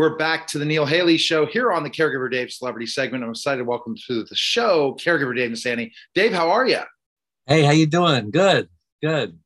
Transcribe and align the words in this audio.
We're 0.00 0.16
back 0.16 0.46
to 0.46 0.58
the 0.58 0.64
Neil 0.64 0.86
Haley 0.86 1.18
Show 1.18 1.44
here 1.44 1.70
on 1.72 1.82
the 1.82 1.90
Caregiver 1.90 2.30
Dave 2.30 2.50
Celebrity 2.50 2.86
segment. 2.86 3.22
I'm 3.22 3.28
excited 3.28 3.58
to 3.58 3.64
welcome 3.64 3.94
to 4.06 4.24
the 4.24 4.34
show 4.34 4.94
Caregiver 4.94 5.36
Dave 5.36 5.50
Nassaney. 5.50 5.92
Dave, 6.14 6.32
how 6.32 6.50
are 6.50 6.66
you? 6.66 6.80
Hey, 7.44 7.64
how 7.64 7.72
you 7.72 7.86
doing? 7.86 8.30
Good, 8.30 8.70
good. 9.02 9.38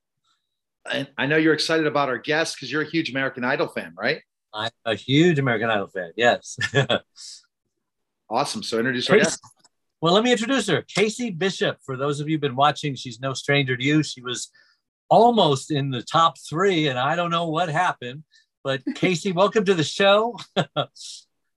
I, 0.86 1.08
I 1.18 1.26
know 1.26 1.38
you're 1.38 1.54
excited 1.54 1.88
about 1.88 2.08
our 2.08 2.18
guest 2.18 2.54
because 2.54 2.70
you're 2.70 2.82
a 2.82 2.88
huge 2.88 3.10
American 3.10 3.42
Idol 3.42 3.66
fan, 3.66 3.94
right? 3.98 4.20
I'm 4.52 4.70
a 4.84 4.94
huge 4.94 5.40
American 5.40 5.70
Idol 5.70 5.88
fan. 5.88 6.12
Yes. 6.14 6.56
awesome. 8.30 8.62
So 8.62 8.78
introduce 8.78 9.10
our 9.10 9.18
guest. 9.18 9.40
Well, 10.00 10.14
let 10.14 10.22
me 10.22 10.30
introduce 10.30 10.68
her. 10.68 10.82
Casey 10.82 11.30
Bishop. 11.30 11.78
For 11.84 11.96
those 11.96 12.20
of 12.20 12.28
you 12.28 12.34
who've 12.34 12.40
been 12.40 12.54
watching, 12.54 12.94
she's 12.94 13.18
no 13.18 13.34
stranger 13.34 13.76
to 13.76 13.84
you. 13.84 14.04
She 14.04 14.22
was 14.22 14.52
almost 15.08 15.72
in 15.72 15.90
the 15.90 16.02
top 16.02 16.36
three, 16.48 16.86
and 16.86 16.96
I 16.96 17.16
don't 17.16 17.32
know 17.32 17.48
what 17.48 17.68
happened 17.68 18.22
but 18.64 18.82
Casey, 18.94 19.30
welcome 19.30 19.64
to 19.66 19.74
the 19.74 19.84
show. 19.84 20.38
uh, 20.56 20.86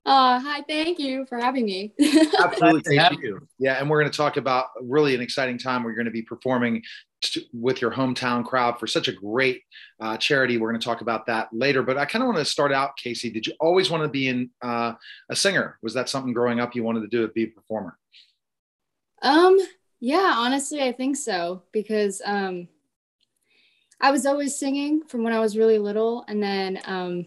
hi, 0.05 0.61
thank 0.67 0.99
you 0.99 1.25
for 1.25 1.39
having 1.39 1.65
me. 1.65 1.93
Absolutely. 2.39 2.97
have 2.97 3.13
you. 3.13 3.39
Yeah, 3.57 3.79
and 3.79 3.89
we're 3.89 4.01
going 4.01 4.11
to 4.11 4.17
talk 4.17 4.35
about 4.35 4.67
really 4.81 5.15
an 5.15 5.21
exciting 5.21 5.57
time 5.57 5.83
where 5.83 5.91
you're 5.91 5.97
going 5.97 6.05
to 6.05 6.11
be 6.11 6.21
performing 6.21 6.83
with 7.53 7.81
your 7.81 7.91
hometown 7.91 8.45
crowd 8.45 8.77
for 8.77 8.85
such 8.85 9.07
a 9.07 9.13
great 9.13 9.61
uh, 10.01 10.17
charity. 10.17 10.57
We're 10.57 10.69
going 10.69 10.81
to 10.81 10.85
talk 10.85 10.99
about 10.99 11.25
that 11.27 11.47
later. 11.53 11.81
But 11.81 11.97
I 11.97 12.05
kind 12.05 12.21
of 12.21 12.27
want 12.27 12.39
to 12.39 12.45
start 12.45 12.73
out, 12.73 12.97
Casey. 12.97 13.31
Did 13.31 13.47
you 13.47 13.53
always 13.59 13.89
want 13.89 14.03
to 14.03 14.09
be 14.09 14.27
in 14.27 14.49
uh, 14.61 14.93
a 15.29 15.35
singer? 15.35 15.79
Was 15.81 15.93
that 15.93 16.09
something 16.09 16.33
growing 16.33 16.59
up 16.59 16.75
you 16.75 16.83
wanted 16.83 17.01
to 17.01 17.07
do 17.07 17.25
to 17.25 17.31
be 17.31 17.43
a 17.43 17.47
performer? 17.47 17.97
Um, 19.21 19.57
yeah, 20.01 20.33
honestly, 20.35 20.83
I 20.83 20.91
think 20.91 21.15
so 21.15 21.63
because 21.71 22.21
um, 22.25 22.67
I 23.99 24.11
was 24.11 24.25
always 24.25 24.57
singing 24.57 25.03
from 25.03 25.23
when 25.23 25.33
I 25.33 25.39
was 25.39 25.57
really 25.57 25.79
little. 25.79 26.23
And 26.27 26.41
then, 26.41 26.79
um, 26.85 27.25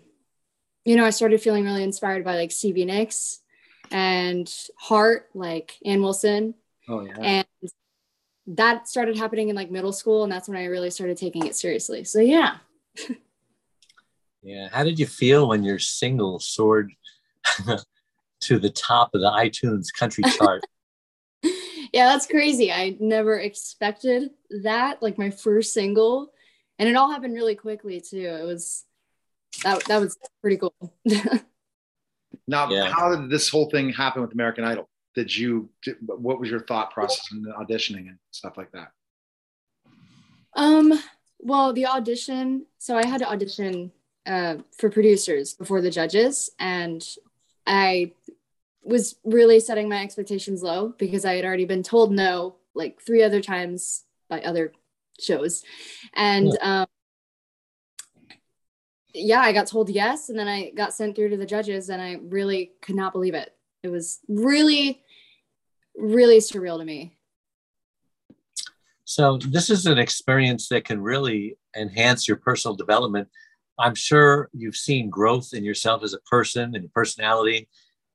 you 0.85 0.97
know, 0.97 1.05
I 1.05 1.11
started 1.11 1.41
feeling 1.41 1.65
really 1.65 1.83
inspired 1.83 2.25
by 2.25 2.37
like 2.37 2.53
Stevie 2.53 2.85
Nicks 2.85 3.41
and 3.91 4.53
Heart, 4.79 5.31
like 5.35 5.77
Ann 5.85 6.03
Wilson. 6.03 6.55
Oh, 6.89 7.00
yeah. 7.00 7.19
And 7.19 7.47
that 8.47 8.89
started 8.89 9.17
happening 9.17 9.49
in 9.49 9.56
like 9.56 9.71
middle 9.71 9.93
school. 9.93 10.22
And 10.22 10.33
that's 10.33 10.49
when 10.49 10.59
I 10.59 10.67
really 10.67 10.91
started 10.91 11.17
taking 11.17 11.47
it 11.47 11.56
seriously. 11.56 12.05
So, 12.05 12.21
yeah. 12.21 12.56
yeah. 14.43 14.69
How 14.73 14.84
did 14.84 14.99
you 14.99 15.06
feel 15.06 15.49
when 15.49 15.65
your 15.65 15.78
single 15.78 16.39
soared 16.39 16.93
to 18.43 18.59
the 18.59 18.71
top 18.71 19.15
of 19.15 19.21
the 19.21 19.31
iTunes 19.31 19.87
country 19.93 20.25
chart? 20.39 20.65
yeah, 21.93 22.06
that's 22.06 22.27
crazy. 22.27 22.71
I 22.71 22.97
never 23.00 23.41
expected 23.41 24.31
that. 24.62 25.03
Like 25.03 25.19
my 25.19 25.31
first 25.31 25.75
single 25.75 26.33
and 26.81 26.89
it 26.89 26.97
all 26.97 27.11
happened 27.11 27.35
really 27.35 27.55
quickly 27.55 28.01
too. 28.01 28.39
It 28.41 28.45
was 28.45 28.85
that 29.63 29.85
that 29.85 30.01
was 30.01 30.17
pretty 30.41 30.57
cool. 30.57 30.75
now, 32.49 32.71
yeah. 32.71 32.91
how 32.91 33.15
did 33.15 33.29
this 33.29 33.51
whole 33.51 33.69
thing 33.69 33.93
happen 33.93 34.23
with 34.23 34.33
American 34.33 34.65
Idol? 34.65 34.89
Did 35.15 35.37
you? 35.37 35.69
Did, 35.85 35.97
what 36.01 36.41
was 36.41 36.49
your 36.49 36.61
thought 36.61 36.91
process 36.91 37.31
in 37.33 37.45
auditioning 37.45 38.09
and 38.09 38.19
stuff 38.31 38.57
like 38.57 38.73
that? 38.73 38.93
Um. 40.57 40.99
Well, 41.39 41.75
the 41.75 41.87
audition. 41.87 42.65
So 42.79 42.97
I 42.97 43.07
had 43.07 43.19
to 43.19 43.31
audition 43.31 43.93
uh, 44.25 44.57
for 44.77 44.91
producers 44.91 45.53
before 45.53 45.83
the 45.83 45.91
judges, 45.91 46.51
and 46.59 47.07
I 47.67 48.12
was 48.83 49.17
really 49.23 49.61
setting 49.61 49.91
my 49.91 50.03
expectations 50.03 50.62
low 50.62 50.95
because 50.97 51.27
I 51.27 51.35
had 51.35 51.45
already 51.45 51.67
been 51.67 51.83
told 51.83 52.11
no 52.11 52.57
like 52.75 53.03
three 53.03 53.23
other 53.23 53.43
times 53.43 54.05
by 54.31 54.41
other 54.41 54.73
shows. 55.20 55.62
And 56.14 56.53
yeah. 56.60 56.82
um, 56.82 56.86
yeah, 59.14 59.41
I 59.41 59.53
got 59.53 59.66
told 59.66 59.91
yes. 59.91 60.28
And 60.28 60.38
then 60.38 60.48
I 60.48 60.70
got 60.70 60.94
sent 60.94 61.16
through 61.16 61.31
to 61.31 61.36
the 61.36 61.47
judges, 61.47 61.88
and 61.88 62.00
I 62.00 62.19
really 62.22 62.72
could 62.82 62.97
not 62.97 63.12
believe 63.12 63.34
it. 63.34 63.54
It 63.82 63.88
was 63.88 64.20
really, 64.28 65.03
really 65.97 66.38
surreal 66.38 66.78
to 66.78 66.84
me. 66.84 67.16
So, 69.04 69.38
this 69.38 69.70
is 69.70 69.86
an 69.86 69.98
experience 69.98 70.69
that 70.69 70.84
can 70.84 71.00
really 71.00 71.56
enhance 71.76 72.28
your 72.28 72.37
personal 72.37 72.76
development. 72.76 73.28
I'm 73.78 73.94
sure 73.94 74.50
you've 74.52 74.76
seen 74.76 75.10
growth 75.10 75.50
in 75.52 75.64
yourself 75.64 76.04
as 76.04 76.14
a 76.14 76.20
person 76.20 76.75
and 76.75 76.84
your 76.84 76.91
personality. 76.94 77.69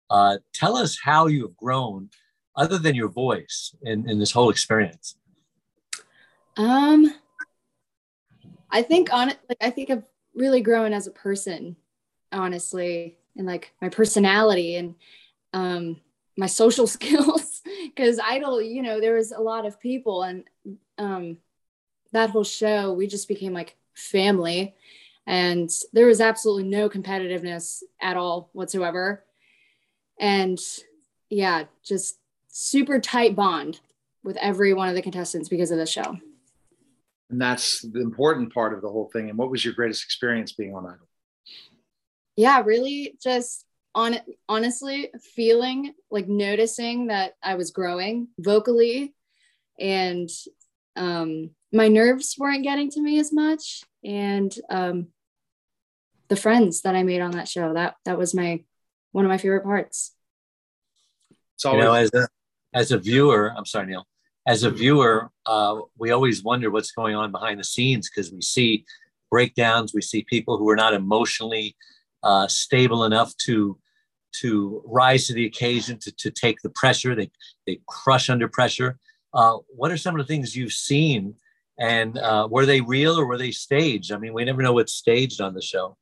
Uh, 0.10 0.38
tell 0.54 0.78
us 0.78 0.98
how 1.04 1.28
you 1.28 1.42
have 1.44 1.58
grown, 1.58 2.10
other 2.56 2.78
than 2.78 2.96
your 2.96 3.10
voice, 3.10 3.76
in, 3.82 4.08
in 4.10 4.20
this 4.20 4.32
whole 4.32 4.50
experience. 4.50 5.18
Um, 6.58 7.14
I 8.72 8.82
think 8.82 9.12
on 9.14 9.28
like 9.28 9.58
I 9.62 9.70
think 9.70 9.90
I've 9.90 10.04
really 10.34 10.62
grown 10.62 10.94
as 10.94 11.08
a 11.08 11.12
person, 11.12 11.76
honestly, 12.32 13.18
and 13.36 13.48
like 13.48 13.72
my 13.82 13.90
personality 13.90 14.76
and 14.76 14.96
um 15.54 16.02
my 16.38 16.48
social 16.48 16.88
skills. 16.96 17.62
Because 17.86 18.20
Idol, 18.20 18.62
you 18.62 18.82
know, 18.82 19.00
there 19.00 19.16
was 19.16 19.32
a 19.32 19.40
lot 19.40 19.66
of 19.66 19.80
people, 19.80 20.24
and 20.24 20.44
um, 20.98 21.38
that 22.12 22.30
whole 22.30 22.44
show, 22.44 22.94
we 22.94 23.08
just 23.08 23.28
became 23.28 23.54
like 23.54 23.78
family, 23.94 24.76
and 25.26 25.70
there 25.94 26.08
was 26.08 26.20
absolutely 26.20 26.70
no 26.70 26.90
competitiveness 26.90 27.82
at 28.02 28.18
all 28.18 28.50
whatsoever, 28.54 29.24
and 30.20 30.60
yeah, 31.30 31.64
just 31.84 32.18
super 32.50 33.00
tight 33.00 33.36
bond 33.36 33.80
with 34.24 34.38
every 34.38 34.74
one 34.74 34.90
of 34.90 34.96
the 34.96 35.02
contestants 35.02 35.50
because 35.50 35.72
of 35.72 35.78
the 35.78 35.86
show 35.86 36.18
and 37.30 37.42
that's 37.42 37.82
the 37.82 38.02
important 38.02 38.54
part 38.54 38.74
of 38.74 38.82
the 38.82 38.90
whole 38.90 39.10
thing. 39.12 39.30
And 39.30 39.38
what 39.38 39.50
was 39.50 39.64
your 39.66 39.74
greatest 39.74 40.04
experience 40.04 40.52
being 40.54 40.76
on 40.76 40.86
idol? 40.86 41.08
Yeah 42.36 42.62
really 42.66 43.18
just 43.22 43.66
on 43.94 44.18
honestly 44.50 45.10
feeling 45.36 45.94
like 46.12 46.28
noticing 46.28 47.08
that 47.08 47.32
i 47.42 47.56
was 47.56 47.72
growing 47.72 48.28
vocally 48.38 49.16
and 49.80 50.30
um, 50.96 51.52
my 51.72 51.88
nerves 51.88 52.36
weren't 52.38 52.64
getting 52.64 52.90
to 52.92 53.02
me 53.02 53.20
as 53.20 53.34
much. 53.34 53.84
And 54.04 54.54
um, 54.70 55.08
the 56.28 56.36
friends 56.36 56.82
that 56.82 56.96
i 56.96 57.04
made 57.04 57.22
on 57.22 57.32
that 57.32 57.48
show 57.48 57.74
that 57.74 57.96
that 58.06 58.18
was 58.18 58.34
my 58.34 58.64
one 59.12 59.26
of 59.26 59.30
my 59.30 59.38
favorite 59.38 59.64
parts. 59.64 60.14
So 61.58 61.74
you 61.74 61.80
know 61.80 61.94
as 61.94 62.12
a 62.14 62.28
as 62.74 62.92
a 62.92 62.98
viewer 62.98 63.54
i'm 63.56 63.66
sorry 63.66 63.86
neil 63.86 64.08
as 64.48 64.64
a 64.64 64.70
viewer, 64.70 65.32
uh, 65.46 65.82
we 65.98 66.12
always 66.12 66.44
wonder 66.44 66.70
what's 66.70 66.92
going 66.92 67.16
on 67.16 67.32
behind 67.32 67.60
the 67.60 67.64
scenes 67.64 68.10
because 68.10 68.32
we 68.32 68.42
see 68.42 68.86
breakdowns, 69.32 69.94
we 69.94 70.02
see 70.02 70.24
people 70.24 70.58
who 70.58 70.70
are 70.70 70.76
not 70.76 70.94
emotionally 70.94 71.76
uh, 72.24 72.48
stable 72.48 73.06
enough 73.06 73.36
to 73.38 73.78
to 74.42 74.84
rise 74.86 75.28
to 75.28 75.34
the 75.34 75.46
occasion, 75.46 75.98
to, 75.98 76.12
to 76.12 76.30
take 76.30 76.62
the 76.62 76.70
pressure. 76.72 77.16
They 77.16 77.32
they 77.66 77.80
crush 77.88 78.30
under 78.30 78.48
pressure. 78.48 79.00
Uh, 79.34 79.58
what 79.70 79.92
are 79.92 79.98
some 79.98 80.16
of 80.16 80.26
the 80.26 80.28
things 80.28 80.56
you've 80.56 80.74
seen, 80.74 81.36
and 81.80 82.18
uh, 82.18 82.48
were 82.50 82.66
they 82.66 82.82
real 82.82 83.20
or 83.20 83.26
were 83.26 83.38
they 83.38 83.52
staged? 83.52 84.12
I 84.12 84.18
mean, 84.18 84.34
we 84.34 84.46
never 84.46 84.62
know 84.62 84.74
what's 84.74 84.94
staged 84.94 85.42
on 85.42 85.54
the 85.54 85.62
show. 85.62 85.98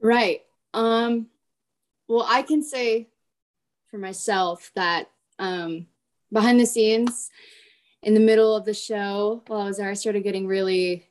Right. 0.00 0.42
Um, 0.74 1.28
well, 2.08 2.26
I 2.28 2.42
can 2.42 2.62
say 2.62 3.08
for 3.90 3.98
myself 3.98 4.70
that 4.74 5.08
um, 5.38 5.86
behind 6.34 6.60
the 6.60 6.66
scenes 6.66 7.30
in 8.02 8.12
the 8.12 8.20
middle 8.20 8.54
of 8.54 8.66
the 8.66 8.74
show 8.74 9.42
while 9.46 9.62
I 9.62 9.66
was 9.66 9.78
there, 9.78 9.88
I 9.88 9.94
started 9.94 10.22
getting 10.22 10.46
really 10.46 11.08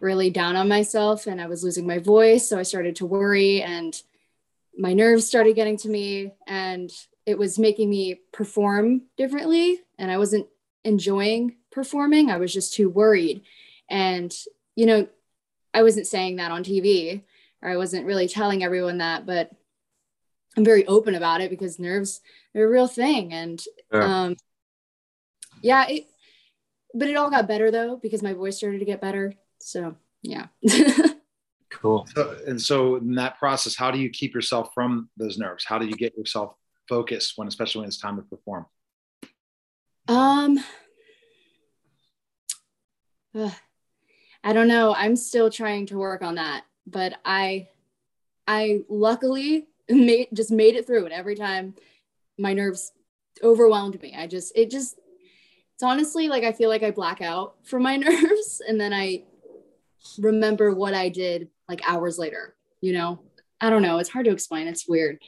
really 0.00 0.28
down 0.28 0.54
on 0.54 0.68
myself 0.68 1.26
and 1.26 1.40
I 1.40 1.46
was 1.46 1.64
losing 1.64 1.86
my 1.86 1.98
voice. 1.98 2.46
So 2.48 2.58
I 2.58 2.62
started 2.62 2.96
to 2.96 3.06
worry 3.06 3.62
and 3.62 4.00
my 4.76 4.92
nerves 4.92 5.26
started 5.26 5.56
getting 5.56 5.78
to 5.78 5.88
me 5.88 6.32
and 6.46 6.92
it 7.24 7.38
was 7.38 7.58
making 7.58 7.88
me 7.88 8.20
perform 8.30 9.02
differently. 9.16 9.80
And 9.98 10.10
I 10.10 10.18
wasn't 10.18 10.46
enjoying 10.84 11.56
performing. 11.70 12.30
I 12.30 12.36
was 12.36 12.52
just 12.52 12.74
too 12.74 12.90
worried. 12.90 13.42
And, 13.88 14.34
you 14.76 14.84
know, 14.84 15.08
I 15.72 15.82
wasn't 15.82 16.06
saying 16.06 16.36
that 16.36 16.50
on 16.50 16.64
TV 16.64 17.22
or 17.62 17.70
I 17.70 17.76
wasn't 17.76 18.06
really 18.06 18.28
telling 18.28 18.62
everyone 18.62 18.98
that, 18.98 19.24
but 19.24 19.50
I'm 20.56 20.64
very 20.64 20.86
open 20.86 21.14
about 21.14 21.40
it 21.40 21.50
because 21.50 21.78
nerves 21.78 22.20
are 22.54 22.64
a 22.64 22.68
real 22.68 22.86
thing. 22.86 23.32
And 23.32 23.62
um, 23.92 24.36
yeah, 25.62 25.86
it, 25.88 26.06
but 26.94 27.08
it 27.08 27.16
all 27.16 27.30
got 27.30 27.48
better 27.48 27.70
though 27.70 27.96
because 27.96 28.22
my 28.22 28.32
voice 28.32 28.56
started 28.56 28.78
to 28.78 28.84
get 28.84 29.00
better. 29.00 29.34
So 29.60 29.96
yeah. 30.22 30.46
cool. 31.70 32.06
So, 32.14 32.36
and 32.46 32.60
so 32.60 32.96
in 32.96 33.14
that 33.16 33.38
process, 33.38 33.76
how 33.76 33.90
do 33.90 33.98
you 33.98 34.10
keep 34.10 34.34
yourself 34.34 34.70
from 34.74 35.08
those 35.16 35.38
nerves? 35.38 35.64
How 35.64 35.78
do 35.78 35.86
you 35.86 35.94
get 35.94 36.16
yourself 36.16 36.54
focused 36.88 37.34
when, 37.36 37.48
especially 37.48 37.80
when 37.80 37.88
it's 37.88 37.98
time 37.98 38.16
to 38.16 38.22
perform? 38.22 38.66
Um, 40.08 40.58
uh, 43.34 43.50
I 44.42 44.52
don't 44.52 44.68
know. 44.68 44.94
I'm 44.94 45.16
still 45.16 45.50
trying 45.50 45.86
to 45.86 45.98
work 45.98 46.22
on 46.22 46.36
that, 46.36 46.64
but 46.86 47.14
I, 47.24 47.68
I 48.46 48.82
luckily 48.88 49.68
made 49.88 50.28
just 50.32 50.50
made 50.50 50.76
it 50.76 50.86
through 50.86 51.06
it 51.06 51.12
every 51.12 51.34
time 51.34 51.74
my 52.38 52.52
nerves 52.52 52.92
overwhelmed 53.42 54.00
me. 54.00 54.14
I 54.16 54.26
just 54.26 54.52
it 54.56 54.70
just 54.70 54.98
it's 55.74 55.82
honestly 55.82 56.28
like 56.28 56.44
I 56.44 56.52
feel 56.52 56.68
like 56.68 56.82
I 56.82 56.90
black 56.90 57.20
out 57.20 57.56
from 57.64 57.82
my 57.82 57.96
nerves 57.98 58.62
and 58.66 58.80
then 58.80 58.92
I 58.92 59.24
remember 60.18 60.72
what 60.72 60.94
I 60.94 61.08
did 61.08 61.48
like 61.68 61.82
hours 61.88 62.18
later, 62.18 62.54
you 62.80 62.92
know. 62.92 63.20
I 63.60 63.70
don't 63.70 63.82
know, 63.82 63.98
it's 63.98 64.10
hard 64.10 64.26
to 64.26 64.32
explain. 64.32 64.66
It's 64.66 64.88
weird. 64.88 65.18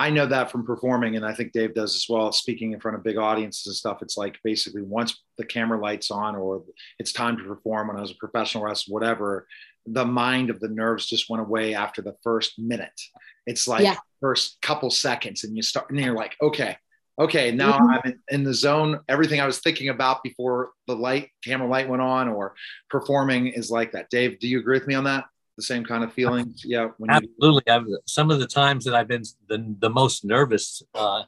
I 0.00 0.08
know 0.08 0.24
that 0.24 0.50
from 0.50 0.64
performing, 0.64 1.16
and 1.16 1.26
I 1.26 1.34
think 1.34 1.52
Dave 1.52 1.74
does 1.74 1.94
as 1.94 2.06
well. 2.08 2.32
Speaking 2.32 2.72
in 2.72 2.80
front 2.80 2.96
of 2.96 3.04
big 3.04 3.18
audiences 3.18 3.66
and 3.66 3.76
stuff, 3.76 4.00
it's 4.00 4.16
like 4.16 4.38
basically 4.42 4.80
once 4.80 5.22
the 5.36 5.44
camera 5.44 5.78
lights 5.78 6.10
on 6.10 6.34
or 6.36 6.64
it's 6.98 7.12
time 7.12 7.36
to 7.36 7.44
perform. 7.44 7.88
When 7.88 7.98
I 7.98 8.00
was 8.00 8.10
a 8.10 8.14
professional 8.14 8.64
wrestler, 8.64 8.94
whatever, 8.94 9.46
the 9.86 10.06
mind 10.06 10.48
of 10.48 10.58
the 10.58 10.68
nerves 10.68 11.06
just 11.06 11.28
went 11.28 11.42
away 11.42 11.74
after 11.74 12.00
the 12.00 12.16
first 12.22 12.58
minute. 12.58 12.98
It's 13.46 13.68
like 13.68 13.84
yeah. 13.84 13.96
First 14.20 14.60
couple 14.60 14.90
seconds, 14.90 15.44
and 15.44 15.56
you 15.56 15.62
start, 15.62 15.90
and 15.90 15.98
you're 15.98 16.14
like, 16.14 16.36
okay, 16.40 16.76
okay, 17.18 17.50
now 17.52 17.72
mm-hmm. 17.72 17.90
I'm 17.90 18.00
in, 18.04 18.18
in, 18.30 18.44
the 18.44 18.54
zone. 18.54 19.00
Everything 19.08 19.40
I 19.40 19.46
was 19.46 19.58
thinking 19.58 19.88
about 19.88 20.22
before 20.22 20.70
the 20.86 20.96
light, 20.96 21.30
camera 21.44 21.68
light 21.68 21.88
went 21.88 22.02
on, 22.02 22.28
or 22.28 22.54
performing 22.88 23.48
is 23.48 23.70
like 23.70 23.92
that. 23.92 24.10
Dave, 24.10 24.38
do 24.40 24.48
you 24.48 24.58
agree 24.60 24.78
with 24.78 24.86
me 24.86 24.94
on 24.94 25.04
that? 25.04 25.24
The 25.56 25.62
same 25.62 25.84
kind 25.84 26.02
of 26.02 26.12
feelings? 26.12 26.62
Yeah, 26.64 26.88
absolutely. 27.08 27.62
You- 27.66 27.72
I've, 27.74 27.86
some 28.06 28.30
of 28.30 28.40
the 28.40 28.46
times 28.46 28.84
that 28.86 28.94
I've 28.94 29.08
been 29.08 29.24
the, 29.48 29.74
the 29.78 29.90
most 29.90 30.24
nervous, 30.24 30.82
uh, 30.94 31.24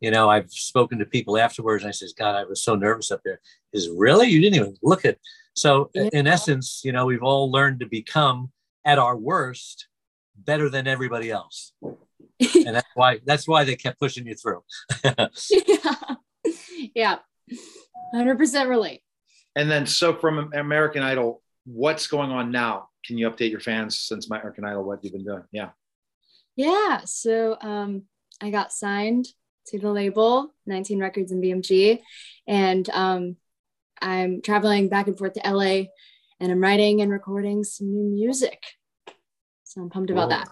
you 0.00 0.10
know, 0.10 0.28
I've 0.28 0.50
spoken 0.50 0.98
to 0.98 1.06
people 1.06 1.38
afterwards, 1.38 1.82
and 1.82 1.88
I 1.88 1.92
says, 1.92 2.12
"God, 2.12 2.34
I 2.36 2.44
was 2.44 2.62
so 2.62 2.74
nervous 2.74 3.10
up 3.10 3.20
there. 3.24 3.40
Is 3.72 3.88
really 3.88 4.28
you 4.28 4.40
didn't 4.40 4.56
even 4.56 4.76
look 4.82 5.04
at. 5.04 5.18
So 5.54 5.90
yeah. 5.94 6.08
in 6.12 6.26
essence, 6.26 6.82
you 6.84 6.92
know, 6.92 7.06
we've 7.06 7.22
all 7.22 7.50
learned 7.50 7.80
to 7.80 7.86
become 7.86 8.50
at 8.84 8.98
our 8.98 9.16
worst 9.16 9.88
better 10.36 10.68
than 10.68 10.86
everybody 10.86 11.30
else. 11.30 11.72
and 12.66 12.76
that's 12.76 12.88
why 12.94 13.20
that's 13.24 13.48
why 13.48 13.64
they 13.64 13.76
kept 13.76 13.98
pushing 13.98 14.26
you 14.26 14.34
through. 14.34 14.62
yeah. 15.04 15.96
Yeah. 16.94 17.18
100% 18.14 18.68
relate. 18.68 19.02
And 19.56 19.70
then 19.70 19.86
so 19.86 20.14
from 20.14 20.52
American 20.54 21.02
Idol, 21.02 21.42
what's 21.64 22.06
going 22.06 22.30
on 22.30 22.50
now? 22.50 22.88
Can 23.04 23.18
you 23.18 23.30
update 23.30 23.50
your 23.50 23.60
fans 23.60 23.98
since 23.98 24.28
my 24.28 24.38
American 24.38 24.64
Idol 24.64 24.84
what 24.84 25.02
you've 25.02 25.12
been 25.12 25.24
doing? 25.24 25.44
Yeah. 25.52 25.70
Yeah, 26.56 27.00
so 27.04 27.56
um 27.60 28.02
I 28.40 28.50
got 28.50 28.72
signed 28.72 29.26
to 29.68 29.78
the 29.78 29.90
label 29.90 30.52
19 30.66 31.00
Records 31.00 31.32
and 31.32 31.42
BMG 31.42 32.00
and 32.46 32.88
um 32.90 33.36
I'm 34.00 34.42
traveling 34.42 34.88
back 34.88 35.06
and 35.06 35.16
forth 35.16 35.34
to 35.34 35.48
LA 35.48 35.84
and 36.40 36.50
I'm 36.50 36.60
writing 36.60 37.00
and 37.00 37.10
recording 37.10 37.62
some 37.62 37.86
new 37.92 38.10
music. 38.12 38.60
So 39.62 39.80
I'm 39.80 39.90
pumped 39.90 40.10
about 40.10 40.30
that. 40.30 40.48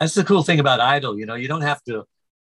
That's 0.00 0.14
the 0.14 0.24
cool 0.24 0.42
thing 0.42 0.60
about 0.60 0.80
Idol. 0.80 1.18
You 1.18 1.26
know, 1.26 1.34
you 1.34 1.48
don't 1.48 1.62
have 1.62 1.82
to 1.84 2.04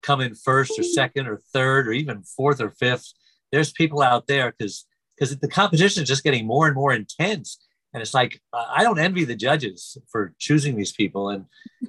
come 0.02 0.20
in 0.20 0.34
first 0.34 0.78
or 0.78 0.82
second 0.82 1.26
or 1.26 1.38
third 1.52 1.88
or 1.88 1.92
even 1.92 2.22
fourth 2.22 2.60
or 2.60 2.70
fifth. 2.70 3.12
There's 3.52 3.72
people 3.72 4.02
out 4.02 4.26
there 4.26 4.52
because 4.56 4.86
because 5.16 5.36
the 5.38 5.48
competition 5.48 6.02
is 6.02 6.08
just 6.08 6.24
getting 6.24 6.46
more 6.46 6.66
and 6.66 6.74
more 6.74 6.92
intense. 6.92 7.58
And 7.92 8.02
it's 8.02 8.14
like 8.14 8.40
I 8.52 8.82
don't 8.82 8.98
envy 8.98 9.24
the 9.24 9.36
judges 9.36 9.96
for 10.10 10.34
choosing 10.38 10.74
these 10.76 10.92
people, 10.92 11.28
and 11.28 11.44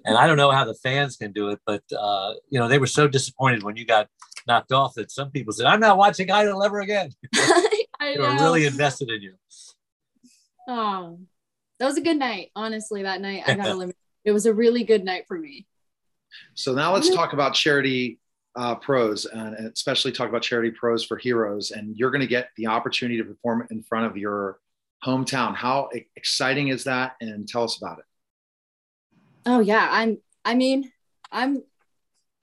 and 0.06 0.16
I 0.16 0.28
don't 0.28 0.38
know 0.38 0.52
how 0.52 0.63
the 0.63 0.75
fans 0.75 1.18
can 1.18 1.31
do 1.31 1.50
it, 1.50 1.60
but 1.66 1.81
uh, 1.98 2.34
you 2.50 2.60
know 2.60 2.68
they 2.68 2.78
were 2.78 2.86
so 2.86 3.08
disappointed 3.08 3.63
when 3.63 3.75
you 3.75 3.86
got 3.86 4.08
knocked 4.48 4.72
off 4.72 4.94
that 4.96 5.10
some 5.10 5.31
people 5.31 5.51
said, 5.51 5.66
"I'm 5.66 5.80
not 5.80 5.98
watching 5.98 6.30
Idol 6.30 6.63
ever 6.63 6.80
again." 6.81 7.10
they 7.34 8.18
were 8.19 8.36
really 8.36 8.66
invested 8.66 9.10
in 9.10 9.22
you. 9.24 9.34
Oh, 10.68 11.19
that 11.80 11.86
was 11.86 11.98
a 11.98 12.01
good 12.01 12.18
night. 12.18 12.51
Honestly, 12.56 13.04
that 13.04 13.22
night 13.22 13.44
I 13.48 13.56
got 13.56 13.66
eliminated. 13.66 13.96
It 14.25 14.31
was 14.31 14.45
a 14.45 14.54
really 14.54 14.83
good 14.83 15.06
night 15.06 15.25
for 15.27 15.38
me. 15.38 15.68
So 16.56 16.74
now 16.74 16.94
let's 16.94 17.10
talk 17.10 17.33
about 17.33 17.54
charity 17.54 18.19
uh, 18.56 18.75
pros 18.75 19.25
and 19.25 19.56
especially 19.56 20.12
talk 20.12 20.27
about 20.27 20.42
charity 20.42 20.72
pros 20.72 21.06
for 21.06 21.18
heroes. 21.18 21.72
And 21.72 21.95
you're 21.95 22.12
going 22.12 22.22
to 22.22 22.27
get 22.27 22.50
the 22.57 22.68
opportunity 22.68 23.18
to 23.18 23.24
perform 23.24 23.68
in 23.69 23.83
front 23.83 24.07
of 24.07 24.18
your 24.18 24.60
hometown. 25.04 25.56
How 25.56 25.89
exciting 26.16 26.69
is 26.69 26.86
that? 26.86 27.16
And 27.22 27.48
tell 27.48 27.63
us 27.63 27.77
about 27.77 28.00
it. 28.00 28.06
Oh 29.45 29.60
yeah, 29.60 29.88
I'm. 29.92 30.18
I 30.44 30.56
mean, 30.56 30.92
I'm 31.31 31.63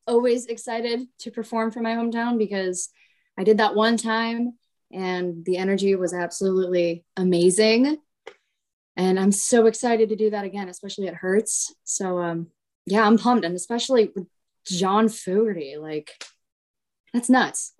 always 0.06 0.46
excited 0.46 1.00
to 1.20 1.30
perform 1.30 1.70
for 1.70 1.80
my 1.80 1.94
hometown 1.94 2.38
because 2.38 2.90
I 3.38 3.44
did 3.44 3.58
that 3.58 3.74
one 3.74 3.96
time 3.96 4.54
and 4.92 5.44
the 5.44 5.56
energy 5.56 5.94
was 5.94 6.12
absolutely 6.12 7.04
amazing 7.16 7.98
and 8.96 9.18
I'm 9.18 9.32
so 9.32 9.66
excited 9.66 10.08
to 10.10 10.16
do 10.16 10.30
that 10.30 10.44
again, 10.44 10.68
especially 10.68 11.08
at 11.08 11.14
Hertz. 11.14 11.74
So 11.84 12.18
um, 12.18 12.48
yeah, 12.86 13.06
I'm 13.06 13.18
pumped, 13.18 13.44
and 13.44 13.54
especially 13.54 14.10
with 14.14 14.26
John 14.66 15.08
Fogerty, 15.08 15.76
like 15.78 16.24
that's 17.12 17.30
nuts. 17.30 17.74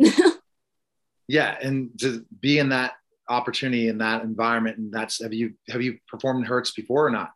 yeah, 1.29 1.57
and 1.61 1.91
to 2.01 2.25
be 2.41 2.59
in 2.59 2.71
that 2.71 2.93
opportunity 3.29 3.89
in 3.89 3.99
that 3.99 4.23
environment, 4.23 4.79
and 4.79 4.93
that's 4.93 5.23
have 5.23 5.33
you 5.33 5.55
have 5.69 5.83
you 5.83 5.99
performed 6.09 6.41
in 6.41 6.47
Hertz 6.47 6.73
before 6.73 7.07
or 7.07 7.11
not? 7.11 7.31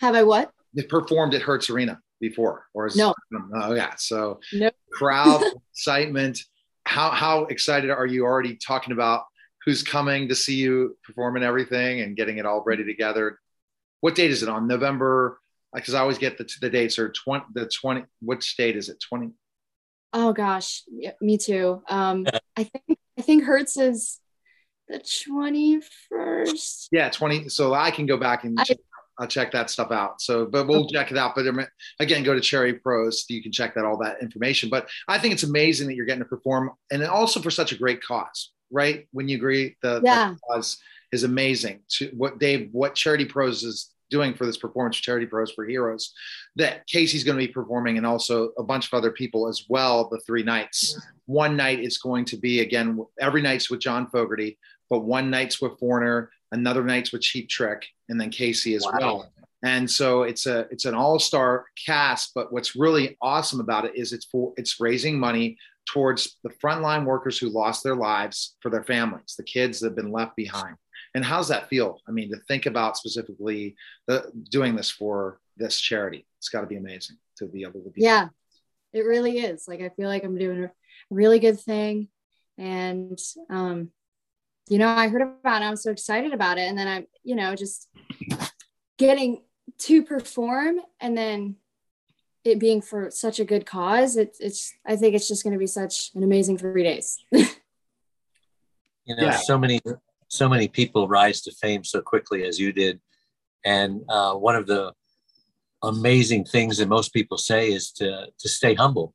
Have 0.00 0.14
I 0.14 0.22
what? 0.22 0.50
You 0.74 0.84
performed 0.84 1.34
at 1.34 1.42
Hertz 1.42 1.70
Arena 1.70 2.00
before, 2.20 2.66
or 2.74 2.86
is, 2.86 2.96
no? 2.96 3.14
Oh 3.54 3.74
yeah, 3.74 3.94
so 3.96 4.40
no. 4.52 4.70
crowd 4.92 5.42
excitement. 5.72 6.40
How 6.84 7.10
how 7.10 7.44
excited 7.44 7.90
are 7.90 8.06
you 8.06 8.24
already 8.24 8.56
talking 8.56 8.92
about 8.92 9.24
who's 9.64 9.82
coming 9.82 10.28
to 10.28 10.34
see 10.34 10.56
you 10.56 10.96
perform 11.04 11.36
and 11.36 11.44
everything 11.44 12.00
and 12.00 12.16
getting 12.16 12.38
it 12.38 12.46
all 12.46 12.62
ready 12.64 12.84
together. 12.84 13.38
What 14.00 14.14
date 14.14 14.30
is 14.30 14.42
it 14.42 14.48
on? 14.48 14.66
November? 14.66 15.40
Because 15.74 15.94
I 15.94 16.00
always 16.00 16.18
get 16.18 16.38
the, 16.38 16.48
the 16.60 16.70
dates 16.70 16.98
are 16.98 17.10
20, 17.10 17.46
the 17.52 17.66
20, 17.66 18.04
what 18.20 18.44
date 18.56 18.76
is 18.76 18.88
it? 18.88 19.02
20? 19.08 19.30
Oh 20.14 20.32
gosh. 20.32 20.84
Yeah, 20.90 21.12
me 21.20 21.36
too. 21.36 21.82
Um, 21.88 22.26
I 22.56 22.64
think, 22.64 22.98
I 23.18 23.22
think 23.22 23.44
Hertz 23.44 23.76
is 23.76 24.20
the 24.88 25.00
21st. 25.00 26.88
Yeah. 26.90 27.10
20. 27.10 27.48
So 27.50 27.74
I 27.74 27.90
can 27.90 28.06
go 28.06 28.16
back 28.16 28.44
and 28.44 28.58
I, 28.58 28.64
check, 28.64 28.78
I'll 29.18 29.26
check 29.26 29.52
that 29.52 29.68
stuff 29.68 29.90
out. 29.90 30.22
So, 30.22 30.46
but 30.46 30.66
we'll 30.66 30.84
okay. 30.84 30.94
check 30.94 31.10
it 31.10 31.18
out. 31.18 31.34
But 31.34 31.44
again, 32.00 32.22
go 32.22 32.32
to 32.32 32.40
Charity 32.40 32.78
Pros. 32.78 33.26
You 33.28 33.42
can 33.42 33.52
check 33.52 33.74
that, 33.74 33.84
all 33.84 33.98
that 33.98 34.22
information. 34.22 34.70
But 34.70 34.88
I 35.08 35.18
think 35.18 35.34
it's 35.34 35.42
amazing 35.42 35.88
that 35.88 35.94
you're 35.94 36.06
getting 36.06 36.22
to 36.22 36.28
perform 36.28 36.70
and 36.90 37.04
also 37.04 37.42
for 37.42 37.50
such 37.50 37.72
a 37.72 37.76
great 37.76 38.02
cause 38.02 38.52
right? 38.70 39.06
When 39.12 39.28
you 39.28 39.36
agree, 39.36 39.76
the, 39.82 40.00
yeah. 40.04 40.30
the 40.30 40.38
cause 40.48 40.78
is 41.12 41.24
amazing. 41.24 41.80
To 41.90 42.08
what 42.16 42.38
Dave, 42.38 42.68
what 42.72 42.94
Charity 42.94 43.24
Pros 43.24 43.62
is 43.62 43.92
doing 44.10 44.34
for 44.34 44.46
this 44.46 44.56
performance, 44.56 44.96
Charity 44.96 45.26
Pros 45.26 45.52
for 45.52 45.66
Heroes, 45.66 46.12
that 46.56 46.86
Casey's 46.86 47.24
going 47.24 47.38
to 47.38 47.46
be 47.46 47.52
performing, 47.52 47.96
and 47.96 48.06
also 48.06 48.52
a 48.58 48.62
bunch 48.62 48.86
of 48.86 48.94
other 48.94 49.10
people 49.10 49.48
as 49.48 49.64
well. 49.68 50.08
The 50.08 50.20
three 50.20 50.42
nights. 50.42 51.00
One 51.26 51.56
night 51.56 51.80
is 51.80 51.98
going 51.98 52.24
to 52.26 52.36
be 52.36 52.60
again 52.60 53.04
every 53.20 53.42
night's 53.42 53.70
with 53.70 53.80
John 53.80 54.08
Fogerty, 54.08 54.58
but 54.90 55.00
one 55.00 55.30
night's 55.30 55.60
with 55.60 55.78
Foreigner, 55.78 56.30
another 56.52 56.84
night's 56.84 57.12
with 57.12 57.22
Cheap 57.22 57.48
Trick, 57.48 57.86
and 58.08 58.20
then 58.20 58.30
Casey 58.30 58.74
as 58.74 58.84
wow. 58.84 58.98
well. 58.98 59.32
And 59.62 59.90
so 59.90 60.22
it's 60.22 60.46
a 60.46 60.60
it's 60.70 60.84
an 60.84 60.94
all 60.94 61.18
star 61.18 61.66
cast. 61.84 62.32
But 62.34 62.52
what's 62.52 62.76
really 62.76 63.16
awesome 63.20 63.60
about 63.60 63.84
it 63.84 63.96
is 63.96 64.12
it's 64.12 64.26
for 64.26 64.52
it's 64.56 64.80
raising 64.80 65.18
money 65.18 65.58
towards 65.92 66.38
the 66.44 66.50
frontline 66.50 67.04
workers 67.04 67.38
who 67.38 67.48
lost 67.48 67.82
their 67.82 67.96
lives 67.96 68.56
for 68.60 68.70
their 68.70 68.84
families, 68.84 69.34
the 69.36 69.44
kids 69.44 69.80
that 69.80 69.88
have 69.88 69.96
been 69.96 70.12
left 70.12 70.36
behind. 70.36 70.76
And 71.14 71.24
how's 71.24 71.48
that 71.48 71.68
feel? 71.68 72.00
I 72.06 72.12
mean, 72.12 72.30
to 72.30 72.38
think 72.48 72.66
about 72.66 72.96
specifically 72.96 73.76
the, 74.06 74.30
doing 74.50 74.76
this 74.76 74.90
for 74.90 75.40
this 75.56 75.80
charity, 75.80 76.26
it's 76.38 76.50
got 76.50 76.60
to 76.60 76.66
be 76.66 76.76
amazing 76.76 77.16
to 77.38 77.46
be 77.46 77.62
able 77.62 77.80
to 77.80 77.90
be. 77.90 78.02
Yeah, 78.02 78.28
it 78.92 79.00
really 79.00 79.38
is. 79.38 79.66
Like, 79.66 79.80
I 79.80 79.88
feel 79.90 80.08
like 80.08 80.24
I'm 80.24 80.36
doing 80.36 80.64
a 80.64 80.70
really 81.10 81.38
good 81.38 81.58
thing. 81.58 82.08
And 82.58 83.18
um, 83.48 83.90
you 84.68 84.78
know, 84.78 84.88
I 84.88 85.08
heard 85.08 85.22
about 85.22 85.62
it. 85.62 85.64
I'm 85.64 85.76
so 85.76 85.90
excited 85.90 86.32
about 86.32 86.58
it. 86.58 86.68
And 86.68 86.78
then 86.78 86.88
I'm, 86.88 87.06
you 87.22 87.34
know, 87.34 87.54
just 87.54 87.88
getting 88.98 89.42
to 89.78 90.02
perform 90.02 90.80
and 91.00 91.16
then 91.16 91.56
it 92.48 92.58
being 92.58 92.80
for 92.80 93.10
such 93.10 93.38
a 93.40 93.44
good 93.44 93.66
cause. 93.66 94.16
It's, 94.16 94.40
it's, 94.40 94.74
I 94.86 94.96
think 94.96 95.14
it's 95.14 95.28
just 95.28 95.42
going 95.42 95.52
to 95.52 95.58
be 95.58 95.66
such 95.66 96.10
an 96.14 96.22
amazing 96.22 96.58
three 96.58 96.82
days. 96.82 97.18
you 97.32 97.46
know, 99.08 99.24
yeah. 99.24 99.36
so 99.36 99.58
many, 99.58 99.80
so 100.28 100.48
many 100.48 100.68
people 100.68 101.08
rise 101.08 101.42
to 101.42 101.52
fame 101.52 101.84
so 101.84 102.00
quickly 102.00 102.44
as 102.44 102.58
you 102.58 102.72
did. 102.72 103.00
And 103.64 104.02
uh, 104.08 104.34
one 104.34 104.56
of 104.56 104.66
the 104.66 104.92
amazing 105.82 106.44
things 106.44 106.78
that 106.78 106.88
most 106.88 107.12
people 107.12 107.38
say 107.38 107.72
is 107.72 107.92
to, 107.92 108.26
to 108.38 108.48
stay 108.48 108.74
humble. 108.74 109.14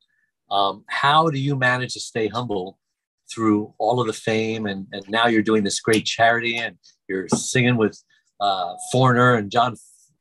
Um, 0.50 0.84
how 0.88 1.30
do 1.30 1.40
you 1.40 1.56
manage 1.56 1.94
to 1.94 2.00
stay 2.00 2.28
humble 2.28 2.78
through 3.34 3.74
all 3.80 4.00
of 4.00 4.08
the 4.08 4.14
fame 4.14 4.66
and, 4.66 4.88
and 4.92 5.04
now 5.10 5.28
you're 5.28 5.42
doing 5.42 5.64
this 5.64 5.80
great 5.80 6.06
charity 6.06 6.58
and 6.58 6.78
you're 7.08 7.28
singing 7.30 7.78
with 7.78 8.02
uh, 8.40 8.76
Foreigner 8.92 9.36
and 9.36 9.52
John. 9.52 9.76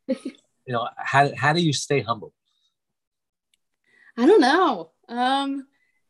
You 0.65 0.75
know, 0.75 0.89
how, 0.97 1.29
how 1.37 1.53
do 1.53 1.61
you 1.61 1.73
stay 1.73 2.03
humble? 2.03 2.33
I 4.17 4.27
don't 4.27 4.41
know. 4.41 4.91
Um, 5.09 5.67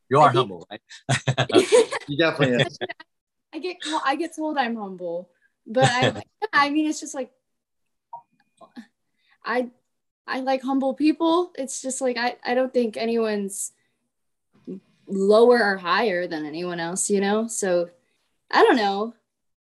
you 0.09 0.19
are 0.19 0.33
think, 0.33 0.37
humble, 0.37 0.67
right? 0.71 0.81
you 2.09 2.17
definitely 2.17 2.57
is. 2.67 2.79
I 3.53 3.59
get 3.59 3.77
I 4.05 4.17
get 4.17 4.35
told 4.35 4.57
I'm 4.59 4.77
humble, 4.77 5.31
but 5.67 5.85
I 5.85 6.23
I 6.53 6.71
mean 6.71 6.87
it's 6.87 7.01
just 7.01 7.15
like 7.15 7.31
I 9.45 9.71
I 10.27 10.41
like 10.41 10.63
humble 10.63 10.95
people. 10.95 11.53
It's 11.57 11.83
just 11.83 12.01
like 12.01 12.17
I 12.17 12.37
I 12.45 12.55
don't 12.55 12.73
think 12.73 12.97
anyone's 12.97 13.73
lower 15.07 15.63
or 15.63 15.77
higher 15.77 16.27
than 16.27 16.47
anyone 16.47 16.81
else, 16.81 17.11
you 17.11 17.21
know? 17.21 17.47
So 17.47 17.91
I 18.51 18.63
don't 18.65 18.77
know. 18.77 19.15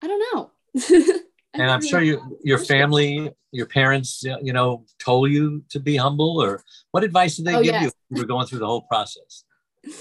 I 0.02 0.06
don't 0.06 0.34
know. 0.34 1.20
and 1.54 1.70
I'm 1.70 1.84
sure 1.84 2.00
you, 2.00 2.38
your 2.42 2.58
family, 2.58 3.30
your 3.50 3.66
parents, 3.66 4.24
you 4.42 4.52
know, 4.52 4.84
told 4.98 5.30
you 5.30 5.62
to 5.70 5.80
be 5.80 5.96
humble 5.96 6.42
or 6.42 6.62
what 6.92 7.04
advice 7.04 7.36
did 7.36 7.46
they 7.46 7.54
oh, 7.54 7.62
give 7.62 7.74
yes. 7.74 7.82
you 7.82 7.90
when 8.08 8.16
you 8.16 8.22
were 8.22 8.26
going 8.26 8.46
through 8.46 8.60
the 8.60 8.66
whole 8.66 8.82
process? 8.82 9.44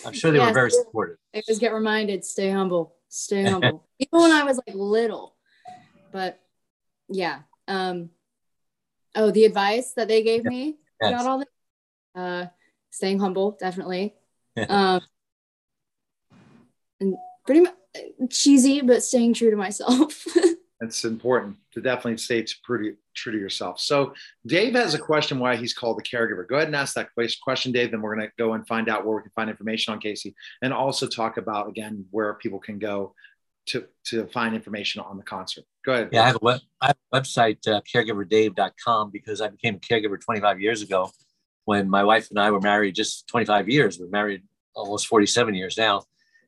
I'm 0.05 0.13
sure 0.13 0.31
they 0.31 0.37
yes, 0.37 0.47
were 0.47 0.53
very 0.53 0.71
supportive. 0.71 1.17
I 1.33 1.41
always 1.47 1.59
get 1.59 1.73
reminded, 1.73 2.23
stay 2.23 2.51
humble, 2.51 2.95
stay 3.09 3.43
humble. 3.49 3.87
Even 3.99 4.21
when 4.21 4.31
I 4.31 4.43
was 4.43 4.59
like 4.65 4.75
little, 4.75 5.35
but 6.11 6.39
yeah. 7.09 7.39
Um, 7.67 8.11
oh, 9.15 9.31
the 9.31 9.45
advice 9.45 9.93
that 9.93 10.07
they 10.07 10.23
gave 10.23 10.45
me 10.45 10.77
yes. 11.01 11.11
about 11.11 11.27
all 11.27 11.39
that, 11.39 11.47
uh, 12.15 12.45
staying 12.91 13.19
humble, 13.19 13.57
definitely. 13.59 14.15
um, 14.69 15.01
and 16.99 17.15
pretty 17.45 17.61
much 17.61 17.75
cheesy, 18.29 18.81
but 18.81 19.03
staying 19.03 19.33
true 19.33 19.51
to 19.51 19.57
myself. 19.57 20.25
That's 20.81 21.05
important 21.05 21.57
to 21.73 21.81
definitely 21.81 22.17
stay 22.17 22.43
pretty 22.63 22.95
true 23.13 23.31
to 23.31 23.37
yourself. 23.37 23.79
So 23.79 24.15
Dave 24.47 24.73
has 24.73 24.95
a 24.95 24.99
question 24.99 25.37
why 25.37 25.55
he's 25.55 25.75
called 25.75 25.99
the 25.99 26.03
caregiver. 26.03 26.47
Go 26.47 26.55
ahead 26.55 26.67
and 26.69 26.75
ask 26.75 26.95
that 26.95 27.09
question, 27.43 27.71
Dave. 27.71 27.91
Then 27.91 28.01
we're 28.01 28.15
going 28.15 28.27
to 28.27 28.33
go 28.37 28.53
and 28.53 28.67
find 28.67 28.89
out 28.89 29.05
where 29.05 29.15
we 29.15 29.21
can 29.21 29.31
find 29.35 29.49
information 29.49 29.93
on 29.93 29.99
Casey 29.99 30.33
and 30.63 30.73
also 30.73 31.07
talk 31.07 31.37
about 31.37 31.69
again 31.69 32.05
where 32.09 32.33
people 32.33 32.59
can 32.59 32.79
go 32.79 33.13
to 33.67 33.85
to 34.05 34.25
find 34.27 34.55
information 34.55 35.01
on 35.01 35.17
the 35.17 35.23
concert. 35.23 35.65
Go 35.85 35.93
ahead. 35.93 36.09
Yeah, 36.11 36.23
I 36.23 36.27
have 36.27 36.37
a, 36.37 36.39
web, 36.41 36.61
I 36.81 36.87
have 36.87 36.97
a 37.13 37.21
website, 37.21 37.67
uh, 37.67 37.81
caregiverdave.com, 37.81 39.11
because 39.11 39.39
I 39.39 39.49
became 39.49 39.75
a 39.75 39.79
caregiver 39.79 40.19
25 40.19 40.59
years 40.59 40.81
ago 40.81 41.11
when 41.65 41.87
my 41.87 42.03
wife 42.03 42.31
and 42.31 42.39
I 42.39 42.49
were 42.49 42.59
married 42.59 42.95
just 42.95 43.27
25 43.27 43.69
years. 43.69 43.99
We're 43.99 44.07
married 44.07 44.41
almost 44.75 45.05
47 45.05 45.53
years 45.53 45.77
now 45.77 46.05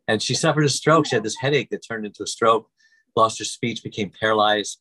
and 0.08 0.22
she 0.22 0.34
suffered 0.34 0.66
a 0.66 0.70
stroke. 0.70 1.08
She 1.08 1.16
had 1.16 1.24
this 1.24 1.38
headache 1.38 1.70
that 1.70 1.86
turned 1.86 2.06
into 2.06 2.24
a 2.24 2.28
stroke, 2.28 2.70
lost 3.16 3.40
her 3.40 3.46
speech, 3.46 3.84
became 3.84 4.12
paralyzed. 4.20 4.80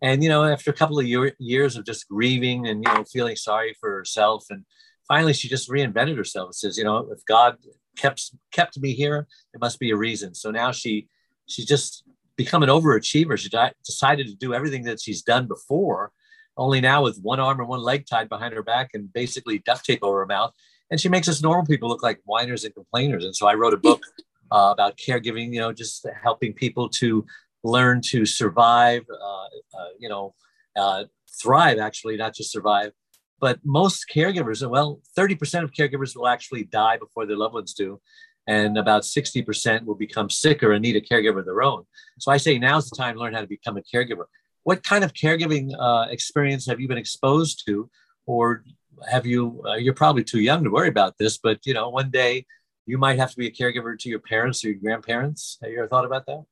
And, 0.00 0.22
you 0.22 0.28
know, 0.28 0.44
after 0.44 0.70
a 0.70 0.74
couple 0.74 0.98
of 0.98 1.06
year, 1.06 1.32
years 1.38 1.76
of 1.76 1.84
just 1.84 2.08
grieving 2.08 2.68
and, 2.68 2.84
you 2.84 2.92
know, 2.92 3.04
feeling 3.04 3.36
sorry 3.36 3.74
for 3.80 3.90
herself, 3.90 4.46
and 4.50 4.64
finally 5.06 5.32
she 5.32 5.48
just 5.48 5.68
reinvented 5.68 6.16
herself 6.16 6.48
and 6.48 6.54
says, 6.54 6.78
you 6.78 6.84
know, 6.84 7.08
if 7.10 7.24
God 7.24 7.56
kept, 7.96 8.30
kept 8.52 8.78
me 8.78 8.92
here, 8.92 9.26
it 9.54 9.60
must 9.60 9.78
be 9.80 9.90
a 9.90 9.96
reason. 9.96 10.34
So 10.34 10.50
now 10.50 10.70
she, 10.70 11.08
she's 11.46 11.66
just 11.66 12.04
become 12.36 12.62
an 12.62 12.68
overachiever. 12.68 13.36
She 13.36 13.48
di- 13.48 13.72
decided 13.84 14.28
to 14.28 14.34
do 14.34 14.54
everything 14.54 14.84
that 14.84 15.00
she's 15.00 15.22
done 15.22 15.46
before, 15.46 16.12
only 16.56 16.80
now 16.80 17.02
with 17.02 17.18
one 17.20 17.40
arm 17.40 17.58
and 17.58 17.68
one 17.68 17.80
leg 17.80 18.06
tied 18.06 18.28
behind 18.28 18.54
her 18.54 18.62
back 18.62 18.90
and 18.94 19.12
basically 19.12 19.58
duct 19.58 19.84
tape 19.84 20.00
over 20.02 20.20
her 20.20 20.26
mouth. 20.26 20.52
And 20.90 21.00
she 21.00 21.08
makes 21.08 21.28
us 21.28 21.42
normal 21.42 21.66
people 21.66 21.88
look 21.88 22.02
like 22.02 22.20
whiners 22.24 22.64
and 22.64 22.74
complainers. 22.74 23.24
And 23.24 23.34
so 23.36 23.46
I 23.46 23.54
wrote 23.54 23.74
a 23.74 23.78
book 23.78 24.00
uh, 24.50 24.70
about 24.72 24.96
caregiving, 24.96 25.52
you 25.52 25.60
know, 25.60 25.72
just 25.72 26.06
helping 26.22 26.52
people 26.54 26.88
to 26.88 27.26
learn 27.64 28.00
to 28.10 28.24
survive, 28.24 29.02
uh, 29.10 29.44
uh, 29.44 29.88
you 29.98 30.08
know, 30.08 30.34
uh, 30.76 31.04
thrive 31.42 31.78
actually, 31.78 32.16
not 32.16 32.34
just 32.34 32.52
survive. 32.52 32.92
But 33.40 33.60
most 33.64 34.06
caregivers, 34.12 34.68
well, 34.68 35.00
30% 35.16 35.62
of 35.62 35.72
caregivers 35.72 36.16
will 36.16 36.26
actually 36.26 36.64
die 36.64 36.96
before 36.96 37.26
their 37.26 37.36
loved 37.36 37.54
ones 37.54 37.72
do. 37.72 38.00
And 38.46 38.78
about 38.78 39.02
60% 39.02 39.84
will 39.84 39.94
become 39.94 40.30
sicker 40.30 40.72
and 40.72 40.82
need 40.82 40.96
a 40.96 41.00
caregiver 41.00 41.40
of 41.40 41.44
their 41.44 41.62
own. 41.62 41.84
So 42.18 42.32
I 42.32 42.38
say 42.38 42.58
now's 42.58 42.88
the 42.88 42.96
time 42.96 43.14
to 43.14 43.20
learn 43.20 43.34
how 43.34 43.42
to 43.42 43.46
become 43.46 43.76
a 43.76 43.82
caregiver. 43.82 44.24
What 44.64 44.82
kind 44.82 45.04
of 45.04 45.12
caregiving 45.12 45.70
uh, 45.78 46.06
experience 46.10 46.66
have 46.66 46.80
you 46.80 46.88
been 46.88 46.98
exposed 46.98 47.62
to? 47.66 47.90
Or 48.26 48.64
have 49.10 49.26
you, 49.26 49.62
uh, 49.66 49.74
you're 49.74 49.94
probably 49.94 50.24
too 50.24 50.40
young 50.40 50.64
to 50.64 50.70
worry 50.70 50.88
about 50.88 51.14
this, 51.18 51.38
but 51.38 51.60
you 51.64 51.74
know, 51.74 51.88
one 51.90 52.10
day 52.10 52.46
you 52.86 52.98
might 52.98 53.18
have 53.18 53.30
to 53.30 53.36
be 53.36 53.46
a 53.46 53.52
caregiver 53.52 53.98
to 53.98 54.08
your 54.08 54.18
parents 54.18 54.64
or 54.64 54.68
your 54.68 54.80
grandparents. 54.80 55.58
Have 55.62 55.70
you 55.70 55.78
ever 55.78 55.88
thought 55.88 56.06
about 56.06 56.26
that? 56.26 56.44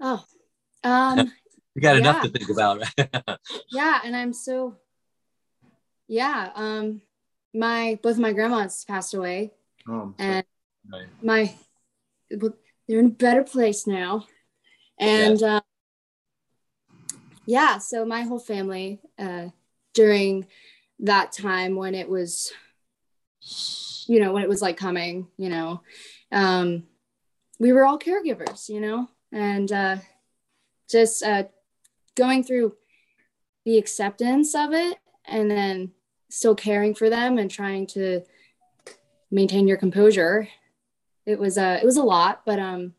Oh, 0.00 0.24
um, 0.82 1.32
you 1.74 1.82
got 1.82 1.94
yeah. 1.94 2.00
enough 2.00 2.22
to 2.22 2.28
think 2.28 2.50
about. 2.50 2.82
yeah, 3.70 4.00
and 4.04 4.16
I'm 4.16 4.32
so, 4.32 4.76
yeah. 6.08 6.50
Um, 6.54 7.02
my 7.54 7.98
both 8.02 8.18
my 8.18 8.32
grandmas 8.32 8.84
passed 8.86 9.14
away, 9.14 9.52
oh, 9.88 10.14
and 10.18 10.44
right. 10.92 11.06
my 11.22 11.54
well, 12.30 12.54
they're 12.88 13.00
in 13.00 13.06
a 13.06 13.10
better 13.10 13.44
place 13.44 13.86
now, 13.86 14.26
and 14.98 15.40
yeah. 15.40 15.56
Uh, 15.56 15.60
yeah. 17.46 17.78
So 17.78 18.04
my 18.04 18.22
whole 18.22 18.38
family 18.38 19.00
uh, 19.18 19.48
during 19.92 20.46
that 21.00 21.32
time 21.32 21.76
when 21.76 21.94
it 21.94 22.08
was 22.08 22.52
you 24.06 24.20
know, 24.20 24.32
when 24.32 24.42
it 24.42 24.48
was 24.48 24.62
like 24.62 24.76
coming, 24.76 25.28
you 25.36 25.48
know, 25.48 25.80
um, 26.32 26.84
we 27.58 27.72
were 27.72 27.84
all 27.84 27.98
caregivers, 27.98 28.68
you 28.68 28.80
know, 28.80 29.08
and 29.34 29.70
uh, 29.72 29.96
just 30.88 31.22
uh, 31.24 31.44
going 32.14 32.44
through 32.44 32.74
the 33.64 33.76
acceptance 33.76 34.54
of 34.54 34.72
it 34.72 34.98
and 35.26 35.50
then 35.50 35.90
still 36.30 36.54
caring 36.54 36.94
for 36.94 37.10
them 37.10 37.36
and 37.36 37.50
trying 37.50 37.86
to 37.88 38.22
maintain 39.30 39.66
your 39.66 39.76
composure. 39.76 40.48
It 41.26 41.38
was 41.38 41.58
a, 41.58 41.64
uh, 41.64 41.74
it 41.82 41.84
was 41.84 41.96
a 41.96 42.02
lot, 42.02 42.42
but 42.46 42.58
um, 42.58 42.94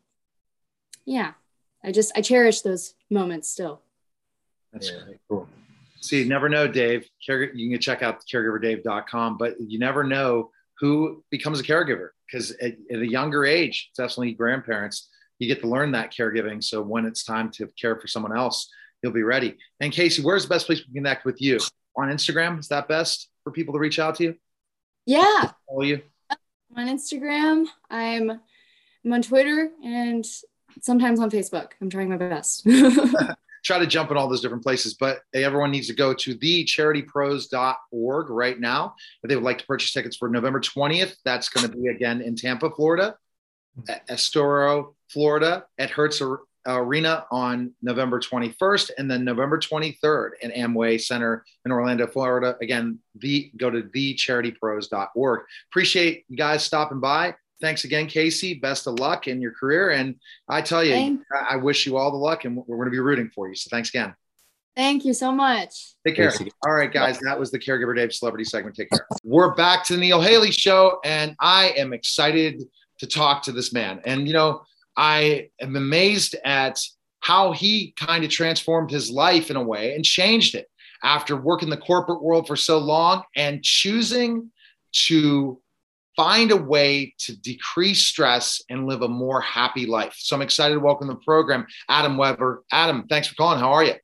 yeah, 1.06 1.32
I 1.82 1.90
just, 1.90 2.12
I 2.16 2.20
cherish 2.20 2.60
those 2.60 2.94
moments 3.10 3.48
still. 3.48 3.80
That's 4.72 4.90
yeah, 4.90 5.14
cool. 5.28 5.48
See, 6.00 6.18
you 6.18 6.28
never 6.28 6.48
know, 6.48 6.68
Dave. 6.68 7.08
You 7.26 7.70
can 7.70 7.80
check 7.80 8.02
out 8.02 8.22
caregiverdave.com, 8.30 9.38
but 9.38 9.54
you 9.58 9.78
never 9.78 10.04
know 10.04 10.50
who 10.78 11.24
becomes 11.30 11.60
a 11.60 11.62
caregiver 11.62 12.10
because 12.26 12.50
at, 12.60 12.76
at, 12.90 12.98
a 12.98 13.06
younger 13.08 13.46
age, 13.46 13.90
definitely 13.96 14.32
grandparents, 14.32 15.08
you 15.38 15.46
get 15.48 15.60
to 15.62 15.68
learn 15.68 15.92
that 15.92 16.12
caregiving. 16.12 16.62
So 16.62 16.82
when 16.82 17.06
it's 17.06 17.24
time 17.24 17.50
to 17.52 17.68
care 17.80 17.96
for 17.96 18.06
someone 18.06 18.36
else, 18.36 18.70
you'll 19.02 19.12
be 19.12 19.22
ready. 19.22 19.56
And 19.80 19.92
Casey, 19.92 20.22
where's 20.22 20.44
the 20.44 20.48
best 20.48 20.66
place 20.66 20.80
to 20.80 20.92
connect 20.92 21.24
with 21.24 21.40
you? 21.40 21.58
On 21.96 22.08
Instagram? 22.08 22.58
Is 22.58 22.68
that 22.68 22.88
best 22.88 23.28
for 23.42 23.50
people 23.50 23.74
to 23.74 23.80
reach 23.80 23.98
out 23.98 24.16
to 24.16 24.24
you? 24.24 24.34
Yeah. 25.06 25.52
Follow 25.68 25.82
you? 25.82 26.02
On 26.76 26.86
Instagram. 26.86 27.66
I'm, 27.90 28.30
I'm 29.04 29.12
on 29.12 29.22
Twitter 29.22 29.70
and 29.82 30.26
sometimes 30.80 31.20
on 31.20 31.30
Facebook. 31.30 31.72
I'm 31.80 31.88
trying 31.88 32.10
my 32.10 32.16
best. 32.16 32.66
try 33.66 33.78
to 33.80 33.86
jump 33.86 34.10
in 34.12 34.16
all 34.16 34.28
those 34.28 34.40
different 34.40 34.62
places, 34.62 34.94
but 34.94 35.22
everyone 35.34 35.72
needs 35.72 35.88
to 35.88 35.94
go 35.94 36.14
to 36.14 36.36
thecharitypros.org 36.36 38.30
right 38.30 38.60
now. 38.60 38.94
If 39.22 39.28
they 39.28 39.34
would 39.34 39.44
like 39.44 39.58
to 39.58 39.66
purchase 39.66 39.92
tickets 39.92 40.16
for 40.16 40.28
November 40.28 40.60
20th, 40.60 41.16
that's 41.24 41.48
going 41.48 41.68
to 41.68 41.76
be 41.76 41.88
again 41.88 42.20
in 42.20 42.36
Tampa, 42.36 42.70
Florida, 42.70 43.16
Estero, 44.08 44.94
Florida, 45.10 45.64
at 45.78 45.90
Hertz 45.90 46.22
Arena 46.66 47.26
on 47.30 47.72
November 47.82 48.18
21st, 48.18 48.90
and 48.98 49.10
then 49.10 49.24
November 49.24 49.58
23rd 49.58 50.30
in 50.40 50.50
Amway 50.50 51.00
Center 51.00 51.44
in 51.64 51.72
Orlando, 51.72 52.06
Florida. 52.06 52.56
Again, 52.60 52.98
the 53.16 53.50
go 53.56 53.70
to 53.70 53.82
thecharitypros.org. 53.82 55.40
Appreciate 55.70 56.24
you 56.28 56.36
guys 56.36 56.64
stopping 56.64 57.00
by 57.00 57.34
thanks 57.60 57.84
again, 57.84 58.06
Casey. 58.06 58.54
Best 58.54 58.86
of 58.86 58.98
luck 58.98 59.28
in 59.28 59.40
your 59.40 59.52
career. 59.52 59.90
And 59.90 60.16
I 60.48 60.62
tell 60.62 60.84
you, 60.84 60.92
Thanks. 60.92 61.24
I 61.48 61.56
wish 61.56 61.86
you 61.86 61.96
all 61.96 62.10
the 62.10 62.16
luck 62.16 62.44
and 62.44 62.56
we're 62.56 62.76
going 62.76 62.86
to 62.86 62.90
be 62.90 63.00
rooting 63.00 63.30
for 63.34 63.48
you. 63.48 63.54
So 63.54 63.68
thanks 63.70 63.88
again. 63.88 64.14
Thank 64.74 65.06
you 65.06 65.14
so 65.14 65.32
much. 65.32 65.94
Take 66.06 66.16
care. 66.16 66.30
All 66.66 66.74
right, 66.74 66.92
guys. 66.92 67.18
That 67.20 67.38
was 67.38 67.50
the 67.50 67.58
Caregiver 67.58 67.96
Dave 67.96 68.12
celebrity 68.12 68.44
segment. 68.44 68.76
Take 68.76 68.90
care. 68.90 69.06
We're 69.24 69.54
back 69.54 69.84
to 69.84 69.94
the 69.94 69.98
Neil 69.98 70.20
Haley 70.20 70.50
show, 70.50 71.00
and 71.02 71.34
I 71.40 71.68
am 71.78 71.94
excited 71.94 72.62
to 72.98 73.06
talk 73.06 73.42
to 73.42 73.52
this 73.52 73.72
man. 73.72 74.00
And, 74.04 74.26
you 74.26 74.32
know, 74.32 74.62
I 74.96 75.50
am 75.60 75.76
amazed 75.76 76.36
at 76.44 76.80
how 77.20 77.52
he 77.52 77.92
kind 77.96 78.24
of 78.24 78.30
transformed 78.30 78.90
his 78.90 79.10
life 79.10 79.50
in 79.50 79.56
a 79.56 79.62
way 79.62 79.94
and 79.94 80.04
changed 80.04 80.54
it 80.54 80.68
after 81.02 81.36
working 81.36 81.70
the 81.70 81.76
corporate 81.76 82.22
world 82.22 82.46
for 82.46 82.56
so 82.56 82.78
long 82.78 83.22
and 83.34 83.62
choosing 83.62 84.50
to 84.92 85.60
find 86.16 86.50
a 86.50 86.56
way 86.56 87.14
to 87.18 87.36
decrease 87.36 88.02
stress 88.02 88.62
and 88.70 88.86
live 88.86 89.02
a 89.02 89.08
more 89.08 89.40
happy 89.40 89.86
life. 89.86 90.14
So 90.16 90.34
I'm 90.34 90.42
excited 90.42 90.74
to 90.74 90.80
welcome 90.80 91.08
the 91.08 91.16
program, 91.16 91.66
Adam 91.88 92.16
Weber. 92.16 92.64
Adam, 92.72 93.06
thanks 93.08 93.28
for 93.28 93.34
calling. 93.34 93.58
How 93.58 93.72
are 93.72 93.84
you? 93.84 93.94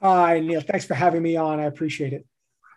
Hi, 0.00 0.38
Neil. 0.38 0.60
Thanks 0.60 0.86
for 0.86 0.94
having 0.94 1.22
me 1.22 1.36
on. 1.36 1.58
I 1.58 1.64
appreciate 1.64 2.12
it. 2.12 2.24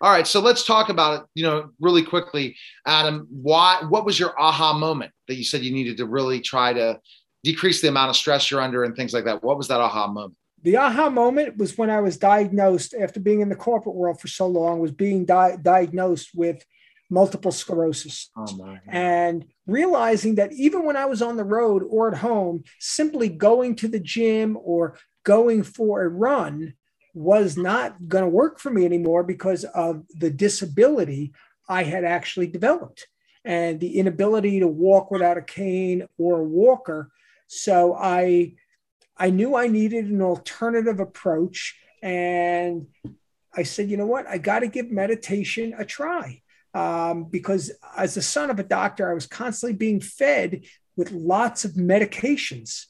All 0.01 0.12
right, 0.12 0.25
so 0.25 0.39
let's 0.39 0.65
talk 0.65 0.89
about 0.89 1.20
it. 1.22 1.27
You 1.36 1.44
know, 1.44 1.70
really 1.79 2.03
quickly, 2.03 2.56
Adam. 2.86 3.27
Why? 3.29 3.82
What 3.88 4.06
was 4.06 4.20
your 4.20 4.39
aha 4.39 4.74
moment 4.74 5.12
that 5.27 5.36
you 5.36 5.44
said 5.44 5.62
you 5.62 5.74
needed 5.74 5.98
to 5.98 6.06
really 6.06 6.39
try 6.39 6.74
to 6.74 7.00
decrease 7.44 7.82
the 7.82 7.89
amount 7.89 8.10
of 8.10 8.15
stress 8.15 8.50
you're 8.50 8.62
under 8.62 8.84
and 8.84 8.96
things 8.96 9.13
like 9.13 9.25
that? 9.25 9.44
What 9.44 9.58
was 9.58 9.68
that 9.68 9.82
aha 9.82 10.08
moment? 10.08 10.36
The 10.62 10.77
aha 10.77 11.10
moment 11.10 11.58
was 11.58 11.77
when 11.77 11.89
I 11.89 12.01
was 12.01 12.18
diagnosed 12.18 12.94
after 12.94 13.20
being 13.20 13.41
in 13.41 13.50
the 13.50 13.56
corporate 13.56 13.96
world 13.96 14.20
for 14.20 14.27
so 14.27 14.48
long. 14.48 14.79
Was 14.79 14.91
being 14.91 15.25
di- 15.25 15.58
diagnosed 15.62 16.29
with 16.34 16.63
multiple 17.10 17.51
sclerosis. 17.51 18.29
Oh 18.38 18.77
and 18.88 19.46
realizing 19.65 20.36
that 20.36 20.53
even 20.53 20.86
when 20.86 20.96
I 20.96 21.06
was 21.06 21.22
on 21.22 21.38
the 21.38 21.44
road 21.44 21.84
or 21.89 22.12
at 22.12 22.20
home, 22.20 22.63
simply 22.79 23.29
going 23.29 23.75
to 23.77 23.88
the 23.88 24.00
gym 24.00 24.58
or 24.62 24.98
going 25.24 25.63
for 25.63 26.03
a 26.03 26.08
run 26.08 26.74
was 27.19 27.57
not 27.57 28.07
going 28.07 28.23
to 28.23 28.29
work 28.29 28.59
for 28.59 28.69
me 28.69 28.85
anymore 28.85 29.23
because 29.23 29.65
of 29.65 30.05
the 30.17 30.29
disability 30.29 31.33
I 31.67 31.83
had 31.83 32.05
actually 32.05 32.47
developed 32.47 33.07
and 33.43 33.77
the 33.77 33.99
inability 33.99 34.61
to 34.61 34.67
walk 34.69 35.11
without 35.11 35.38
a 35.38 35.41
cane 35.41 36.07
or 36.17 36.39
a 36.39 36.43
walker. 36.45 37.11
So 37.47 37.93
I 37.93 38.53
I 39.17 39.31
knew 39.31 39.53
I 39.53 39.67
needed 39.67 40.05
an 40.05 40.21
alternative 40.21 41.01
approach 41.01 41.77
and 42.01 42.88
I 43.53 43.63
said, 43.63 43.89
you 43.89 43.97
know 43.97 44.05
what? 44.05 44.25
I 44.25 44.38
got 44.38 44.59
to 44.59 44.67
give 44.67 44.89
meditation 44.89 45.75
a 45.77 45.83
try 45.83 46.41
um, 46.73 47.25
because 47.25 47.69
as 47.97 48.13
the 48.13 48.21
son 48.21 48.49
of 48.49 48.59
a 48.59 48.63
doctor, 48.63 49.11
I 49.11 49.13
was 49.13 49.27
constantly 49.27 49.75
being 49.75 49.99
fed 49.99 50.63
with 50.95 51.11
lots 51.11 51.65
of 51.65 51.71
medications. 51.71 52.85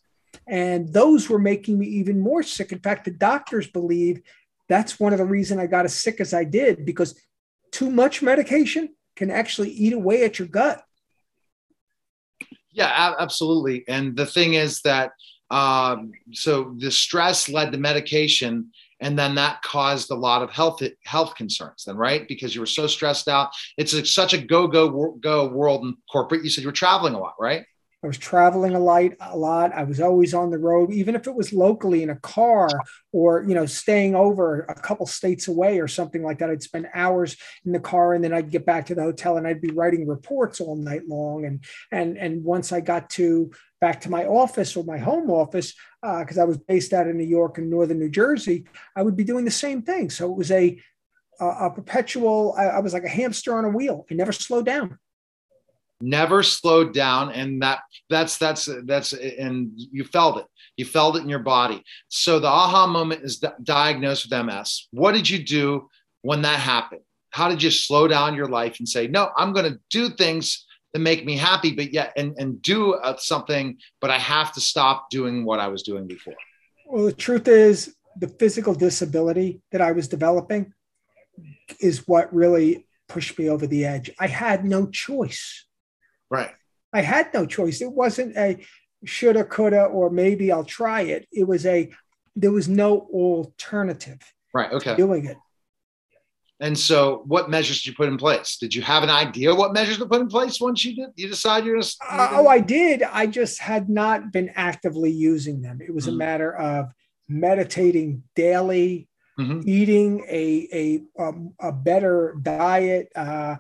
And 0.50 0.92
those 0.92 1.30
were 1.30 1.40
making 1.40 1.78
me 1.78 1.86
even 1.86 2.20
more 2.20 2.42
sick. 2.42 2.72
In 2.72 2.80
fact, 2.80 3.06
the 3.06 3.12
doctors 3.12 3.68
believe 3.68 4.22
that's 4.68 5.00
one 5.00 5.14
of 5.14 5.20
the 5.20 5.26
reasons 5.26 5.60
I 5.60 5.68
got 5.68 5.86
as 5.86 5.94
sick 5.94 6.20
as 6.20 6.34
I 6.34 6.44
did 6.44 6.86
because 6.86 7.20
too 7.72 7.92
much 7.92 8.22
medication 8.22 8.90
can 9.16 9.30
actually 9.30 9.70
eat 9.70 9.94
away 9.94 10.24
at 10.24 10.40
your 10.40 10.48
gut. 10.48 10.84
Yeah, 12.72 13.16
absolutely. 13.20 13.84
And 13.88 14.16
the 14.16 14.26
thing 14.26 14.56
is 14.56 14.82
that 14.82 15.12
um, 15.52 16.12
so 16.32 16.76
the 16.78 16.92
stress 16.92 17.50
led 17.50 17.72
to 17.72 17.78
medication, 17.78 18.72
and 19.00 19.18
then 19.18 19.36
that 19.36 19.62
caused 19.64 20.12
a 20.12 20.16
lot 20.16 20.44
of 20.44 20.52
health 20.52 20.82
health 21.04 21.36
concerns. 21.36 21.86
Then, 21.86 21.98
right? 21.98 22.28
Because 22.28 22.54
you 22.54 22.62
were 22.62 22.68
so 22.68 22.86
stressed 22.88 23.28
out. 23.28 23.50
It's 23.78 23.94
a, 23.94 24.06
such 24.06 24.34
a 24.34 24.38
go 24.38 24.68
go 24.68 25.18
go 25.20 25.48
world 25.48 25.84
in 25.84 25.96
corporate. 26.12 26.44
You 26.44 26.50
said 26.50 26.62
you 26.62 26.68
were 26.68 26.74
traveling 26.74 27.16
a 27.16 27.20
lot, 27.20 27.34
right? 27.40 27.66
I 28.02 28.08
was 28.08 28.18
traveling 28.18 28.76
a 28.76 28.80
lot, 28.80 29.12
a 29.20 29.38
lot. 29.38 29.74
I 29.74 29.84
was 29.84 30.00
always 30.00 30.34
on 30.34 30.52
the 30.52 30.58
road, 30.58 30.90
even 30.90 31.16
if 31.16 31.28
it 31.28 31.36
was 31.36 31.52
locally 31.52 32.02
in 32.02 32.10
a 32.10 32.16
car 32.16 32.70
or, 33.12 33.44
you 33.44 33.54
know, 33.54 33.66
staying 33.66 34.16
over 34.16 34.62
a 34.62 34.76
couple 34.76 35.06
states 35.06 35.50
away 35.50 35.80
or 35.80 35.88
something 35.90 36.24
like 36.24 36.40
that. 36.40 36.50
I'd 36.50 36.64
spend 36.64 36.88
hours 36.94 37.36
in 37.66 37.74
the 37.74 37.80
car 37.80 38.14
and 38.14 38.24
then 38.24 38.34
I'd 38.34 38.52
get 38.52 38.66
back 38.66 38.86
to 38.86 38.96
the 38.96 39.02
hotel 39.02 39.36
and 39.36 39.46
I'd 39.46 39.60
be 39.60 39.72
writing 39.72 40.08
reports 40.08 40.62
all 40.62 40.78
night 40.78 41.10
long. 41.10 41.44
And, 41.44 41.62
and, 41.92 42.18
and 42.18 42.42
once 42.42 42.72
I 42.72 42.80
got 42.80 43.10
to 43.12 43.52
back 43.82 44.00
to 44.02 44.10
my 44.10 44.26
office 44.26 44.78
or 44.78 44.86
my 44.86 44.98
home 44.98 45.30
office, 45.30 45.74
because 46.02 46.38
uh, 46.38 46.44
I 46.44 46.46
was 46.46 46.58
based 46.58 46.94
out 46.94 47.08
in 47.08 47.18
New 47.18 47.26
York 47.26 47.58
and 47.58 47.70
Northern 47.70 48.00
New 48.00 48.10
Jersey, 48.10 48.66
I 48.96 49.04
would 49.04 49.18
be 49.18 49.26
doing 49.26 49.44
the 49.44 49.52
same 49.52 49.82
thing. 49.82 50.10
So 50.10 50.32
it 50.32 50.38
was 50.38 50.52
a, 50.52 50.82
a, 51.42 51.46
a 51.46 51.72
perpetual, 51.72 52.56
I, 52.58 52.66
I 52.68 52.80
was 52.80 52.94
like 52.94 53.04
a 53.04 53.10
hamster 53.10 53.58
on 53.58 53.66
a 53.66 53.70
wheel. 53.70 54.06
I 54.10 54.14
never 54.14 54.32
slowed 54.32 54.68
down 54.68 54.98
never 56.02 56.44
slowed 56.44 56.94
down 56.94 57.32
and 57.32 57.62
that 57.62 57.80
that's 58.10 58.38
that's 58.38 58.70
that's 58.86 59.14
and 59.14 59.72
you 59.76 60.04
felt 60.04 60.38
it. 60.38 60.46
You 60.78 60.86
felt 60.86 61.18
it 61.18 61.24
in 61.24 61.30
your 61.30 61.40
body. 61.40 61.84
So 62.08 62.40
the 62.40 62.48
aha 62.48 62.88
moment 62.88 63.24
is 63.24 63.44
diagnosed 63.64 64.30
with 64.30 64.46
ms 64.46 64.88
what 64.92 65.14
did 65.14 65.30
you 65.30 65.44
do 65.44 65.90
when 66.22 66.42
that 66.42 66.60
happened? 66.60 67.02
How 67.32 67.50
did 67.50 67.62
you 67.62 67.72
slow 67.72 68.08
down 68.08 68.36
your 68.36 68.48
life 68.48 68.78
and 68.80 68.88
say 68.88 69.08
no 69.08 69.30
i'm 69.38 69.54
going 69.54 69.72
to 69.72 69.80
do 69.90 70.10
things 70.10 70.66
that 70.94 71.00
make 71.00 71.26
me 71.26 71.38
happy 71.38 71.72
but 71.76 71.94
yet 71.94 72.12
and 72.18 72.36
and 72.38 72.62
do 72.62 72.94
uh, 72.94 73.16
something 73.18 73.78
but 74.02 74.10
i 74.10 74.18
have 74.18 74.52
to 74.54 74.60
stop 74.60 75.10
doing 75.12 75.46
what 75.46 75.60
i 75.60 75.68
was 75.68 75.84
doing 75.84 76.08
before 76.08 76.34
well 76.88 77.06
the 77.06 77.14
truth 77.14 77.48
is 77.48 77.96
the 78.18 78.28
physical 78.28 78.74
disability 78.74 79.62
that 79.72 79.82
i 79.82 79.92
was 79.92 80.08
developing 80.08 80.74
is 81.80 82.08
what 82.08 82.34
really 82.34 82.88
pushed 83.08 83.38
me 83.38 83.50
over 83.50 83.68
the 83.68 83.86
edge. 83.86 84.12
I 84.20 84.28
had 84.28 84.66
no 84.66 84.88
choice 84.88 85.66
Right. 86.30 86.52
I 86.94 87.02
had 87.02 87.34
no 87.34 87.46
choice. 87.46 87.82
It 87.82 87.92
wasn't 87.92 88.36
a 88.38 88.58
shoulda, 89.06 89.44
coulda, 89.44 89.86
or 89.86 90.10
maybe 90.10 90.52
I'll 90.52 90.64
try 90.64 91.02
it. 91.02 91.28
It 91.32 91.48
was 91.48 91.66
a, 91.66 91.92
there 92.36 92.52
was 92.52 92.68
no 92.68 93.08
alternative. 93.14 94.20
Right. 94.54 94.72
Okay. 94.72 94.96
Doing 94.96 95.26
it. 95.26 95.38
And 96.62 96.78
so, 96.78 97.24
what 97.26 97.50
measures 97.50 97.78
did 97.82 97.88
you 97.88 97.96
put 97.96 98.10
in 98.10 98.18
place? 98.18 98.58
Did 98.58 98.76
you 98.76 98.82
have 98.82 99.02
an 99.04 99.10
idea 99.10 99.56
what 99.56 99.72
measures 99.72 99.98
to 100.00 100.06
put 100.06 100.20
in 100.20 100.28
place 100.28 100.60
once 100.60 100.84
you 100.84 100.94
did? 100.94 101.12
You 101.16 101.30
decide 101.30 101.64
you're 101.64 101.76
going 101.76 101.84
to. 101.84 101.96
Uh, 102.10 102.30
oh, 102.34 102.48
I 102.48 102.60
did. 102.60 103.02
I 103.02 103.28
just 103.28 103.60
had 103.60 103.90
not 103.90 104.34
been 104.34 104.52
actively 104.56 105.10
using 105.10 105.62
them. 105.62 105.80
It 105.82 105.94
was 105.94 106.06
mm-hmm. 106.06 106.16
a 106.16 106.18
matter 106.18 106.54
of 106.54 106.92
meditating 107.30 108.24
daily, 108.36 109.08
mm-hmm. 109.40 109.62
eating 109.70 110.26
a 110.28 110.68
a 111.18 111.24
um, 111.24 111.54
a 111.62 111.72
better 111.72 112.36
diet. 112.42 113.10
Uh, 113.16 113.56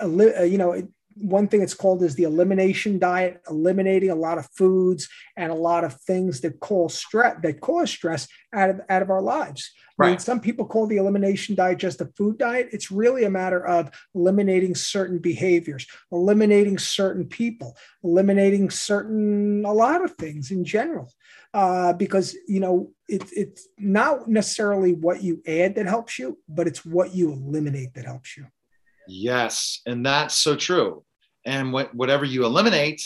a, 0.00 0.46
you 0.46 0.58
know, 0.58 0.80
one 1.16 1.48
thing 1.48 1.62
it's 1.62 1.74
called 1.74 2.02
is 2.02 2.14
the 2.14 2.24
elimination 2.24 2.98
diet, 2.98 3.40
eliminating 3.48 4.10
a 4.10 4.14
lot 4.14 4.38
of 4.38 4.48
foods 4.52 5.08
and 5.36 5.50
a 5.50 5.56
lot 5.56 5.84
of 5.84 5.94
things 6.00 6.40
that 6.40 6.60
cause 6.60 6.94
stress 6.94 7.36
that 7.42 7.60
cause 7.60 7.90
stress 7.90 8.28
out 8.52 8.70
of 8.70 8.80
out 8.88 9.02
of 9.02 9.10
our 9.10 9.22
lives. 9.22 9.72
Right. 9.98 10.08
I 10.08 10.10
mean, 10.10 10.18
some 10.18 10.40
people 10.40 10.66
call 10.66 10.86
the 10.86 10.96
elimination 10.96 11.54
diet 11.54 11.78
just 11.78 12.00
a 12.00 12.06
food 12.16 12.38
diet. 12.38 12.68
It's 12.72 12.90
really 12.90 13.24
a 13.24 13.30
matter 13.30 13.64
of 13.66 13.90
eliminating 14.14 14.74
certain 14.74 15.18
behaviors, 15.18 15.86
eliminating 16.10 16.78
certain 16.78 17.26
people, 17.26 17.76
eliminating 18.02 18.70
certain 18.70 19.64
a 19.64 19.72
lot 19.72 20.04
of 20.04 20.12
things 20.12 20.50
in 20.50 20.64
general. 20.64 21.12
Uh, 21.54 21.92
because 21.92 22.34
you 22.48 22.60
know 22.60 22.90
it, 23.08 23.22
it's 23.32 23.68
not 23.76 24.26
necessarily 24.26 24.94
what 24.94 25.22
you 25.22 25.42
add 25.46 25.74
that 25.74 25.86
helps 25.86 26.18
you, 26.18 26.38
but 26.48 26.66
it's 26.66 26.84
what 26.84 27.14
you 27.14 27.30
eliminate 27.30 27.92
that 27.94 28.06
helps 28.06 28.36
you. 28.38 28.46
Yes, 29.08 29.80
and 29.86 30.04
that's 30.04 30.34
so 30.34 30.56
true. 30.56 31.04
And 31.44 31.72
what, 31.72 31.94
whatever 31.94 32.24
you 32.24 32.44
eliminate 32.44 33.02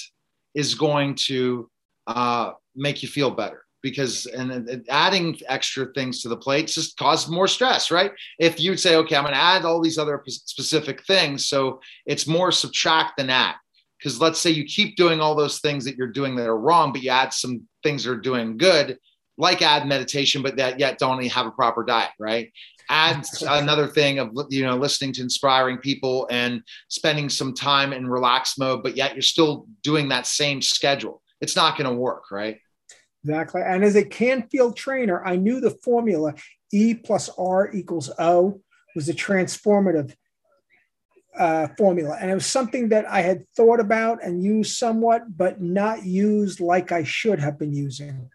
is 0.55 0.75
going 0.75 1.15
to 1.27 1.71
uh, 2.07 2.53
make 2.75 3.03
you 3.03 3.09
feel 3.09 3.31
better 3.31 3.63
because 3.83 4.27
and, 4.27 4.51
and, 4.51 4.85
adding 4.89 5.39
extra 5.49 5.87
things 5.93 6.21
to 6.21 6.29
the 6.29 6.37
plate 6.37 6.67
just 6.67 6.97
causes 6.97 7.31
more 7.31 7.47
stress, 7.47 7.91
right? 7.91 8.11
If 8.39 8.59
you'd 8.59 8.81
say, 8.81 8.97
okay, 8.97 9.17
I'm 9.17 9.23
going 9.23 9.35
to 9.35 9.41
add 9.41 9.65
all 9.65 9.81
these 9.81 9.99
other 9.99 10.23
specific 10.27 11.05
things, 11.05 11.49
so 11.49 11.81
it's 12.05 12.27
more 12.27 12.51
subtract 12.51 13.17
than 13.17 13.31
add. 13.31 13.55
Because 13.99 14.21
let's 14.21 14.41
say 14.41 14.51
you 14.51 14.65
keep 14.65 14.97
doing 14.97 15.21
all 15.21 15.35
those 15.35 15.61
things 15.61 15.85
that 15.85 15.97
you're 15.97 16.09
doing 16.09 16.37
that 16.37 16.49
are 16.49 16.59
wrong, 16.59 16.93
but 16.93 17.03
you 17.03 17.11
add 17.11 17.33
some 17.33 17.63
things 17.83 18.05
that 18.05 18.11
are 18.11 18.21
doing 18.21 18.59
good, 18.59 18.99
like 19.39 19.63
add 19.63 19.87
meditation, 19.87 20.43
but 20.43 20.57
that 20.57 20.81
yet 20.81 20.99
don't 20.99 21.25
have 21.27 21.47
a 21.47 21.51
proper 21.51 21.85
diet, 21.85 22.11
right? 22.19 22.51
add 22.89 23.25
another 23.49 23.87
thing 23.87 24.19
of 24.19 24.31
you 24.51 24.65
know 24.65 24.77
listening 24.77 25.13
to 25.13 25.23
inspiring 25.23 25.79
people 25.79 26.27
and 26.31 26.63
spending 26.89 27.29
some 27.29 27.55
time 27.55 27.93
in 27.93 28.09
relaxed 28.09 28.59
mode 28.59 28.83
but 28.83 28.97
yet 28.97 29.15
you're 29.15 29.23
still 29.23 29.67
doing 29.83 30.09
that 30.09 30.27
same 30.27 30.63
schedule. 30.63 31.23
It's 31.41 31.57
not 31.57 31.77
going 31.77 31.91
to 31.91 31.97
work 31.97 32.31
right? 32.31 32.59
Exactly. 33.25 33.63
And 33.65 33.85
as 33.85 33.97
a 33.97 34.05
canfield 34.05 34.77
trainer 34.77 35.25
i 35.25 35.37
knew 35.37 35.61
the 35.61 35.77
formula 35.83 36.35
e 36.73 36.95
plus 36.95 37.29
r 37.39 37.71
equals 37.73 38.11
o 38.19 38.61
was 38.95 39.09
a 39.09 39.15
transformative 39.15 40.15
uh, 41.39 41.69
formula. 41.77 42.17
And 42.19 42.31
it 42.31 42.35
was 42.35 42.47
something 42.47 42.89
that 42.91 43.05
i 43.11 43.21
had 43.21 43.49
thought 43.51 43.81
about 43.81 44.23
and 44.23 44.43
used 44.43 44.77
somewhat 44.77 45.37
but 45.37 45.61
not 45.61 46.05
used 46.05 46.61
like 46.61 46.93
i 46.93 47.03
should 47.03 47.41
have 47.41 47.59
been 47.59 47.75
using 47.75 48.31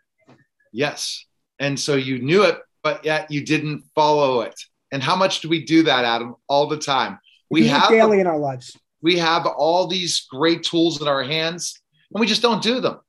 yes 0.71 1.25
and 1.59 1.79
so 1.79 1.95
you 1.95 2.19
knew 2.19 2.43
it 2.43 2.59
but 2.83 3.05
yet 3.05 3.29
you 3.31 3.43
didn't 3.43 3.83
follow 3.95 4.41
it. 4.41 4.59
And 4.91 5.01
how 5.01 5.15
much 5.15 5.41
do 5.41 5.49
we 5.49 5.63
do 5.63 5.83
that, 5.83 6.03
Adam? 6.03 6.35
All 6.47 6.67
the 6.67 6.77
time. 6.77 7.19
We, 7.49 7.61
we 7.61 7.67
have 7.67 7.89
daily 7.89 8.19
in 8.19 8.27
our 8.27 8.37
lives. 8.37 8.77
We 9.01 9.17
have 9.19 9.45
all 9.45 9.87
these 9.87 10.25
great 10.29 10.63
tools 10.63 11.01
in 11.01 11.07
our 11.07 11.23
hands, 11.23 11.81
and 12.13 12.19
we 12.19 12.27
just 12.27 12.41
don't 12.41 12.61
do 12.61 12.79
them. 12.79 12.99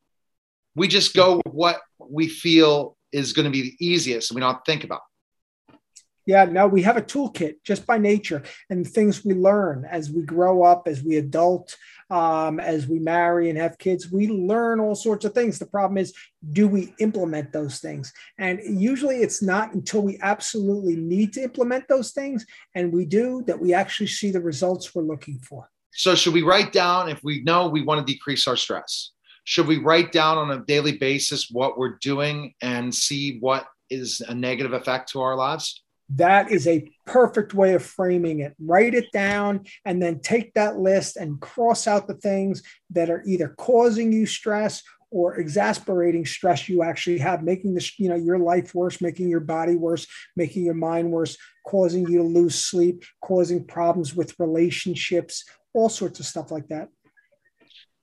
We 0.75 0.88
just 0.88 1.14
go 1.14 1.37
with 1.37 1.53
what 1.53 1.81
we 1.98 2.29
feel 2.29 2.96
is 3.12 3.33
going 3.33 3.44
to 3.44 3.51
be 3.51 3.62
the 3.62 3.87
easiest, 3.87 4.31
and 4.31 4.37
we 4.37 4.40
don't 4.40 4.64
think 4.64 4.85
about. 4.85 5.01
Yeah, 6.24 6.44
no, 6.44 6.68
we 6.68 6.82
have 6.82 6.96
a 6.96 7.02
toolkit 7.02 7.56
just 7.64 7.87
by 7.87 7.98
nature 7.98 8.42
and 8.70 8.87
things 8.87 9.24
we 9.24 9.35
learn 9.35 9.87
as 9.90 10.11
we 10.11 10.22
grow 10.22 10.62
up, 10.62 10.87
as 10.87 11.02
we 11.02 11.16
adult, 11.16 11.76
um, 12.11 12.61
as 12.61 12.87
we 12.87 13.00
marry 13.00 13.50
and 13.50 13.58
have 13.58 13.78
kids. 13.78 14.12
We 14.12 14.28
learn 14.28 14.78
all 14.78 14.94
sorts 14.94 15.24
of 15.24 15.32
things. 15.32 15.58
The 15.58 15.66
problem 15.66 15.98
is, 15.98 16.14
do 16.52 16.68
we 16.68 16.94
implement 17.00 17.52
those 17.52 17.80
things? 17.80 18.12
And 18.38 18.61
usually 18.64 19.16
it's 19.16 19.42
not 19.42 19.74
until 19.74 20.02
we 20.02 20.18
absolutely 20.22 20.96
need 20.96 21.32
to 21.35 21.42
implement 21.42 21.88
those 21.88 22.12
things 22.12 22.46
and 22.74 22.92
we 22.92 23.04
do 23.04 23.42
that 23.46 23.58
we 23.58 23.74
actually 23.74 24.08
see 24.08 24.30
the 24.30 24.40
results 24.40 24.94
we're 24.94 25.02
looking 25.02 25.38
for. 25.38 25.68
So, 25.94 26.14
should 26.14 26.32
we 26.32 26.42
write 26.42 26.72
down 26.72 27.08
if 27.08 27.22
we 27.22 27.42
know 27.42 27.68
we 27.68 27.82
want 27.82 28.06
to 28.06 28.12
decrease 28.12 28.48
our 28.48 28.56
stress? 28.56 29.11
Should 29.44 29.66
we 29.66 29.78
write 29.78 30.12
down 30.12 30.38
on 30.38 30.50
a 30.52 30.64
daily 30.64 30.96
basis 30.96 31.50
what 31.50 31.76
we're 31.76 31.98
doing 31.98 32.54
and 32.62 32.94
see 32.94 33.38
what 33.40 33.66
is 33.90 34.20
a 34.20 34.35
negative 34.35 34.72
effect 34.72 35.11
to 35.11 35.20
our 35.20 35.37
lives? 35.37 35.82
That 36.16 36.51
is 36.51 36.66
a 36.66 36.90
perfect 37.07 37.55
way 37.55 37.75
of 37.75 37.85
framing 37.85 38.40
it. 38.40 38.55
Write 38.59 38.94
it 38.94 39.11
down 39.12 39.64
and 39.85 40.03
then 40.03 40.20
take 40.20 40.55
that 40.55 40.79
list 40.79 41.16
and 41.16 41.40
cross 41.40 41.87
out 41.87 42.07
the 42.07 42.14
things 42.14 42.62
that 42.90 43.11
are 43.11 43.22
either 43.27 43.55
causing 43.57 44.12
you 44.12 44.27
stress 44.27 44.83
or 45.11 45.37
exasperating 45.37 46.25
stress 46.25 46.68
you 46.68 46.83
actually 46.83 47.18
have, 47.18 47.42
making 47.42 47.75
this, 47.75 47.98
you 47.98 48.09
know, 48.09 48.16
your 48.16 48.38
life 48.38 48.75
worse, 48.75 49.01
making 49.01 49.29
your 49.29 49.40
body 49.40 49.77
worse, 49.77 50.07
making 50.37 50.64
your 50.64 50.75
mind 50.75 51.11
worse, 51.11 51.37
causing 51.66 52.09
you 52.09 52.18
to 52.18 52.25
lose 52.25 52.55
sleep, 52.55 53.05
causing 53.20 53.64
problems 53.64 54.14
with 54.14 54.38
relationships, 54.38 55.44
all 55.75 55.90
sorts 55.90 56.18
of 56.18 56.27
stuff 56.27 56.51
like 56.51 56.68
that. 56.68 56.88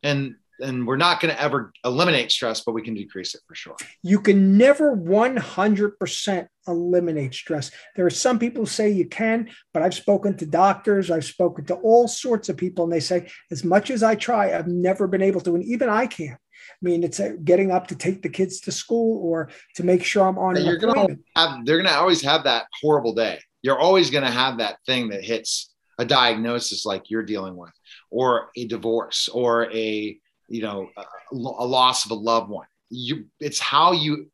And 0.04 0.36
and 0.60 0.86
we're 0.86 0.98
not 0.98 1.20
going 1.20 1.34
to 1.34 1.42
ever 1.42 1.72
eliminate 1.86 2.32
stress, 2.32 2.62
but 2.62 2.74
we 2.74 2.82
can 2.82 2.94
decrease 2.94 3.36
it 3.36 3.42
for 3.48 3.56
sure. 3.56 3.76
You 4.04 4.20
can 4.22 4.58
never 4.58 4.96
100% 4.96 6.48
eliminate 6.68 7.34
stress. 7.34 7.72
There 7.96 8.06
are 8.06 8.12
some 8.12 8.40
people 8.40 8.64
who 8.64 8.68
say 8.68 8.90
you 8.90 9.08
can, 9.08 9.50
but 9.74 9.84
I've 9.84 9.94
spoken 9.94 10.36
to 10.38 10.46
doctors, 10.46 11.10
I've 11.12 11.26
spoken 11.26 11.66
to 11.66 11.76
all 11.76 12.08
sorts 12.08 12.50
of 12.50 12.58
people, 12.58 12.84
and 12.84 12.94
they 12.94 13.00
say, 13.00 13.30
as 13.52 13.64
much 13.64 13.90
as 13.90 14.04
I 14.04 14.16
try, 14.16 14.58
I've 14.58 14.68
never 14.68 15.08
been 15.08 15.22
able 15.22 15.42
to, 15.42 15.56
and 15.56 15.64
even 15.64 15.90
I 15.90 16.08
can't. 16.08 16.40
I 16.40 16.82
mean, 16.82 17.04
it's 17.04 17.20
uh, 17.20 17.34
getting 17.44 17.72
up 17.72 17.88
to 17.88 17.96
take 17.96 18.22
the 18.22 18.30
kids 18.30 18.62
to 18.62 18.72
school 18.72 19.22
or 19.24 19.50
to 19.76 19.84
make 19.84 20.04
sure 20.04 20.28
I'm 20.28 20.38
on. 20.38 20.56
You're 20.64 20.78
gonna 20.78 21.18
have, 21.36 21.66
they're 21.66 21.78
going 21.78 21.90
to 21.90 21.96
always 21.96 22.22
have 22.22 22.44
that 22.44 22.68
horrible 22.82 23.14
day. 23.14 23.40
You're 23.62 23.80
always 23.80 24.10
going 24.10 24.24
to 24.24 24.32
have 24.32 24.60
that 24.60 24.78
thing 24.86 25.10
that 25.10 25.24
hits 25.24 25.74
a 25.98 26.06
diagnosis 26.06 26.86
like 26.86 27.10
you're 27.10 27.24
dealing 27.24 27.58
with, 27.58 27.74
or 28.10 28.52
a 28.56 28.66
divorce, 28.68 29.28
or 29.28 29.70
a 29.72 30.18
you 30.50 30.62
know 30.62 30.90
a, 30.98 31.04
a 31.32 31.36
loss 31.66 32.06
of 32.06 32.12
a 32.12 32.16
loved 32.16 32.50
one. 32.50 32.68
You 32.90 33.26
it's 33.40 33.60
how 33.60 33.92
you 33.92 34.30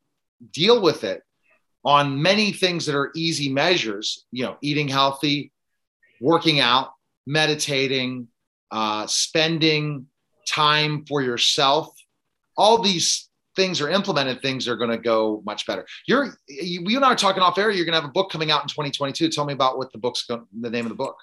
deal 0.52 0.82
with 0.82 1.04
it 1.04 1.24
on 1.84 2.22
many 2.22 2.52
things 2.52 2.86
that 2.86 2.96
are 2.96 3.12
easy 3.16 3.52
measures 3.52 4.26
you 4.32 4.44
know 4.44 4.58
eating 4.62 4.88
healthy 4.88 5.52
working 6.20 6.60
out 6.60 6.92
meditating 7.26 8.28
uh, 8.72 9.08
spending 9.08 10.08
time 10.48 11.06
for 11.06 11.22
yourself. 11.22 11.96
All 12.58 12.82
these 12.82 13.30
things 13.56 13.80
are 13.82 13.90
implemented 13.90 14.42
things 14.42 14.68
are 14.68 14.76
going 14.76 14.90
to 14.90 14.98
go 14.98 15.42
much 15.46 15.66
better. 15.66 15.86
You're 16.08 16.38
you, 16.48 16.82
you 16.86 16.98
and 16.98 17.06
i 17.06 17.12
are 17.12 17.16
talking 17.16 17.42
off 17.42 17.58
air 17.58 17.72
you're 17.72 17.86
going 17.86 17.94
to 17.94 18.02
have 18.02 18.10
a 18.10 18.12
book 18.12 18.30
coming 18.30 18.52
out 18.52 18.62
in 18.62 18.68
2022 18.68 19.30
tell 19.30 19.46
me 19.46 19.54
about 19.54 19.78
what 19.78 19.94
the 19.94 19.98
book's 19.98 20.26
going 20.26 20.46
the 20.60 20.70
name 20.70 20.86
of 20.86 20.90
the 20.90 20.96
book. 20.96 21.16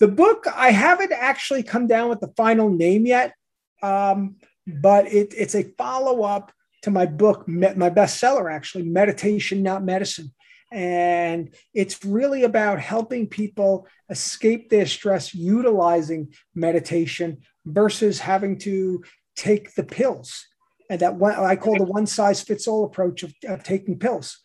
The 0.00 0.08
book 0.08 0.46
i 0.54 0.70
haven't 0.70 1.12
actually 1.12 1.62
come 1.62 1.86
down 1.86 2.08
with 2.08 2.20
the 2.20 2.32
final 2.36 2.70
name 2.70 3.04
yet 3.04 3.34
um, 3.82 4.36
but 4.66 5.06
it, 5.12 5.34
it's 5.36 5.54
a 5.54 5.64
follow 5.76 6.22
up 6.22 6.52
to 6.82 6.90
my 6.90 7.06
book, 7.06 7.48
my 7.48 7.90
bestseller, 7.90 8.52
actually, 8.52 8.84
Meditation, 8.84 9.62
Not 9.62 9.84
Medicine. 9.84 10.32
And 10.70 11.54
it's 11.72 12.04
really 12.04 12.44
about 12.44 12.78
helping 12.78 13.26
people 13.26 13.86
escape 14.10 14.68
their 14.68 14.86
stress 14.86 15.34
utilizing 15.34 16.34
meditation 16.54 17.38
versus 17.64 18.20
having 18.20 18.58
to 18.60 19.02
take 19.34 19.74
the 19.74 19.82
pills. 19.82 20.46
And 20.90 21.00
that 21.00 21.16
one 21.16 21.34
I 21.34 21.56
call 21.56 21.76
the 21.76 21.84
one 21.84 22.06
size 22.06 22.42
fits 22.42 22.66
all 22.66 22.84
approach 22.84 23.22
of, 23.22 23.32
of 23.46 23.62
taking 23.62 23.98
pills. 23.98 24.38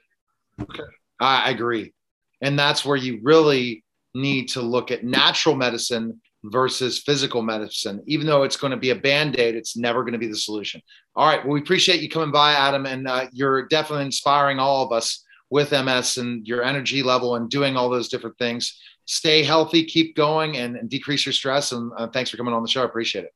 Okay. 0.61 0.83
I 1.19 1.49
agree. 1.49 1.93
And 2.41 2.57
that's 2.57 2.83
where 2.83 2.97
you 2.97 3.19
really 3.23 3.83
need 4.13 4.49
to 4.49 4.61
look 4.61 4.91
at 4.91 5.03
natural 5.03 5.55
medicine 5.55 6.21
versus 6.43 6.99
physical 6.99 7.41
medicine. 7.41 8.03
Even 8.05 8.27
though 8.27 8.43
it's 8.43 8.57
going 8.57 8.71
to 8.71 8.77
be 8.77 8.89
a 8.89 8.95
band 8.95 9.39
aid, 9.39 9.55
it's 9.55 9.77
never 9.77 10.03
going 10.03 10.13
to 10.13 10.19
be 10.19 10.27
the 10.27 10.37
solution. 10.37 10.81
All 11.15 11.27
right. 11.27 11.43
Well, 11.43 11.53
we 11.53 11.61
appreciate 11.61 12.01
you 12.01 12.09
coming 12.09 12.31
by, 12.31 12.53
Adam, 12.53 12.85
and 12.85 13.07
uh, 13.07 13.27
you're 13.31 13.67
definitely 13.67 14.05
inspiring 14.05 14.59
all 14.59 14.85
of 14.85 14.91
us 14.91 15.23
with 15.49 15.71
MS 15.71 16.17
and 16.17 16.47
your 16.47 16.63
energy 16.63 17.03
level 17.03 17.35
and 17.35 17.49
doing 17.49 17.77
all 17.77 17.89
those 17.89 18.09
different 18.09 18.37
things. 18.37 18.79
Stay 19.05 19.43
healthy, 19.43 19.85
keep 19.85 20.15
going, 20.15 20.57
and, 20.57 20.75
and 20.75 20.89
decrease 20.89 21.25
your 21.25 21.33
stress. 21.33 21.71
And 21.71 21.91
uh, 21.97 22.07
thanks 22.07 22.29
for 22.29 22.37
coming 22.37 22.53
on 22.53 22.63
the 22.63 22.69
show. 22.69 22.81
I 22.81 22.85
appreciate 22.85 23.25
it. 23.25 23.31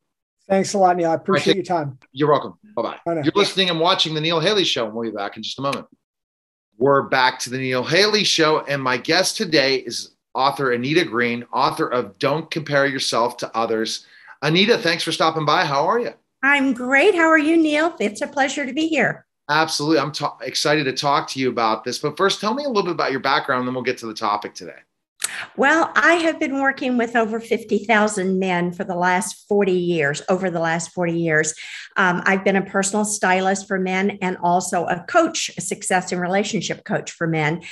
Thanks 0.50 0.74
a 0.74 0.78
lot, 0.78 0.96
Neil. 0.96 1.12
I 1.12 1.15
appreciate 1.15 1.54
right, 1.54 1.56
your 1.58 1.65
time. 1.65 2.00
You're 2.13 2.32
welcome. 2.32 2.54
Bye 2.76 2.98
bye. 3.06 3.22
You're 3.22 3.34
listening 3.36 3.70
and 3.70 3.80
watching 3.80 4.13
the 4.13 4.22
Neil 4.22 4.39
Haley 4.39 4.63
Show, 4.63 4.86
and 4.86 4.96
we'll 4.96 5.12
be 5.12 5.15
back 5.15 5.36
in 5.36 5.43
just 5.43 5.60
a 5.60 5.62
moment. 5.62 5.88
We're 6.78 7.04
back 7.04 7.39
to 7.39 7.50
the 7.50 7.58
Neil 7.58 7.84
Haley 7.84 8.24
Show, 8.24 8.62
and 8.62 8.82
my 8.82 8.98
guest 8.98 9.36
today 9.36 9.76
is 9.78 10.15
author 10.38 10.71
Anita 10.71 11.04
Green, 11.04 11.43
author 11.52 11.88
of 11.88 12.17
Don't 12.19 12.50
Compare 12.52 12.86
Yourself 12.86 13.38
to 13.38 13.58
Others. 13.58 14.06
Anita, 14.43 14.78
thanks 14.78 15.04
for 15.04 15.12
stopping 15.12 15.45
by. 15.45 15.65
How 15.65 15.88
are 15.88 16.00
you? 16.00 16.13
I'm 16.43 16.73
great. 16.73 17.15
How 17.15 17.28
are 17.28 17.39
you, 17.39 17.58
Neil? 17.58 17.95
It's 18.00 18.21
a 18.21 18.28
pleasure 18.28 18.65
to 18.65 18.71
be 18.71 18.88
here. 18.88 19.26
Absolutely. 19.50 20.00
I'm 20.00 20.12
ta- 20.12 20.38
excited 20.41 20.84
to 20.84 20.93
talk 20.93 21.28
to 21.30 21.39
you 21.39 21.50
about 21.50 21.84
this. 21.84 21.97
But 21.97 22.15
first, 22.15 22.39
tell 22.39 22.54
me 22.54 22.65
a 22.65 22.67
little 22.67 22.84
bit 22.84 22.91
about 22.91 23.12
your 23.12 23.19
background, 23.19 23.62
and 23.62 23.67
then 23.67 23.73
we'll 23.73 23.84
get 23.84 23.97
to 24.00 24.06
the 24.06 24.13
topic 24.13 24.54
today. 24.54 24.78
Well, 25.56 25.91
I 25.95 26.13
have 26.15 26.39
been 26.39 26.62
working 26.62 26.97
with 26.97 27.15
over 27.15 27.39
50,000 27.39 28.39
men 28.39 28.71
for 28.71 28.84
the 28.84 28.95
last 28.95 29.47
40 29.47 29.71
years, 29.71 30.21
over 30.30 30.50
the 30.50 30.60
last 30.60 30.91
40 30.91 31.13
years. 31.13 31.54
Um, 31.95 32.21
I've 32.26 32.43
been 32.43 32.56
a 32.56 32.65
personal 32.65 33.06
stylist 33.06 33.67
for 33.67 33.80
men 33.80 34.19
and 34.21 34.38
also 34.41 34.86
a 34.86 35.04
coach, 35.08 35.50
a 35.58 35.62
success 35.62 36.12
and 36.12 36.21
relationship 36.21 36.86
coach 36.86 37.12
for 37.12 37.28
men. 37.28 37.63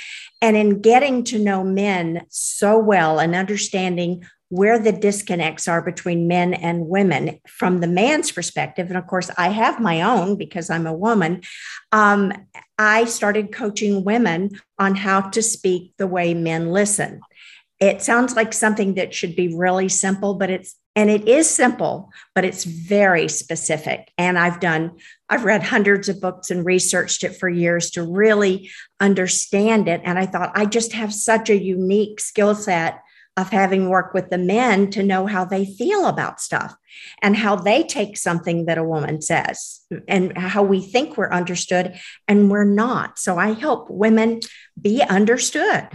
And 0.42 0.56
in 0.56 0.80
getting 0.80 1.24
to 1.24 1.38
know 1.38 1.64
men 1.64 2.26
so 2.28 2.78
well 2.78 3.18
and 3.18 3.34
understanding 3.34 4.24
where 4.48 4.78
the 4.78 4.92
disconnects 4.92 5.66
are 5.66 5.82
between 5.82 6.28
men 6.28 6.54
and 6.54 6.86
women 6.86 7.40
from 7.48 7.80
the 7.80 7.88
man's 7.88 8.30
perspective. 8.30 8.88
And 8.88 8.96
of 8.96 9.06
course, 9.06 9.28
I 9.36 9.48
have 9.48 9.80
my 9.80 10.02
own 10.02 10.36
because 10.36 10.70
I'm 10.70 10.86
a 10.86 10.94
woman. 10.94 11.42
Um, 11.90 12.32
I 12.78 13.06
started 13.06 13.52
coaching 13.52 14.04
women 14.04 14.60
on 14.78 14.94
how 14.94 15.22
to 15.30 15.42
speak 15.42 15.94
the 15.98 16.06
way 16.06 16.32
men 16.32 16.70
listen 16.70 17.22
it 17.80 18.02
sounds 18.02 18.34
like 18.34 18.52
something 18.52 18.94
that 18.94 19.14
should 19.14 19.36
be 19.36 19.54
really 19.54 19.88
simple, 19.88 20.34
but 20.34 20.50
it's 20.50 20.76
and 20.96 21.10
it 21.10 21.28
is 21.28 21.48
simple, 21.48 22.10
but 22.34 22.46
it's 22.46 22.64
very 22.64 23.28
specific. 23.28 24.10
And 24.16 24.38
I've 24.38 24.60
done, 24.60 24.92
I've 25.28 25.44
read 25.44 25.62
hundreds 25.62 26.08
of 26.08 26.22
books 26.22 26.50
and 26.50 26.64
researched 26.64 27.22
it 27.22 27.36
for 27.36 27.50
years 27.50 27.90
to 27.92 28.02
really 28.02 28.70
understand 28.98 29.88
it. 29.88 30.00
And 30.04 30.18
I 30.18 30.24
thought 30.24 30.52
I 30.54 30.64
just 30.64 30.94
have 30.94 31.12
such 31.12 31.50
a 31.50 31.62
unique 31.62 32.18
skill 32.18 32.54
set 32.54 33.02
of 33.36 33.50
having 33.50 33.90
worked 33.90 34.14
with 34.14 34.30
the 34.30 34.38
men 34.38 34.90
to 34.90 35.02
know 35.02 35.26
how 35.26 35.44
they 35.44 35.66
feel 35.66 36.06
about 36.06 36.40
stuff 36.40 36.74
and 37.20 37.36
how 37.36 37.54
they 37.54 37.82
take 37.82 38.16
something 38.16 38.64
that 38.64 38.78
a 38.78 38.82
woman 38.82 39.20
says 39.20 39.82
and 40.08 40.36
how 40.38 40.62
we 40.62 40.80
think 40.80 41.18
we're 41.18 41.30
understood 41.30 42.00
and 42.26 42.50
we're 42.50 42.64
not. 42.64 43.18
So 43.18 43.36
I 43.36 43.52
help 43.52 43.90
women 43.90 44.40
be 44.80 45.02
understood. 45.02 45.88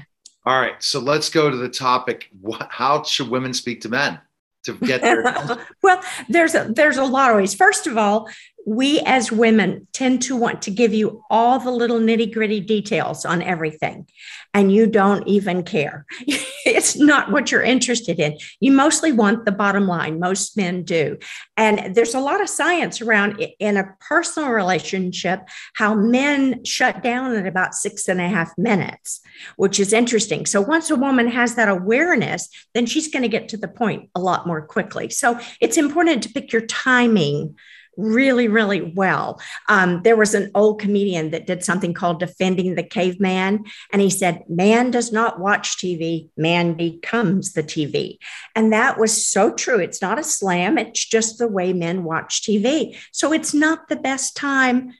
All 0.45 0.59
right, 0.59 0.81
so 0.83 0.99
let's 0.99 1.31
go 1.31 1.49
to 1.49 1.57
the 1.57 1.69
topic. 1.69 2.29
How 2.69 3.01
should 3.01 3.29
women 3.29 3.55
speak 3.55 3.81
to 3.81 3.89
men 3.89 4.19
to 4.63 4.74
get 4.78 5.02
there? 5.02 5.24
well, 5.84 6.02
there's 6.30 6.56
a, 6.56 6.71
there's 6.74 6.97
a 6.97 7.04
lot 7.06 7.32
of 7.32 7.38
ways. 7.38 7.54
First 7.54 7.88
of 7.88 7.97
all, 7.97 8.30
we 8.65 9.00
as 9.02 9.32
women 9.32 9.88
tend 9.91 10.21
to 10.24 10.36
want 10.36 10.62
to 10.63 10.71
give 10.71 10.93
you 10.93 11.24
all 11.30 11.60
the 11.60 11.71
little 11.71 12.00
nitty 12.00 12.34
gritty 12.34 12.60
details 12.60 13.26
on 13.26 13.41
everything, 13.41 14.08
and 14.54 14.71
you 14.71 14.88
don't 14.88 15.28
even 15.28 15.63
care. 15.63 16.06
it's 16.65 16.97
not 16.97 17.32
what 17.32 17.52
you're 17.52 17.63
interested 17.63 18.19
in. 18.19 18.38
You 18.60 18.71
mostly 18.71 19.12
want 19.12 19.45
the 19.45 19.52
bottom 19.52 19.88
line. 19.88 20.19
Most 20.19 20.58
men 20.58 20.84
do. 20.84 21.17
And 21.58 21.95
there's 21.95 22.13
a 22.13 22.19
lot 22.19 22.41
of 22.41 22.50
science 22.50 23.02
around 23.02 23.43
in 23.60 23.78
a 23.78 23.95
personal 24.00 24.50
relationship 24.50 25.41
how 25.76 25.93
men 25.95 26.63
shut 26.63 27.02
down 27.02 27.36
at 27.36 27.47
about 27.47 27.74
six 27.74 28.08
and 28.08 28.21
a 28.21 28.30
half 28.30 28.56
minutes, 28.58 29.21
which 29.56 29.80
is 29.80 29.93
interesting. 29.93 30.45
So 30.45 30.62
once 30.62 30.89
a 30.89 30.95
woman 30.95 31.28
has 31.28 31.56
that 31.56 31.69
awareness, 31.69 32.50
then 32.74 32.86
she's 32.86 33.08
going 33.08 33.24
to 33.24 33.30
get 33.30 33.50
to 33.50 33.58
the 33.58 33.67
point 33.67 34.10
a 34.15 34.19
lot 34.19 34.45
more 34.45 34.62
quickly. 34.62 35.10
So 35.10 35.39
it's 35.60 35.78
important 35.78 36.24
to 36.24 36.30
pick 36.30 36.52
your 36.52 36.65
timing 36.65 37.56
really, 37.97 38.47
really 38.47 38.82
well. 38.82 39.39
Um, 39.69 40.01
there 40.04 40.15
was 40.15 40.34
an 40.34 40.51
old 40.56 40.80
comedian 40.80 41.32
that 41.32 41.47
did 41.47 41.63
something 41.63 41.93
called 41.93 42.19
Defending 42.19 42.75
the 42.75 42.84
Caveman. 42.84 43.65
And 43.91 44.01
he 44.01 44.10
said, 44.10 44.43
Man 44.47 44.91
does 44.91 45.12
not 45.12 45.39
watch 45.39 45.77
TV, 45.77 46.30
man 46.38 46.73
becomes 46.73 47.54
the 47.54 47.63
TV. 47.63 48.17
And 48.56 48.73
that 48.73 48.99
was 48.99 49.25
so 49.25 49.54
true. 49.54 49.80
It's 49.80 50.01
not 50.01 50.19
a 50.19 50.23
slam, 50.23 50.77
it's 50.77 51.06
just 51.06 51.38
the 51.38 51.47
way 51.47 51.73
men 51.73 52.04
watch 52.04 52.41
TV. 52.41 52.97
So 53.12 53.34
it's 53.34 53.54
not 53.54 53.89
the 53.89 53.95
best 53.95 54.36
time 54.36 54.93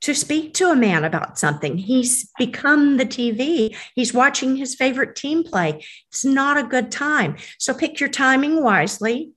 to 0.00 0.14
speak 0.14 0.54
to 0.54 0.70
a 0.70 0.76
man 0.76 1.04
about 1.04 1.38
something. 1.38 1.76
He's 1.76 2.30
become 2.38 2.96
the 2.96 3.06
TV. 3.06 3.76
He's 3.94 4.14
watching 4.14 4.56
his 4.56 4.74
favorite 4.74 5.16
team 5.16 5.42
play. 5.42 5.84
It's 6.08 6.24
not 6.24 6.56
a 6.56 6.62
good 6.62 6.92
time. 6.92 7.36
So 7.58 7.74
pick 7.74 7.98
your 7.98 8.08
timing 8.08 8.62
wisely. 8.62 9.32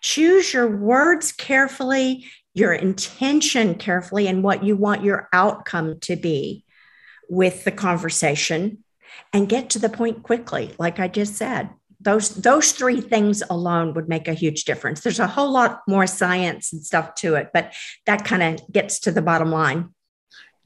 Choose 0.00 0.54
your 0.54 0.76
words 0.76 1.32
carefully, 1.32 2.26
your 2.56 2.72
intention 2.72 3.74
carefully, 3.74 4.26
and 4.26 4.42
what 4.42 4.64
you 4.64 4.76
want 4.76 5.04
your 5.04 5.28
outcome 5.32 6.00
to 6.00 6.16
be 6.16 6.64
with 7.28 7.64
the 7.64 7.72
conversation, 7.72 8.82
and 9.32 9.48
get 9.48 9.70
to 9.70 9.78
the 9.78 9.88
point 9.88 10.22
quickly, 10.22 10.74
like 10.78 10.98
I 10.98 11.08
just 11.08 11.36
said. 11.36 11.70
Those, 12.00 12.30
those 12.30 12.72
three 12.72 13.00
things 13.00 13.42
alone 13.48 13.94
would 13.94 14.08
make 14.08 14.28
a 14.28 14.34
huge 14.34 14.64
difference. 14.64 15.00
There's 15.00 15.18
a 15.18 15.26
whole 15.26 15.50
lot 15.50 15.82
more 15.88 16.06
science 16.06 16.72
and 16.72 16.84
stuff 16.84 17.14
to 17.16 17.34
it, 17.34 17.50
but 17.52 17.72
that 18.04 18.24
kind 18.24 18.42
of 18.42 18.72
gets 18.72 19.00
to 19.00 19.12
the 19.12 19.22
bottom 19.22 19.50
line 19.50 19.94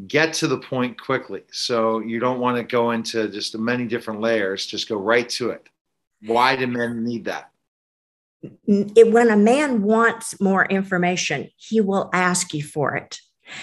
get 0.06 0.32
to 0.32 0.46
the 0.46 0.58
point 0.58 1.00
quickly. 1.00 1.42
So 1.52 2.00
you 2.00 2.20
don't 2.20 2.40
want 2.40 2.56
to 2.56 2.62
go 2.62 2.92
into 2.92 3.28
just 3.28 3.56
many 3.58 3.86
different 3.86 4.20
layers, 4.20 4.66
just 4.66 4.88
go 4.88 4.96
right 4.96 5.28
to 5.30 5.50
it. 5.50 5.68
Why 6.22 6.56
do 6.56 6.66
men 6.66 7.04
need 7.04 7.26
that? 7.26 7.49
It, 8.66 9.12
when 9.12 9.30
a 9.30 9.36
man 9.36 9.82
wants 9.82 10.40
more 10.40 10.64
information, 10.66 11.50
he 11.56 11.80
will 11.80 12.08
ask 12.12 12.54
you 12.54 12.62
for 12.62 12.96
it. 12.96 13.18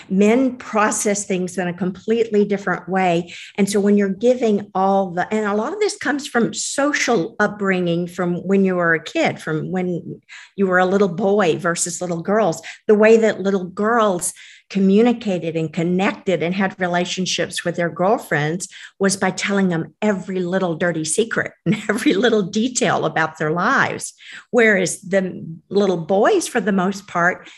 Men 0.10 0.58
process 0.58 1.26
things 1.26 1.58
in 1.58 1.68
a 1.68 1.74
completely 1.74 2.44
different 2.46 2.90
way. 2.90 3.34
And 3.56 3.70
so 3.70 3.80
when 3.80 3.98
you're 3.98 4.10
giving 4.10 4.70
all 4.76 5.12
the, 5.12 5.32
and 5.34 5.46
a 5.46 5.56
lot 5.56 5.74
of 5.74 5.80
this 5.80 5.98
comes 5.98 6.28
from 6.28 6.54
social 6.54 7.36
upbringing 7.40 8.08
from 8.08 8.36
when 8.46 8.66
you 8.66 8.76
were 8.76 8.94
a 8.94 9.04
kid, 9.04 9.42
from 9.42 9.72
when 9.72 10.22
you 10.56 10.68
were 10.68 10.80
a 10.80 10.86
little 10.86 11.08
boy 11.08 11.58
versus 11.58 12.02
little 12.02 12.22
girls, 12.22 12.62
the 12.88 12.96
way 12.96 13.18
that 13.18 13.42
little 13.42 13.66
girls 13.66 14.34
communicated 14.70 15.56
and 15.56 15.72
connected 15.72 16.44
and 16.44 16.54
had 16.54 16.80
relationships 16.80 17.64
with 17.64 17.76
their 17.76 17.90
girlfriends 17.90 18.68
was 19.00 19.16
by 19.16 19.32
telling 19.32 19.70
them 19.70 19.94
every 20.02 20.40
little 20.40 20.76
dirty 20.76 21.06
secret 21.06 21.54
and 21.66 21.76
every 21.90 22.14
little 22.14 22.42
detail 22.42 23.06
about 23.06 23.38
their 23.38 23.52
lives. 23.52 24.14
Whereas 24.52 25.02
the 25.02 25.46
little 25.70 25.98
boys, 25.98 26.48
for 26.48 26.60
the 26.60 26.72
most 26.72 27.08
part, 27.08 27.50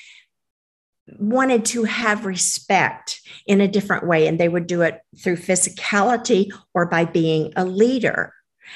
wanted 1.18 1.66
to 1.66 1.86
have 1.86 2.26
respect 2.26 3.20
in 3.48 3.62
a 3.62 3.68
different 3.68 4.06
way, 4.06 4.28
and 4.28 4.40
they 4.40 4.50
would 4.50 4.68
do 4.68 4.82
it 4.82 5.02
through 5.18 5.38
physicality 5.38 6.52
or 6.76 6.86
by 6.86 7.06
being 7.06 7.52
a 7.56 7.66
leader. 7.66 8.34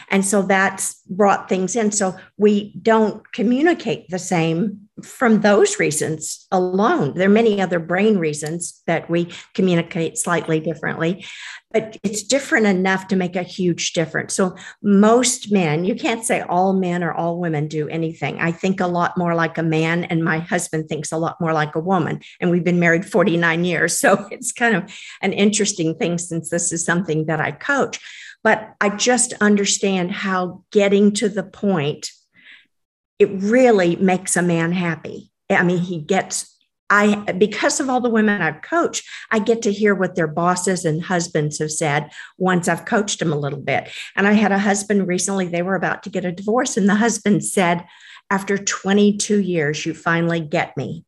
And 0.09 0.25
so 0.25 0.41
that's 0.41 1.01
brought 1.07 1.47
things 1.47 1.75
in. 1.75 1.91
So 1.91 2.17
we 2.37 2.73
don't 2.81 3.31
communicate 3.33 4.09
the 4.09 4.17
same 4.17 4.82
from 5.01 5.41
those 5.41 5.79
reasons 5.79 6.45
alone. 6.51 7.13
There 7.15 7.27
are 7.27 7.31
many 7.31 7.59
other 7.59 7.79
brain 7.79 8.17
reasons 8.17 8.81
that 8.85 9.09
we 9.09 9.31
communicate 9.55 10.19
slightly 10.19 10.59
differently, 10.59 11.25
but 11.71 11.97
it's 12.03 12.21
different 12.21 12.67
enough 12.67 13.07
to 13.07 13.15
make 13.15 13.35
a 13.35 13.41
huge 13.41 13.93
difference. 13.93 14.35
So, 14.35 14.55
most 14.83 15.51
men, 15.51 15.83
you 15.83 15.95
can't 15.95 16.23
say 16.23 16.41
all 16.41 16.73
men 16.73 17.03
or 17.03 17.11
all 17.11 17.39
women 17.39 17.67
do 17.67 17.87
anything. 17.87 18.39
I 18.39 18.51
think 18.51 18.79
a 18.79 18.87
lot 18.87 19.17
more 19.17 19.33
like 19.33 19.57
a 19.57 19.63
man, 19.63 20.03
and 20.05 20.23
my 20.23 20.37
husband 20.37 20.89
thinks 20.89 21.11
a 21.11 21.17
lot 21.17 21.41
more 21.41 21.53
like 21.53 21.75
a 21.75 21.79
woman. 21.79 22.21
And 22.39 22.51
we've 22.51 22.63
been 22.63 22.79
married 22.79 23.05
49 23.05 23.65
years. 23.65 23.93
So, 24.03 24.27
it's 24.31 24.51
kind 24.51 24.75
of 24.75 24.93
an 25.21 25.31
interesting 25.31 25.95
thing 25.95 26.17
since 26.17 26.49
this 26.49 26.73
is 26.73 26.83
something 26.83 27.25
that 27.27 27.39
I 27.39 27.51
coach. 27.51 28.01
But 28.43 28.75
I 28.81 28.89
just 28.89 29.33
understand 29.39 30.11
how 30.11 30.63
getting 30.71 31.13
to 31.13 31.29
the 31.29 31.43
point 31.43 32.11
it 33.19 33.29
really 33.31 33.95
makes 33.97 34.35
a 34.35 34.41
man 34.41 34.71
happy. 34.71 35.31
I 35.49 35.63
mean, 35.63 35.79
he 35.79 35.99
gets 35.99 36.53
I 36.89 37.15
because 37.33 37.79
of 37.79 37.89
all 37.89 38.01
the 38.01 38.09
women 38.09 38.41
I've 38.41 38.61
coached, 38.61 39.07
I 39.31 39.39
get 39.39 39.61
to 39.63 39.71
hear 39.71 39.95
what 39.95 40.15
their 40.15 40.27
bosses 40.27 40.85
and 40.85 41.01
husbands 41.01 41.57
have 41.59 41.71
said 41.71 42.11
once 42.37 42.67
I've 42.67 42.85
coached 42.85 43.19
them 43.19 43.33
a 43.33 43.39
little 43.39 43.59
bit. 43.59 43.89
And 44.15 44.27
I 44.27 44.33
had 44.33 44.51
a 44.51 44.59
husband 44.59 45.07
recently, 45.07 45.47
they 45.47 45.63
were 45.63 45.75
about 45.75 46.03
to 46.03 46.09
get 46.09 46.25
a 46.25 46.31
divorce, 46.31 46.77
and 46.77 46.87
the 46.87 46.95
husband 46.95 47.45
said, 47.45 47.85
After 48.29 48.57
22 48.57 49.41
years, 49.41 49.85
you 49.85 49.93
finally 49.93 50.39
get 50.39 50.77
me. 50.77 51.03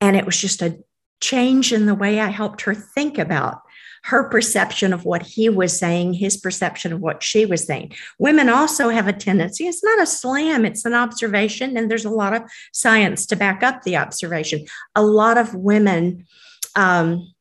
And 0.00 0.16
it 0.16 0.26
was 0.26 0.40
just 0.40 0.62
a 0.62 0.78
change 1.20 1.72
in 1.72 1.86
the 1.86 1.94
way 1.94 2.18
I 2.18 2.28
helped 2.28 2.62
her 2.62 2.74
think 2.74 3.16
about 3.16 3.60
her 4.04 4.28
perception 4.28 4.92
of 4.92 5.06
what 5.06 5.22
he 5.22 5.48
was 5.48 5.78
saying, 5.78 6.12
his 6.12 6.36
perception 6.36 6.92
of 6.92 7.00
what 7.00 7.22
she 7.22 7.46
was 7.46 7.64
saying. 7.64 7.90
Women 8.18 8.50
also 8.50 8.90
have 8.90 9.08
a 9.08 9.14
tendency, 9.14 9.66
it's 9.66 9.82
not 9.82 10.00
a 10.00 10.06
slam, 10.06 10.66
it's 10.66 10.84
an 10.84 10.92
observation, 10.92 11.76
and 11.76 11.90
there's 11.90 12.04
a 12.04 12.10
lot 12.10 12.34
of 12.34 12.42
science 12.72 13.24
to 13.26 13.36
back 13.36 13.62
up 13.62 13.82
the 13.82 13.96
observation. 13.96 14.66
A 14.94 15.02
lot 15.02 15.38
of 15.38 15.54
women 15.54 16.26
um, 16.76 17.32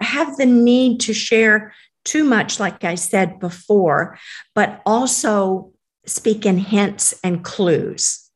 have 0.00 0.36
the 0.36 0.46
need 0.46 1.00
to 1.00 1.12
share 1.12 1.74
too 2.04 2.22
much, 2.22 2.60
like 2.60 2.84
I 2.84 2.94
said 2.94 3.40
before, 3.40 4.16
but 4.54 4.80
also 4.86 5.72
speak 6.06 6.46
in 6.46 6.58
hints 6.58 7.18
and 7.24 7.42
clues. 7.42 8.30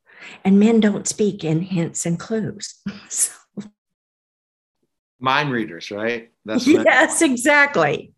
And 0.45 0.59
men 0.59 0.81
don't 0.81 1.07
speak 1.07 1.45
in 1.45 1.63
hints 1.63 2.05
and 2.05 2.19
clues. 2.19 2.81
so 3.09 3.33
mind 5.25 5.51
readers, 5.51 5.91
right? 5.91 6.31
That's 6.45 6.67
yes, 6.67 7.23
exactly. 7.23 8.13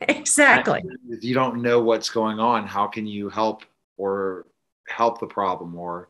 Exactly. 0.00 0.82
If 1.10 1.22
you 1.22 1.34
don't 1.34 1.60
know 1.60 1.80
what's 1.80 2.08
going 2.08 2.40
on, 2.40 2.66
how 2.66 2.86
can 2.86 3.06
you 3.06 3.28
help 3.28 3.64
or 3.98 4.46
help 4.88 5.20
the 5.20 5.26
problem 5.26 5.76
or 5.76 6.08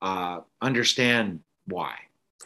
uh, 0.00 0.40
understand 0.60 1.40
why? 1.66 1.94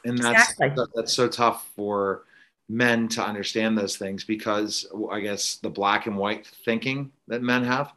And 0.05 0.19
that's 0.19 0.53
exactly. 0.53 0.87
that's 0.95 1.13
so 1.13 1.29
tough 1.29 1.71
for 1.77 2.25
men 2.69 3.09
to 3.09 3.23
understand 3.23 3.77
those 3.77 3.97
things 3.97 4.25
because 4.25 4.87
I 5.11 5.21
guess 5.21 5.57
the 5.57 5.71
black 5.71 6.07
and 6.07 6.17
white 6.17 6.47
thinking 6.65 7.13
that 7.29 7.43
men 7.43 7.63
have 7.65 7.93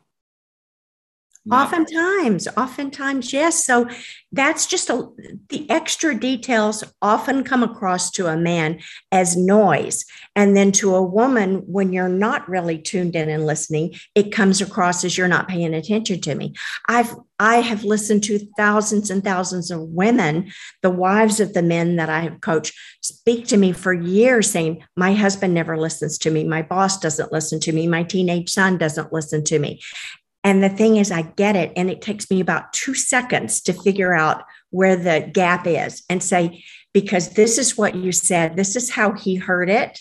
Oftentimes, 1.51 2.47
oftentimes, 2.57 3.33
yes. 3.33 3.65
So 3.65 3.87
that's 4.31 4.67
just 4.67 4.89
a, 4.89 5.07
the 5.49 5.69
extra 5.69 6.13
details 6.13 6.83
often 7.01 7.43
come 7.43 7.63
across 7.63 8.11
to 8.11 8.27
a 8.27 8.37
man 8.37 8.79
as 9.11 9.35
noise. 9.35 10.05
And 10.35 10.55
then 10.55 10.71
to 10.73 10.95
a 10.95 11.03
woman, 11.03 11.63
when 11.65 11.91
you're 11.91 12.09
not 12.09 12.47
really 12.47 12.77
tuned 12.77 13.15
in 13.15 13.29
and 13.29 13.45
listening, 13.45 13.95
it 14.15 14.31
comes 14.31 14.61
across 14.61 15.03
as 15.03 15.17
you're 15.17 15.27
not 15.27 15.47
paying 15.47 15.73
attention 15.73 16.21
to 16.21 16.35
me. 16.35 16.53
I've 16.87 17.13
I 17.39 17.61
have 17.61 17.85
listened 17.85 18.23
to 18.25 18.39
thousands 18.57 19.09
and 19.09 19.23
thousands 19.23 19.71
of 19.71 19.79
women, 19.79 20.51
the 20.81 20.89
wives 20.89 21.39
of 21.39 21.53
the 21.53 21.61
men 21.61 21.95
that 21.95 22.09
I 22.09 22.19
have 22.19 22.41
coached, 22.41 22.73
speak 23.01 23.47
to 23.47 23.57
me 23.57 23.71
for 23.71 23.93
years 23.93 24.51
saying, 24.51 24.83
My 24.97 25.13
husband 25.13 25.53
never 25.53 25.77
listens 25.77 26.17
to 26.19 26.31
me. 26.31 26.43
My 26.43 26.61
boss 26.61 26.99
doesn't 26.99 27.31
listen 27.31 27.61
to 27.61 27.71
me. 27.71 27.87
My 27.87 28.03
teenage 28.03 28.49
son 28.49 28.77
doesn't 28.77 29.13
listen 29.13 29.45
to 29.45 29.57
me. 29.57 29.79
And 30.43 30.63
the 30.63 30.69
thing 30.69 30.97
is, 30.97 31.11
I 31.11 31.23
get 31.23 31.55
it. 31.55 31.73
And 31.75 31.89
it 31.89 32.01
takes 32.01 32.29
me 32.31 32.39
about 32.39 32.71
two 32.73 32.93
seconds 32.93 33.61
to 33.61 33.73
figure 33.73 34.13
out 34.13 34.43
where 34.69 34.95
the 34.95 35.29
gap 35.33 35.67
is 35.67 36.03
and 36.09 36.23
say, 36.23 36.63
because 36.93 37.31
this 37.31 37.57
is 37.57 37.77
what 37.77 37.95
you 37.95 38.11
said, 38.11 38.55
this 38.55 38.75
is 38.75 38.89
how 38.89 39.13
he 39.13 39.35
heard 39.35 39.69
it. 39.69 39.99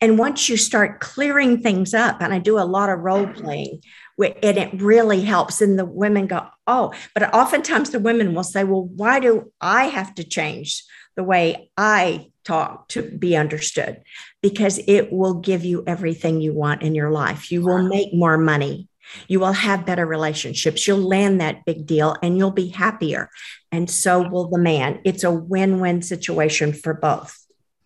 And 0.00 0.18
once 0.18 0.48
you 0.48 0.56
start 0.56 1.00
clearing 1.00 1.60
things 1.60 1.94
up, 1.94 2.20
and 2.20 2.32
I 2.32 2.38
do 2.38 2.58
a 2.58 2.62
lot 2.62 2.90
of 2.90 3.00
role 3.00 3.26
playing, 3.26 3.82
and 4.18 4.58
it 4.58 4.80
really 4.80 5.22
helps. 5.22 5.60
And 5.60 5.78
the 5.78 5.84
women 5.84 6.26
go, 6.26 6.46
Oh, 6.66 6.94
but 7.12 7.34
oftentimes 7.34 7.90
the 7.90 7.98
women 7.98 8.34
will 8.34 8.44
say, 8.44 8.64
Well, 8.64 8.84
why 8.84 9.20
do 9.20 9.52
I 9.60 9.84
have 9.86 10.14
to 10.14 10.24
change 10.24 10.84
the 11.16 11.24
way 11.24 11.70
I 11.76 12.30
talk 12.44 12.88
to 12.90 13.02
be 13.02 13.36
understood? 13.36 14.02
Because 14.42 14.80
it 14.86 15.12
will 15.12 15.34
give 15.34 15.64
you 15.64 15.82
everything 15.86 16.40
you 16.40 16.52
want 16.52 16.82
in 16.82 16.94
your 16.94 17.10
life. 17.10 17.50
You 17.50 17.62
will 17.62 17.82
make 17.82 18.14
more 18.14 18.38
money. 18.38 18.88
You 19.28 19.40
will 19.40 19.52
have 19.52 19.86
better 19.86 20.06
relationships. 20.06 20.86
You'll 20.86 20.98
land 20.98 21.40
that 21.40 21.64
big 21.64 21.86
deal 21.86 22.16
and 22.22 22.36
you'll 22.36 22.50
be 22.50 22.68
happier. 22.68 23.30
And 23.70 23.90
so 23.90 24.28
will 24.28 24.48
the 24.48 24.58
man. 24.58 25.00
It's 25.04 25.24
a 25.24 25.30
win 25.30 25.80
win 25.80 26.02
situation 26.02 26.72
for 26.72 26.94
both. 26.94 27.40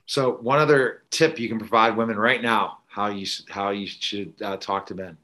So, 0.06 0.32
one 0.32 0.58
other 0.58 1.02
tip 1.10 1.38
you 1.38 1.48
can 1.48 1.58
provide 1.58 1.96
women 1.96 2.16
right 2.16 2.40
now 2.40 2.78
how 2.86 3.08
you, 3.08 3.26
how 3.48 3.70
you 3.70 3.86
should 3.86 4.34
uh, 4.42 4.56
talk 4.56 4.86
to 4.86 4.94
men. 4.94 5.18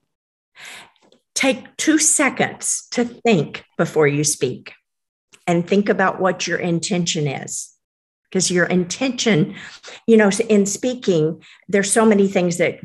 Take 1.34 1.76
two 1.76 1.98
seconds 1.98 2.86
to 2.92 3.04
think 3.04 3.64
before 3.76 4.06
you 4.06 4.24
speak 4.24 4.74
and 5.46 5.66
think 5.66 5.88
about 5.88 6.20
what 6.20 6.46
your 6.46 6.58
intention 6.58 7.26
is 7.26 7.73
because 8.34 8.50
your 8.50 8.66
intention 8.66 9.54
you 10.08 10.16
know 10.16 10.28
in 10.48 10.66
speaking 10.66 11.40
there's 11.68 11.90
so 11.90 12.04
many 12.04 12.26
things 12.26 12.58
that 12.58 12.80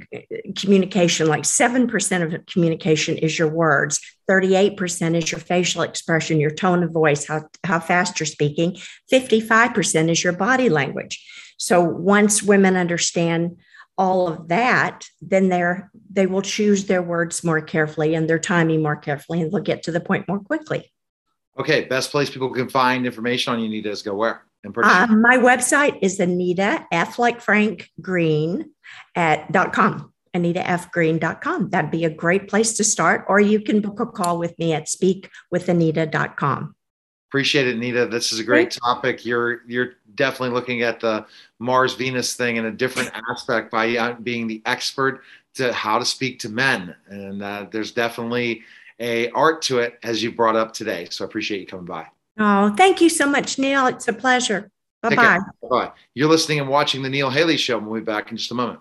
communication 0.56 1.28
like 1.28 1.42
7% 1.42 2.22
of 2.24 2.46
communication 2.46 3.18
is 3.18 3.40
your 3.40 3.50
words 3.50 4.00
38% 4.30 5.18
is 5.18 5.32
your 5.32 5.40
facial 5.42 5.82
expression 5.82 6.40
your 6.40 6.52
tone 6.52 6.84
of 6.84 6.92
voice 6.92 7.26
how, 7.26 7.42
how 7.64 7.80
fast 7.80 8.20
you're 8.20 8.28
speaking 8.28 8.78
55% 9.12 10.10
is 10.10 10.24
your 10.24 10.34
body 10.34 10.70
language. 10.70 11.26
So 11.58 11.82
once 11.82 12.44
women 12.44 12.78
understand 12.78 13.58
all 13.98 14.28
of 14.28 14.50
that 14.50 15.06
then 15.20 15.50
they're 15.50 15.90
they 16.12 16.28
will 16.28 16.44
choose 16.44 16.86
their 16.86 17.02
words 17.02 17.44
more 17.44 17.60
carefully 17.60 18.14
and 18.14 18.30
their 18.30 18.40
timing 18.40 18.84
more 18.84 18.96
carefully 18.96 19.42
and 19.42 19.52
they'll 19.52 19.64
get 19.64 19.82
to 19.84 19.92
the 19.92 20.00
point 20.00 20.28
more 20.28 20.40
quickly. 20.40 20.94
Okay 21.58 21.86
best 21.86 22.12
place 22.12 22.30
people 22.30 22.52
can 22.52 22.70
find 22.70 23.08
information 23.08 23.52
on 23.52 23.60
you 23.60 23.68
need 23.68 23.88
is 23.88 24.04
go 24.04 24.14
where 24.14 24.44
and 24.64 24.74
purchase? 24.74 24.92
Uh, 24.92 25.08
my 25.08 25.38
website 25.38 26.00
is 26.02 26.20
Anita 26.20 26.86
F 26.92 27.20
like 27.20 27.42
Frank 27.42 27.90
Green 28.02 28.72
at 29.16 29.52
dot 29.52 29.74
com. 29.74 30.14
AnitaFgreen.com. 30.36 31.70
That'd 31.70 31.92
be 31.92 32.06
a 32.06 32.10
great 32.10 32.48
place 32.48 32.74
to 32.74 32.84
start, 32.84 33.26
or 33.28 33.40
you 33.40 33.60
can 33.60 33.82
book 33.82 34.00
a 34.00 34.06
call 34.06 34.38
with 34.38 34.58
me 34.60 34.74
at 34.74 34.86
speakwithanita.com. 34.86 36.76
Appreciate 37.30 37.68
it, 37.68 37.76
Anita. 37.76 38.06
This 38.08 38.32
is 38.32 38.40
a 38.40 38.44
great 38.44 38.72
topic. 38.72 39.26
You're 39.26 39.62
you're 39.68 39.94
definitely 40.16 40.54
looking 40.56 40.82
at 40.82 41.00
the 41.00 41.26
Mars 41.60 41.94
Venus 41.94 42.36
thing 42.36 42.56
in 42.58 42.66
a 42.66 42.72
different 42.72 43.12
aspect 43.30 43.72
by 43.72 43.96
uh, 43.98 44.14
being 44.14 44.48
the 44.48 44.62
expert 44.66 45.22
to 45.56 45.72
how 45.74 46.00
to 46.00 46.06
speak 46.06 46.40
to 46.40 46.50
men, 46.50 46.96
and 47.08 47.44
uh, 47.44 47.68
there's 47.72 47.92
definitely 47.92 48.64
a 49.00 49.30
art 49.30 49.62
to 49.64 49.80
it 49.80 50.00
as 50.04 50.24
you 50.24 50.32
brought 50.32 50.56
up 50.56 50.74
today. 50.74 51.08
So 51.12 51.24
I 51.24 51.28
appreciate 51.28 51.62
you 51.62 51.68
coming 51.68 51.86
by. 51.86 52.08
Oh, 52.40 52.74
thank 52.76 53.02
you 53.02 53.10
so 53.10 53.30
much, 53.30 53.60
Neil. 53.60 53.88
It's 53.88 54.08
a 54.08 54.14
pleasure. 54.14 54.72
Bye 55.04 55.16
bye. 55.16 55.40
Bye. 55.70 55.92
You're 56.14 56.30
listening 56.30 56.60
and 56.60 56.70
watching 56.70 57.04
the 57.04 57.10
Neil 57.10 57.30
Haley 57.30 57.58
Show. 57.58 57.78
We'll 57.78 58.00
be 58.00 58.06
back 58.06 58.32
in 58.32 58.38
just 58.38 58.52
a 58.52 58.56
moment. 58.56 58.80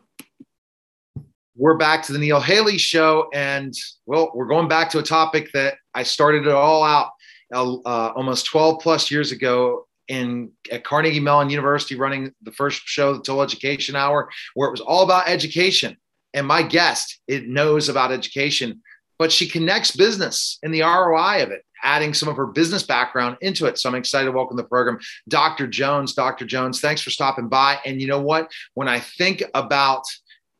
We're 1.56 1.76
back 1.76 2.04
to 2.04 2.12
the 2.12 2.18
Neil 2.18 2.40
Haley 2.40 2.78
Show, 2.78 3.28
and 3.34 3.74
well, 4.06 4.30
we're 4.34 4.46
going 4.46 4.68
back 4.68 4.90
to 4.90 5.00
a 5.00 5.02
topic 5.02 5.50
that 5.54 5.74
I 5.92 6.04
started 6.04 6.46
it 6.46 6.52
all 6.52 6.84
out 6.84 7.10
uh, 7.52 8.12
almost 8.14 8.46
12 8.46 8.80
plus 8.80 9.10
years 9.10 9.32
ago 9.32 9.86
in 10.06 10.52
at 10.70 10.84
Carnegie 10.84 11.20
Mellon 11.20 11.50
University, 11.50 11.94
running 11.94 12.32
the 12.42 12.52
first 12.52 12.82
show, 12.84 13.14
the 13.14 13.18
Total 13.18 13.42
Education 13.42 13.96
Hour, 13.96 14.30
where 14.54 14.68
it 14.68 14.72
was 14.72 14.80
all 14.80 15.02
about 15.02 15.28
education. 15.28 15.96
And 16.34 16.46
my 16.46 16.62
guest, 16.62 17.20
it 17.26 17.48
knows 17.48 17.88
about 17.88 18.12
education, 18.12 18.82
but 19.18 19.32
she 19.32 19.48
connects 19.48 19.96
business 19.96 20.58
and 20.62 20.72
the 20.72 20.82
ROI 20.82 21.42
of 21.42 21.50
it, 21.50 21.64
adding 21.82 22.14
some 22.14 22.28
of 22.28 22.36
her 22.36 22.46
business 22.46 22.82
background 22.82 23.36
into 23.40 23.66
it. 23.66 23.78
So 23.78 23.88
I'm 23.88 23.94
excited 23.94 24.26
to 24.26 24.32
welcome 24.32 24.56
the 24.56 24.64
program, 24.64 24.98
Dr. 25.28 25.66
Jones. 25.66 26.14
Dr. 26.14 26.44
Jones, 26.44 26.80
thanks 26.80 27.00
for 27.00 27.10
stopping 27.10 27.48
by. 27.48 27.78
And 27.84 28.00
you 28.00 28.06
know 28.06 28.20
what? 28.20 28.50
When 28.74 28.88
I 28.88 29.00
think 29.00 29.42
about 29.54 30.04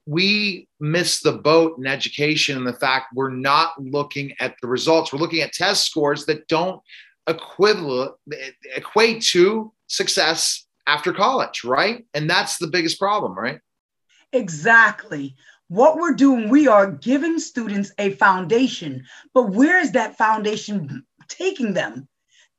we 0.06 0.66
miss 0.80 1.20
the 1.20 1.32
boat 1.32 1.76
in 1.76 1.86
education 1.86 2.56
and 2.56 2.66
the 2.66 2.72
fact 2.72 3.08
we're 3.14 3.28
not 3.28 3.72
looking 3.78 4.32
at 4.40 4.54
the 4.62 4.68
results. 4.68 5.12
We're 5.12 5.18
looking 5.18 5.42
at 5.42 5.52
test 5.52 5.84
scores 5.84 6.24
that 6.24 6.48
don't 6.48 6.80
equate 7.26 9.22
to 9.22 9.72
success 9.86 10.66
after 10.86 11.12
college, 11.12 11.62
right? 11.62 12.06
And 12.14 12.30
that's 12.30 12.56
the 12.56 12.68
biggest 12.68 12.98
problem, 12.98 13.34
right? 13.34 13.60
Exactly. 14.32 15.36
What 15.68 15.98
we're 15.98 16.14
doing, 16.14 16.48
we 16.48 16.68
are 16.68 16.90
giving 16.90 17.38
students 17.38 17.92
a 17.98 18.12
foundation, 18.12 19.04
but 19.34 19.50
where 19.50 19.78
is 19.78 19.92
that 19.92 20.16
foundation 20.16 21.04
taking 21.28 21.72
them? 21.74 22.08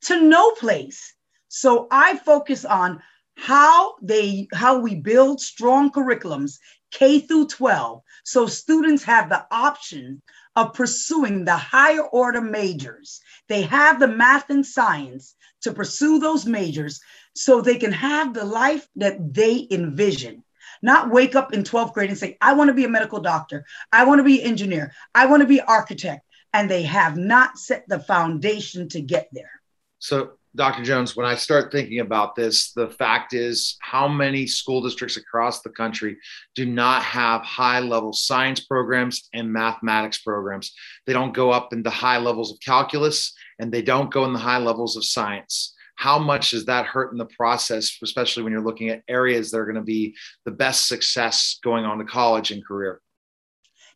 To 0.04 0.22
no 0.22 0.52
place. 0.52 1.14
So 1.48 1.88
I 1.92 2.18
focus 2.18 2.64
on 2.66 3.02
how 3.36 3.96
they 4.02 4.48
how 4.54 4.80
we 4.80 4.96
build 4.96 5.42
strong 5.42 5.92
curriculums 5.92 6.60
K 6.92 7.20
through 7.20 7.48
12. 7.48 8.02
So 8.24 8.48
students 8.48 9.04
have 9.04 9.30
the 9.30 9.46
option 9.52 10.22
of 10.56 10.74
pursuing 10.74 11.46
the 11.46 11.56
higher 11.56 12.04
order 12.04 12.42
majors. 12.42 13.22
They 13.48 13.62
have 13.64 14.00
the 14.00 14.08
math 14.08 14.50
and 14.50 14.66
science 14.66 15.36
to 15.62 15.74
pursue 15.74 16.20
those 16.20 16.46
majors 16.46 17.00
so 17.36 17.62
they 17.62 17.78
can 17.78 17.92
have 17.92 18.34
the 18.34 18.46
life 18.46 18.88
that 18.96 19.34
they 19.34 19.68
envision. 19.72 20.44
Not 20.82 21.12
wake 21.12 21.36
up 21.36 21.54
in 21.54 21.64
12th 21.64 21.94
grade 21.94 22.10
and 22.10 22.18
say, 22.18 22.38
I 22.42 22.54
want 22.54 22.70
to 22.70 22.74
be 22.74 22.86
a 22.86 22.90
medical 22.90 23.20
doctor. 23.20 23.66
I 23.92 24.06
want 24.06 24.20
to 24.20 24.24
be 24.24 24.42
an 24.42 24.48
engineer. 24.48 24.94
I 25.14 25.26
want 25.26 25.42
to 25.42 25.48
be 25.48 25.62
architect. 25.62 26.26
And 26.54 26.70
they 26.70 26.84
have 26.84 27.18
not 27.18 27.58
set 27.58 27.86
the 27.88 28.00
foundation 28.00 28.90
to 28.90 29.02
get 29.02 29.30
there. 29.32 29.52
So 30.00 30.32
Dr. 30.56 30.84
Jones, 30.84 31.16
when 31.16 31.28
I 31.28 31.36
start 31.36 31.72
thinking 31.72 32.00
about 32.00 32.36
this, 32.36 32.72
the 32.72 32.90
fact 32.90 33.34
is 33.34 33.78
how 33.82 34.08
many 34.08 34.48
school 34.48 34.82
districts 34.82 35.16
across 35.16 35.62
the 35.62 35.70
country 35.70 36.18
do 36.56 36.66
not 36.66 37.04
have 37.04 37.44
high 37.44 37.80
level 37.80 38.14
science 38.14 38.62
programs 38.62 39.30
and 39.34 39.54
mathematics 39.54 40.18
programs. 40.18 40.74
They 41.06 41.14
don't 41.14 41.36
go 41.36 41.52
up 41.52 41.72
into 41.72 41.92
high 41.92 42.18
levels 42.18 42.52
of 42.52 42.60
calculus 42.62 43.34
and 43.60 43.72
they 43.72 43.84
don't 43.84 44.12
go 44.12 44.26
in 44.26 44.34
the 44.34 44.40
high 44.40 44.58
levels 44.58 44.98
of 44.98 45.06
science. 45.06 45.76
How 45.96 46.18
much 46.18 46.52
does 46.52 46.66
that 46.66 46.86
hurt 46.86 47.12
in 47.12 47.18
the 47.18 47.26
process, 47.26 47.98
especially 48.02 48.44
when 48.44 48.52
you're 48.52 48.64
looking 48.64 48.90
at 48.90 49.04
areas 49.08 49.52
that 49.52 49.60
are 49.60 49.66
going 49.66 49.76
to 49.76 49.82
be 49.82 50.16
the 50.46 50.52
best 50.52 50.88
success 50.88 51.60
going 51.64 51.86
on 51.86 52.00
to 52.00 52.06
college 52.06 52.52
and 52.52 52.66
career? 52.66 53.02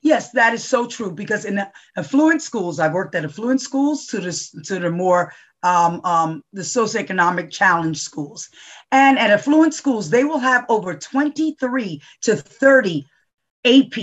Yes, 0.03 0.31
that 0.31 0.53
is 0.53 0.63
so 0.63 0.85
true 0.85 1.11
because 1.11 1.45
in 1.45 1.65
affluent 1.95 2.41
schools, 2.41 2.77
I've 2.77 2.93
worked 2.93 3.15
at 3.15 3.23
affluent 3.23 3.61
schools 3.61 4.05
to 4.07 4.19
the, 4.19 4.63
to 4.65 4.79
the 4.79 4.91
more 4.91 5.33
um, 5.63 6.01
um, 6.03 6.43
the 6.51 6.61
socioeconomic 6.61 7.49
challenge 7.49 8.01
schools. 8.01 8.49
And 8.91 9.17
at 9.17 9.31
affluent 9.31 9.73
schools, 9.73 10.09
they 10.09 10.25
will 10.25 10.39
have 10.39 10.65
over 10.67 10.93
23 10.93 12.01
to 12.23 12.35
30 12.35 13.05
AP 13.65 13.93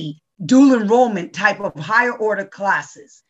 dual 0.44 0.80
enrollment 0.80 1.34
type 1.34 1.60
of 1.60 1.78
higher 1.78 2.16
order 2.16 2.46
classes. 2.46 3.22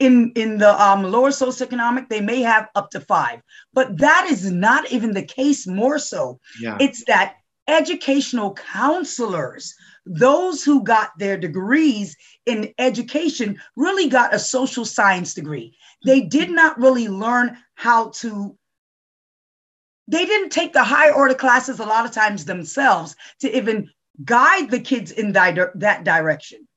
In, 0.00 0.32
in 0.34 0.58
the 0.58 0.82
um, 0.82 1.04
lower 1.04 1.30
socioeconomic, 1.30 2.08
they 2.08 2.20
may 2.20 2.40
have 2.40 2.68
up 2.74 2.90
to 2.90 3.00
five, 3.00 3.40
but 3.72 3.96
that 3.98 4.26
is 4.28 4.50
not 4.50 4.90
even 4.90 5.12
the 5.12 5.22
case 5.22 5.68
more 5.68 6.00
so. 6.00 6.40
Yeah. 6.60 6.76
It's 6.80 7.04
that 7.04 7.36
educational 7.68 8.54
counselors, 8.54 9.74
those 10.06 10.62
who 10.62 10.82
got 10.82 11.10
their 11.18 11.36
degrees 11.36 12.16
in 12.46 12.72
education, 12.78 13.58
really 13.76 14.08
got 14.08 14.34
a 14.34 14.38
social 14.38 14.84
science 14.84 15.34
degree. 15.34 15.76
They 16.04 16.20
did 16.20 16.50
not 16.50 16.78
really 16.78 17.08
learn 17.08 17.56
how 17.74 18.10
to 18.10 18.56
they 20.06 20.26
didn't 20.26 20.50
take 20.50 20.74
the 20.74 20.84
high 20.84 21.10
order 21.10 21.34
classes 21.34 21.80
a 21.80 21.84
lot 21.84 22.04
of 22.04 22.12
times 22.12 22.44
themselves 22.44 23.16
to 23.40 23.56
even 23.56 23.90
guide 24.22 24.70
the 24.70 24.80
kids 24.80 25.10
in 25.10 25.32
that, 25.32 25.70
that 25.74 26.04
direction 26.04 26.68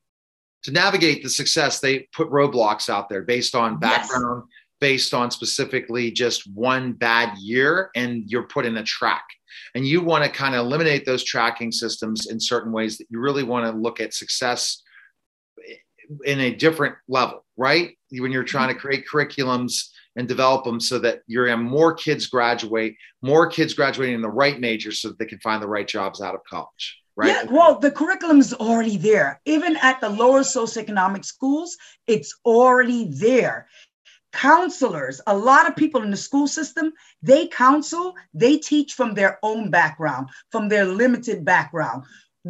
to 0.63 0.71
navigate 0.71 1.23
the 1.23 1.29
success 1.29 1.79
they 1.79 2.07
put 2.13 2.29
roadblocks 2.29 2.89
out 2.89 3.09
there 3.09 3.21
based 3.21 3.53
on 3.53 3.79
background 3.79 4.43
yes. 4.47 4.57
based 4.79 5.13
on 5.13 5.29
specifically 5.29 6.09
just 6.11 6.49
one 6.53 6.93
bad 6.93 7.37
year 7.37 7.89
and 7.95 8.23
you're 8.27 8.47
put 8.47 8.65
in 8.65 8.77
a 8.77 8.83
track 8.83 9.25
and 9.75 9.85
you 9.85 10.01
want 10.01 10.23
to 10.23 10.29
kind 10.29 10.55
of 10.55 10.65
eliminate 10.65 11.05
those 11.05 11.23
tracking 11.23 11.71
systems 11.71 12.27
in 12.27 12.39
certain 12.39 12.71
ways 12.71 12.97
that 12.97 13.07
you 13.09 13.19
really 13.19 13.43
want 13.43 13.65
to 13.65 13.79
look 13.79 13.99
at 13.99 14.13
success 14.13 14.81
in 16.25 16.39
a 16.39 16.55
different 16.55 16.95
level 17.09 17.43
right 17.57 17.97
when 18.11 18.31
you're 18.31 18.43
trying 18.43 18.69
to 18.69 18.73
mm-hmm. 18.73 18.81
create 18.81 19.05
curriculums 19.11 19.89
and 20.17 20.27
develop 20.27 20.65
them 20.65 20.79
so 20.79 20.99
that 20.99 21.21
you're 21.27 21.47
having 21.47 21.65
more 21.65 21.93
kids 21.93 22.27
graduate, 22.27 22.95
more 23.21 23.47
kids 23.47 23.73
graduating 23.73 24.15
in 24.15 24.21
the 24.21 24.29
right 24.29 24.59
major 24.59 24.91
so 24.91 25.09
that 25.09 25.19
they 25.19 25.25
can 25.25 25.39
find 25.39 25.61
the 25.61 25.67
right 25.67 25.87
jobs 25.87 26.21
out 26.21 26.35
of 26.35 26.41
college. 26.49 26.97
Right? 27.15 27.29
Yeah, 27.29 27.43
well, 27.49 27.79
the 27.79 27.89
curriculum 27.89 28.39
is 28.39 28.53
already 28.53 28.97
there. 28.97 29.41
Even 29.45 29.75
at 29.77 29.99
the 30.01 30.09
lower 30.09 30.41
socioeconomic 30.41 31.25
schools, 31.25 31.75
it's 32.05 32.35
already 32.45 33.09
there. 33.11 33.67
Counselors, 34.33 35.21
a 35.25 35.35
lot 35.35 35.67
of 35.67 35.75
people 35.75 36.03
in 36.03 36.11
the 36.11 36.17
school 36.17 36.47
system, 36.47 36.91
they 37.21 37.47
counsel, 37.47 38.15
they 38.33 38.57
teach 38.57 38.93
from 38.93 39.13
their 39.13 39.39
own 39.41 39.71
background, 39.71 40.29
from 40.51 40.69
their 40.69 40.85
limited 40.85 41.45
background 41.45 42.03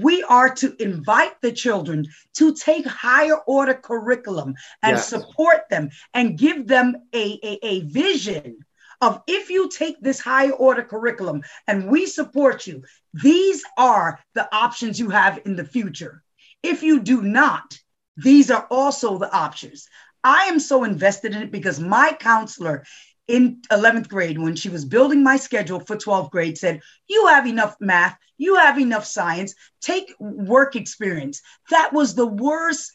we 0.03 0.21
are 0.23 0.53
to 0.53 0.75
invite 0.81 1.41
the 1.41 1.51
children 1.51 2.05
to 2.35 2.53
take 2.53 2.85
higher 2.85 3.37
order 3.47 3.73
curriculum 3.73 4.53
and 4.83 4.97
yes. 4.97 5.07
support 5.07 5.67
them 5.69 5.89
and 6.13 6.37
give 6.37 6.67
them 6.67 6.95
a, 7.15 7.39
a, 7.43 7.65
a 7.65 7.79
vision 7.81 8.57
of 9.01 9.21
if 9.27 9.49
you 9.49 9.69
take 9.69 9.99
this 10.01 10.19
higher 10.19 10.51
order 10.51 10.83
curriculum 10.83 11.41
and 11.67 11.89
we 11.89 12.05
support 12.05 12.67
you, 12.67 12.83
these 13.13 13.63
are 13.77 14.19
the 14.33 14.53
options 14.55 14.99
you 14.99 15.09
have 15.09 15.39
in 15.45 15.55
the 15.55 15.65
future. 15.65 16.23
If 16.63 16.83
you 16.83 16.99
do 16.99 17.21
not, 17.21 17.79
these 18.17 18.49
are 18.49 18.67
also 18.71 19.17
the 19.17 19.31
options. 19.31 19.87
I 20.27 20.47
am 20.47 20.59
so 20.59 20.83
invested 20.83 21.33
in 21.33 21.41
it 21.41 21.51
because 21.53 21.79
my 21.79 22.11
counselor 22.19 22.83
in 23.29 23.61
11th 23.71 24.09
grade 24.09 24.37
when 24.37 24.57
she 24.57 24.67
was 24.67 24.83
building 24.83 25.23
my 25.23 25.37
schedule 25.37 25.79
for 25.79 25.95
12th 25.95 26.31
grade 26.31 26.57
said, 26.57 26.81
You 27.07 27.27
have 27.27 27.47
enough 27.47 27.77
math, 27.79 28.17
you 28.37 28.55
have 28.55 28.77
enough 28.77 29.05
science, 29.05 29.55
take 29.79 30.13
work 30.19 30.75
experience. 30.75 31.41
That 31.69 31.93
was 31.93 32.13
the 32.13 32.27
worst 32.27 32.91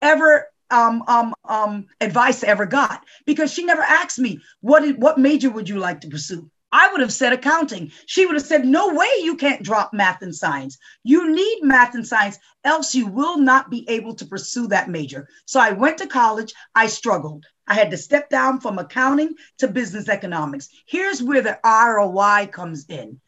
ever 0.00 0.46
um, 0.70 1.02
um, 1.08 1.34
um, 1.44 1.86
advice 2.00 2.44
I 2.44 2.48
ever 2.48 2.66
got 2.66 3.04
because 3.26 3.52
she 3.52 3.64
never 3.64 3.82
asked 3.82 4.20
me, 4.20 4.40
what, 4.60 4.96
what 4.96 5.18
major 5.18 5.50
would 5.50 5.68
you 5.68 5.80
like 5.80 6.02
to 6.02 6.08
pursue? 6.08 6.48
I 6.76 6.92
would 6.92 7.00
have 7.00 7.12
said 7.12 7.32
accounting. 7.32 7.90
She 8.04 8.26
would 8.26 8.34
have 8.34 8.44
said, 8.44 8.66
No 8.66 8.92
way 8.92 9.08
you 9.22 9.36
can't 9.36 9.62
drop 9.62 9.94
math 9.94 10.20
and 10.20 10.34
science. 10.34 10.76
You 11.04 11.34
need 11.34 11.60
math 11.62 11.94
and 11.94 12.06
science, 12.06 12.38
else 12.64 12.94
you 12.94 13.06
will 13.06 13.38
not 13.38 13.70
be 13.70 13.88
able 13.88 14.14
to 14.16 14.26
pursue 14.26 14.68
that 14.68 14.90
major. 14.90 15.26
So 15.46 15.58
I 15.58 15.70
went 15.70 15.96
to 15.98 16.06
college. 16.06 16.52
I 16.74 16.88
struggled. 16.88 17.46
I 17.66 17.72
had 17.72 17.90
to 17.92 17.96
step 17.96 18.28
down 18.28 18.60
from 18.60 18.78
accounting 18.78 19.36
to 19.56 19.68
business 19.68 20.10
economics. 20.10 20.68
Here's 20.86 21.22
where 21.22 21.40
the 21.40 21.58
ROI 21.64 22.48
comes 22.52 22.84
in. 22.90 23.22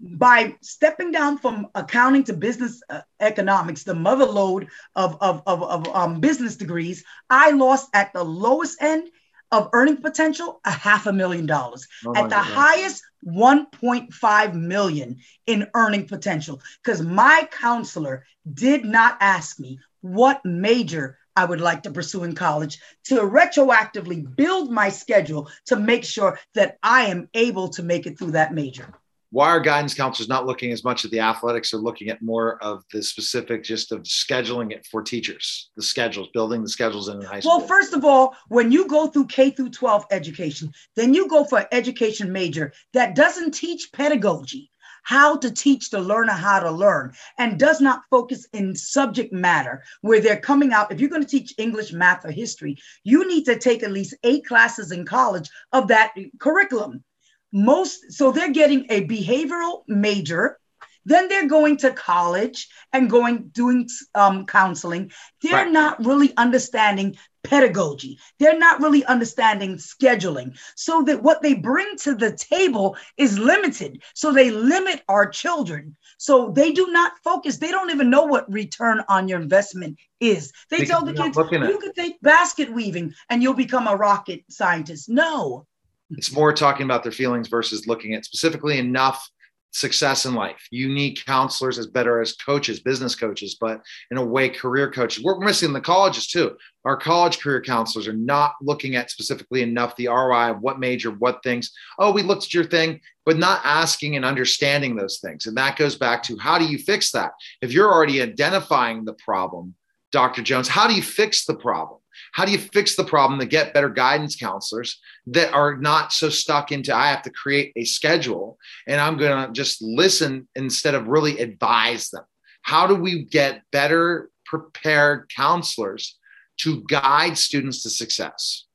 By 0.00 0.56
stepping 0.62 1.12
down 1.12 1.36
from 1.36 1.68
accounting 1.74 2.24
to 2.24 2.32
business 2.32 2.80
uh, 2.88 3.02
economics, 3.20 3.82
the 3.82 3.94
mother 3.94 4.24
lode 4.24 4.68
of, 4.94 5.18
of, 5.20 5.42
of, 5.46 5.62
of 5.62 5.88
um, 5.94 6.20
business 6.20 6.56
degrees, 6.56 7.04
I 7.28 7.50
lost 7.50 7.90
at 7.92 8.14
the 8.14 8.24
lowest 8.24 8.80
end 8.80 9.10
of 9.52 9.70
earning 9.72 9.98
potential, 9.98 10.60
a 10.64 10.70
half 10.70 11.06
a 11.06 11.12
million 11.12 11.46
dollars. 11.46 11.86
Oh 12.04 12.14
At 12.14 12.24
the 12.24 12.36
God. 12.36 12.42
highest, 12.42 13.02
1.5 13.26 14.54
million 14.54 15.18
in 15.46 15.68
earning 15.74 16.06
potential. 16.06 16.60
Because 16.82 17.02
my 17.02 17.48
counselor 17.50 18.24
did 18.52 18.84
not 18.84 19.16
ask 19.20 19.58
me 19.58 19.80
what 20.00 20.44
major 20.44 21.18
I 21.34 21.44
would 21.44 21.60
like 21.60 21.82
to 21.82 21.90
pursue 21.90 22.24
in 22.24 22.34
college 22.34 22.78
to 23.04 23.16
retroactively 23.16 24.34
build 24.36 24.70
my 24.70 24.88
schedule 24.88 25.50
to 25.66 25.76
make 25.76 26.04
sure 26.04 26.38
that 26.54 26.78
I 26.82 27.06
am 27.06 27.28
able 27.34 27.68
to 27.70 27.82
make 27.82 28.06
it 28.06 28.18
through 28.18 28.32
that 28.32 28.54
major 28.54 28.94
why 29.36 29.50
are 29.50 29.60
guidance 29.60 29.92
counselors 29.92 30.30
not 30.30 30.46
looking 30.46 30.72
as 30.72 30.82
much 30.82 31.04
at 31.04 31.10
the 31.10 31.20
athletics 31.20 31.74
or 31.74 31.76
looking 31.76 32.08
at 32.08 32.22
more 32.22 32.56
of 32.64 32.82
the 32.90 33.02
specific 33.02 33.62
just 33.62 33.92
of 33.92 34.00
scheduling 34.04 34.72
it 34.72 34.86
for 34.90 35.02
teachers 35.02 35.70
the 35.76 35.82
schedules 35.82 36.28
building 36.32 36.62
the 36.62 36.68
schedules 36.68 37.10
in 37.10 37.20
high 37.20 37.40
school 37.40 37.58
well 37.58 37.66
first 37.66 37.92
of 37.92 38.02
all 38.02 38.34
when 38.48 38.72
you 38.72 38.88
go 38.88 39.08
through 39.08 39.26
k 39.26 39.50
through 39.50 39.68
12 39.68 40.06
education 40.10 40.72
then 40.94 41.12
you 41.12 41.28
go 41.28 41.44
for 41.44 41.58
an 41.58 41.66
education 41.70 42.32
major 42.32 42.72
that 42.94 43.14
doesn't 43.14 43.52
teach 43.52 43.92
pedagogy 43.92 44.70
how 45.02 45.36
to 45.36 45.50
teach 45.50 45.90
the 45.90 46.00
learner 46.00 46.32
how 46.32 46.58
to 46.58 46.70
learn 46.70 47.12
and 47.38 47.60
does 47.60 47.82
not 47.82 48.04
focus 48.10 48.46
in 48.54 48.74
subject 48.74 49.34
matter 49.34 49.84
where 50.00 50.20
they're 50.20 50.40
coming 50.40 50.72
out. 50.72 50.90
If 50.90 50.98
you're 50.98 51.08
going 51.08 51.22
to 51.22 51.28
teach 51.28 51.54
English, 51.58 51.92
math, 51.92 52.24
or 52.24 52.32
history, 52.32 52.76
you 53.04 53.28
need 53.28 53.44
to 53.44 53.56
take 53.56 53.84
at 53.84 53.92
least 53.92 54.16
eight 54.24 54.44
classes 54.44 54.90
in 54.90 55.06
college 55.06 55.48
of 55.70 55.86
that 55.86 56.12
curriculum 56.40 57.04
most 57.52 58.12
so 58.12 58.32
they're 58.32 58.52
getting 58.52 58.86
a 58.90 59.06
behavioral 59.06 59.82
major 59.86 60.58
then 61.06 61.28
they're 61.28 61.48
going 61.48 61.76
to 61.78 61.92
college 61.92 62.68
and 62.92 63.08
going 63.08 63.48
doing 63.54 63.88
um, 64.14 64.44
counseling. 64.44 65.12
They're 65.40 65.64
right. 65.64 65.72
not 65.72 66.04
really 66.04 66.36
understanding 66.36 67.16
pedagogy. 67.44 68.18
They're 68.40 68.58
not 68.58 68.80
really 68.80 69.04
understanding 69.04 69.76
scheduling. 69.76 70.58
So 70.74 71.02
that 71.04 71.22
what 71.22 71.42
they 71.42 71.54
bring 71.54 71.96
to 71.98 72.16
the 72.16 72.32
table 72.32 72.96
is 73.16 73.38
limited. 73.38 74.02
So 74.14 74.32
they 74.32 74.50
limit 74.50 75.02
our 75.08 75.28
children. 75.28 75.96
So 76.18 76.50
they 76.50 76.72
do 76.72 76.88
not 76.88 77.12
focus. 77.22 77.58
They 77.58 77.70
don't 77.70 77.90
even 77.90 78.10
know 78.10 78.24
what 78.24 78.52
return 78.52 79.04
on 79.08 79.28
your 79.28 79.40
investment 79.40 80.00
is. 80.18 80.52
They, 80.70 80.78
they 80.78 80.86
tell 80.86 81.04
the 81.04 81.14
kids 81.14 81.36
you 81.36 81.78
could 81.78 81.94
take 81.94 82.20
basket 82.20 82.72
weaving 82.72 83.14
and 83.30 83.44
you'll 83.44 83.54
become 83.54 83.86
a 83.86 83.94
rocket 83.94 84.42
scientist. 84.50 85.08
No 85.08 85.66
it's 86.10 86.32
more 86.32 86.52
talking 86.52 86.84
about 86.84 87.02
their 87.02 87.12
feelings 87.12 87.48
versus 87.48 87.86
looking 87.86 88.14
at 88.14 88.24
specifically 88.24 88.78
enough 88.78 89.28
success 89.76 90.24
in 90.24 90.34
life. 90.34 90.66
You 90.70 90.88
need 90.88 91.24
counselors 91.24 91.78
as 91.78 91.86
better 91.86 92.20
as 92.20 92.34
coaches, 92.34 92.80
business 92.80 93.14
coaches, 93.14 93.56
but 93.60 93.82
in 94.10 94.16
a 94.16 94.24
way, 94.24 94.48
career 94.48 94.90
coaches. 94.90 95.22
We're 95.22 95.38
missing 95.38 95.72
the 95.72 95.80
colleges 95.80 96.28
too. 96.28 96.56
Our 96.84 96.96
college 96.96 97.40
career 97.40 97.60
counselors 97.60 98.08
are 98.08 98.14
not 98.14 98.54
looking 98.62 98.96
at 98.96 99.10
specifically 99.10 99.62
enough 99.62 99.94
the 99.96 100.08
ROI 100.08 100.52
of 100.52 100.60
what 100.60 100.78
major, 100.80 101.10
what 101.10 101.42
things. 101.42 101.72
Oh, 101.98 102.12
we 102.12 102.22
looked 102.22 102.44
at 102.44 102.54
your 102.54 102.64
thing, 102.64 103.00
but 103.24 103.36
not 103.36 103.60
asking 103.64 104.16
and 104.16 104.24
understanding 104.24 104.96
those 104.96 105.18
things. 105.18 105.46
And 105.46 105.56
that 105.56 105.76
goes 105.76 105.96
back 105.96 106.22
to 106.24 106.38
how 106.38 106.58
do 106.58 106.64
you 106.64 106.78
fix 106.78 107.10
that? 107.12 107.32
If 107.60 107.72
you're 107.72 107.92
already 107.92 108.22
identifying 108.22 109.04
the 109.04 109.14
problem, 109.14 109.74
Dr. 110.12 110.42
Jones, 110.42 110.68
how 110.68 110.86
do 110.86 110.94
you 110.94 111.02
fix 111.02 111.44
the 111.44 111.56
problem? 111.56 111.98
How 112.36 112.44
do 112.44 112.52
you 112.52 112.58
fix 112.58 112.96
the 112.96 113.04
problem 113.04 113.40
to 113.40 113.46
get 113.46 113.72
better 113.72 113.88
guidance 113.88 114.36
counselors 114.36 115.00
that 115.28 115.54
are 115.54 115.78
not 115.78 116.12
so 116.12 116.28
stuck 116.28 116.70
into 116.70 116.94
I 116.94 117.08
have 117.08 117.22
to 117.22 117.30
create 117.30 117.72
a 117.76 117.84
schedule 117.86 118.58
and 118.86 119.00
I'm 119.00 119.16
going 119.16 119.46
to 119.46 119.52
just 119.54 119.80
listen 119.80 120.46
instead 120.54 120.94
of 120.94 121.08
really 121.08 121.38
advise 121.38 122.10
them? 122.10 122.24
How 122.60 122.86
do 122.86 122.94
we 122.94 123.24
get 123.24 123.62
better 123.72 124.28
prepared 124.44 125.32
counselors 125.34 126.18
to 126.58 126.84
guide 126.90 127.38
students 127.38 127.82
to 127.84 127.88
success? 127.88 128.66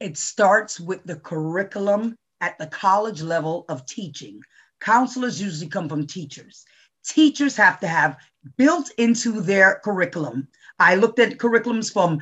It 0.00 0.18
starts 0.18 0.80
with 0.80 1.04
the 1.04 1.14
curriculum 1.14 2.16
at 2.40 2.58
the 2.58 2.66
college 2.66 3.22
level 3.22 3.66
of 3.68 3.86
teaching. 3.86 4.40
Counselors 4.80 5.40
usually 5.40 5.70
come 5.70 5.88
from 5.88 6.08
teachers. 6.08 6.64
Teachers 7.06 7.54
have 7.54 7.78
to 7.78 7.86
have 7.86 8.16
built 8.56 8.90
into 8.98 9.40
their 9.40 9.80
curriculum. 9.84 10.48
I 10.80 10.96
looked 10.96 11.20
at 11.20 11.38
curriculums 11.38 11.92
from 11.92 12.18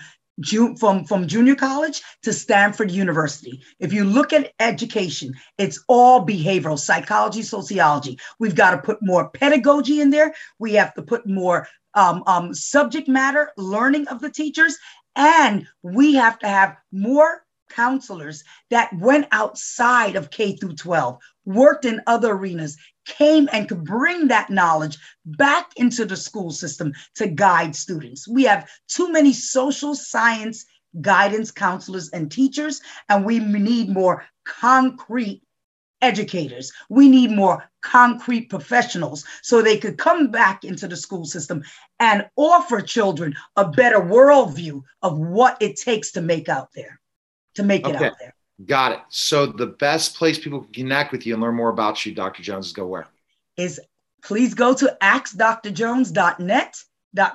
from, 0.79 1.05
from 1.05 1.27
junior 1.27 1.55
college 1.55 2.03
to 2.23 2.33
Stanford 2.33 2.91
University. 2.91 3.63
If 3.79 3.93
you 3.93 4.05
look 4.05 4.33
at 4.33 4.53
education, 4.61 5.35
it's 5.59 5.83
all 5.89 6.27
behavioral 6.27 6.79
psychology, 6.79 7.43
sociology. 7.43 8.19
We've 8.39 8.55
got 8.55 8.73
to 8.73 8.79
put 8.79 8.99
more 9.03 9.31
pedagogy 9.31 10.01
in 10.01 10.11
there. 10.11 10.35
We 10.59 10.75
have 10.75 10.95
to 10.95 11.03
put 11.03 11.27
more 11.27 11.69
um, 11.95 12.23
um, 12.27 12.55
subject 12.55 13.09
matter 13.09 13.51
learning 13.57 14.09
of 14.09 14.21
the 14.21 14.31
teachers. 14.31 14.77
And 15.15 15.67
we 15.83 16.15
have 16.15 16.39
to 16.39 16.49
have 16.49 16.77
more 16.91 17.45
counselors 17.73 18.45
that 18.71 18.93
went 18.99 19.27
outside 19.33 20.17
of 20.17 20.31
K 20.31 20.57
through 20.57 20.75
12, 20.75 21.19
worked 21.45 21.85
in 21.85 22.03
other 22.07 22.33
arenas, 22.33 22.77
came 23.05 23.49
and 23.53 23.69
could 23.69 23.85
bring 23.85 24.29
that 24.29 24.51
knowledge 24.51 24.99
back 25.25 25.73
into 25.77 26.05
the 26.05 26.17
school 26.17 26.51
system 26.51 26.93
to 27.17 27.27
guide 27.27 27.75
students. 27.75 28.29
We 28.29 28.45
have 28.45 28.69
too 28.89 29.11
many 29.11 29.33
social 29.33 29.95
science 29.95 30.65
guidance 31.01 31.51
counselors 31.51 32.11
and 32.11 32.31
teachers, 32.31 32.81
and 33.09 33.25
we 33.25 33.39
need 33.39 33.89
more 33.89 34.25
concrete 34.45 35.43
educators. 36.03 36.73
We 36.91 37.09
need 37.09 37.31
more 37.31 37.71
concrete 37.81 38.51
professionals 38.51 39.25
so 39.43 39.63
they 39.63 39.79
could 39.79 39.97
come 39.97 40.31
back 40.31 40.65
into 40.65 40.89
the 40.89 40.97
school 40.97 41.25
system 41.25 41.63
and 42.01 42.29
offer 42.37 42.81
children 42.81 43.35
a 43.57 43.69
better 43.69 44.01
worldview 44.01 44.83
of 45.01 45.19
what 45.19 45.57
it 45.61 45.77
takes 45.77 46.13
to 46.13 46.21
make 46.21 46.49
out 46.49 46.71
there, 46.75 47.01
to 47.55 47.63
make 47.63 47.87
it 47.87 47.97
out 47.97 48.19
there. 48.19 48.32
Got 48.67 48.93
it. 48.93 49.01
So 49.09 49.47
the 49.47 49.67
best 49.67 50.17
place 50.17 50.39
people 50.39 50.63
can 50.63 50.73
connect 50.73 51.13
with 51.13 51.27
you 51.27 51.35
and 51.35 51.43
learn 51.43 51.55
more 51.55 51.71
about 51.71 52.05
you, 52.05 52.15
Dr. 52.15 52.43
Jones, 52.43 52.67
is 52.67 52.73
go 52.73 52.87
where? 52.87 53.07
Is 53.57 53.81
please 54.23 54.55
go 54.55 54.75
to 54.75 54.97
askdrjones.net. 55.03 56.83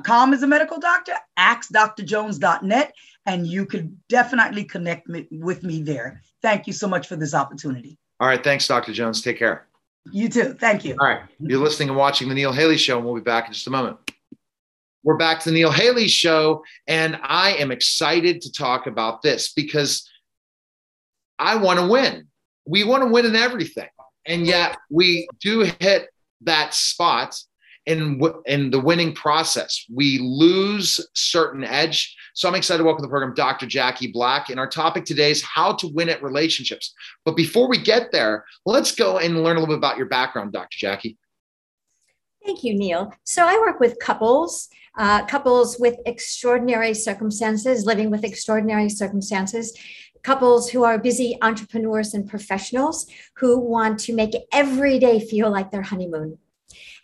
.com 0.03 0.33
is 0.33 0.41
a 0.41 0.47
medical 0.47 0.79
doctor, 0.79 1.13
askdrjones.net, 1.37 2.93
and 3.25 3.45
you 3.45 3.65
could 3.65 3.95
definitely 4.09 4.63
connect 4.63 5.07
me, 5.07 5.27
with 5.31 5.63
me 5.63 5.83
there. 5.83 6.21
Thank 6.41 6.65
you 6.65 6.73
so 6.73 6.87
much 6.87 7.07
for 7.07 7.15
this 7.15 7.35
opportunity. 7.35 7.97
All 8.19 8.27
right. 8.27 8.43
Thanks, 8.43 8.67
Dr. 8.67 8.93
Jones. 8.93 9.21
Take 9.21 9.37
care. 9.37 9.67
You 10.11 10.29
too. 10.29 10.53
Thank 10.53 10.85
you. 10.85 10.95
All 10.99 11.07
right. 11.07 11.21
You're 11.39 11.59
listening 11.59 11.89
and 11.89 11.97
watching 11.97 12.29
The 12.29 12.35
Neil 12.35 12.51
Haley 12.51 12.77
Show, 12.77 12.97
and 12.97 13.05
we'll 13.05 13.15
be 13.15 13.21
back 13.21 13.47
in 13.47 13.53
just 13.53 13.67
a 13.67 13.69
moment. 13.69 13.97
We're 15.03 15.17
back 15.17 15.39
to 15.41 15.49
The 15.49 15.53
Neil 15.55 15.71
Haley 15.71 16.07
Show, 16.07 16.63
and 16.87 17.19
I 17.21 17.51
am 17.53 17.71
excited 17.71 18.41
to 18.41 18.51
talk 18.51 18.87
about 18.87 19.21
this 19.21 19.53
because 19.53 20.09
I 21.39 21.55
want 21.55 21.79
to 21.79 21.87
win. 21.87 22.27
We 22.65 22.83
want 22.83 23.03
to 23.03 23.09
win 23.09 23.25
in 23.25 23.35
everything. 23.35 23.89
And 24.25 24.45
yet 24.45 24.77
we 24.89 25.27
do 25.39 25.61
hit 25.79 26.09
that 26.41 26.73
spot 26.73 27.39
in, 27.85 28.21
in 28.45 28.69
the 28.69 28.79
winning 28.79 29.13
process. 29.13 29.85
We 29.93 30.19
lose 30.19 30.99
certain 31.13 31.63
edge. 31.63 32.15
So 32.33 32.47
I'm 32.47 32.55
excited 32.55 32.79
to 32.79 32.83
welcome 32.83 33.01
the 33.01 33.09
program 33.09 33.33
Dr. 33.33 33.65
Jackie 33.65 34.11
Black. 34.11 34.49
And 34.49 34.59
our 34.59 34.67
topic 34.67 35.05
today 35.05 35.31
is 35.31 35.41
how 35.41 35.73
to 35.75 35.87
win 35.87 36.09
at 36.09 36.21
relationships. 36.21 36.93
But 37.23 37.37
before 37.37 37.69
we 37.69 37.77
get 37.77 38.11
there, 38.11 38.43
let's 38.65 38.93
go 38.93 39.17
and 39.19 39.41
learn 39.41 39.55
a 39.55 39.59
little 39.61 39.73
bit 39.73 39.77
about 39.77 39.97
your 39.97 40.07
background, 40.07 40.51
Dr. 40.51 40.77
Jackie. 40.77 41.17
Thank 42.45 42.63
you, 42.63 42.75
Neil. 42.75 43.13
So 43.23 43.45
I 43.45 43.57
work 43.57 43.79
with 43.79 43.97
couples, 43.99 44.69
uh, 44.97 45.25
couples 45.25 45.77
with 45.79 45.97
extraordinary 46.05 46.93
circumstances, 46.93 47.85
living 47.85 48.11
with 48.11 48.23
extraordinary 48.23 48.89
circumstances 48.89 49.77
couples 50.27 50.69
who 50.69 50.83
are 50.83 50.99
busy 50.99 51.37
entrepreneurs 51.41 52.13
and 52.13 52.29
professionals 52.29 53.07
who 53.37 53.57
want 53.57 53.97
to 53.97 54.13
make 54.13 54.35
every 54.51 54.99
day 54.99 55.21
feel 55.21 55.49
like 55.49 55.71
their 55.71 55.83
honeymoon. 55.83 56.37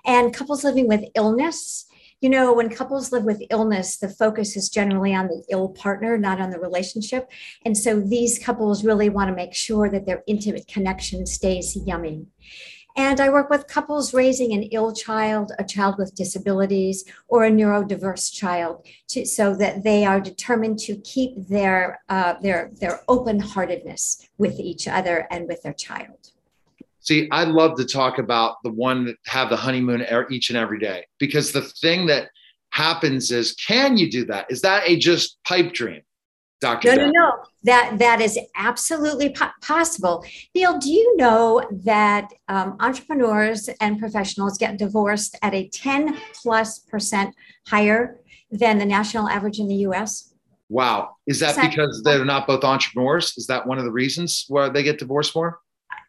And 0.05 0.33
couples 0.33 0.65
living 0.65 0.89
with 0.89 1.05
illness. 1.15 1.85
You 2.19 2.29
know, 2.29 2.53
when 2.53 2.69
couples 2.69 3.13
live 3.13 3.23
with 3.23 3.41
illness, 3.49 3.95
the 3.95 4.09
focus 4.09 4.57
is 4.57 4.67
generally 4.67 5.15
on 5.15 5.27
the 5.27 5.41
ill 5.49 5.69
partner, 5.69 6.17
not 6.17 6.41
on 6.41 6.49
the 6.49 6.59
relationship. 6.59 7.31
And 7.63 7.77
so 7.77 8.01
these 8.01 8.37
couples 8.37 8.83
really 8.83 9.07
want 9.07 9.29
to 9.29 9.35
make 9.35 9.53
sure 9.53 9.89
that 9.89 10.05
their 10.05 10.21
intimate 10.27 10.67
connection 10.67 11.25
stays 11.25 11.77
yummy. 11.77 12.25
And 12.95 13.19
I 13.19 13.29
work 13.29 13.49
with 13.49 13.67
couples 13.67 14.13
raising 14.13 14.53
an 14.53 14.63
ill 14.63 14.93
child, 14.93 15.51
a 15.57 15.63
child 15.63 15.97
with 15.97 16.13
disabilities, 16.13 17.03
or 17.27 17.43
a 17.43 17.49
neurodiverse 17.49 18.31
child, 18.31 18.85
to, 19.09 19.25
so 19.25 19.55
that 19.55 19.83
they 19.83 20.05
are 20.05 20.21
determined 20.21 20.77
to 20.79 20.97
keep 20.97 21.47
their 21.47 22.01
uh, 22.09 22.35
their 22.41 22.71
their 22.79 23.01
open 23.07 23.39
heartedness 23.39 24.29
with 24.37 24.59
each 24.59 24.87
other 24.87 25.27
and 25.31 25.47
with 25.47 25.63
their 25.63 25.73
child. 25.73 26.31
See, 26.99 27.27
I 27.31 27.43
love 27.43 27.77
to 27.77 27.85
talk 27.85 28.17
about 28.17 28.57
the 28.63 28.71
one 28.71 29.05
that 29.05 29.17
have 29.25 29.49
the 29.49 29.57
honeymoon 29.57 30.05
each 30.29 30.49
and 30.49 30.57
every 30.57 30.79
day 30.79 31.05
because 31.19 31.51
the 31.51 31.61
thing 31.61 32.05
that 32.07 32.29
happens 32.69 33.29
is, 33.29 33.53
can 33.53 33.97
you 33.97 34.09
do 34.09 34.25
that? 34.25 34.45
Is 34.49 34.61
that 34.61 34.83
a 34.85 34.97
just 34.97 35.37
pipe 35.43 35.73
dream? 35.73 36.01
Dr. 36.63 36.95
No, 36.95 37.05
no, 37.05 37.11
no. 37.11 37.31
That 37.63 37.99
that 37.99 38.21
is 38.21 38.39
absolutely 38.55 39.29
po- 39.29 39.51
possible. 39.61 40.25
Neil, 40.55 40.79
do 40.79 40.89
you 40.89 41.17
know 41.17 41.67
that 41.83 42.31
um, 42.47 42.77
entrepreneurs 42.79 43.69
and 43.81 43.99
professionals 43.99 44.57
get 44.57 44.77
divorced 44.77 45.37
at 45.41 45.53
a 45.53 45.67
10 45.67 46.17
plus 46.41 46.79
percent 46.79 47.35
higher 47.67 48.21
than 48.49 48.77
the 48.77 48.85
national 48.85 49.27
average 49.27 49.59
in 49.59 49.67
the 49.67 49.75
U.S.? 49.87 50.33
Wow. 50.69 51.17
Is 51.27 51.39
that 51.41 51.55
because 51.69 52.01
they're 52.03 52.23
not 52.23 52.47
both 52.47 52.63
entrepreneurs? 52.63 53.33
Is 53.37 53.47
that 53.47 53.67
one 53.67 53.77
of 53.77 53.83
the 53.83 53.91
reasons 53.91 54.45
why 54.47 54.69
they 54.69 54.83
get 54.83 54.99
divorced 54.99 55.35
more? 55.35 55.59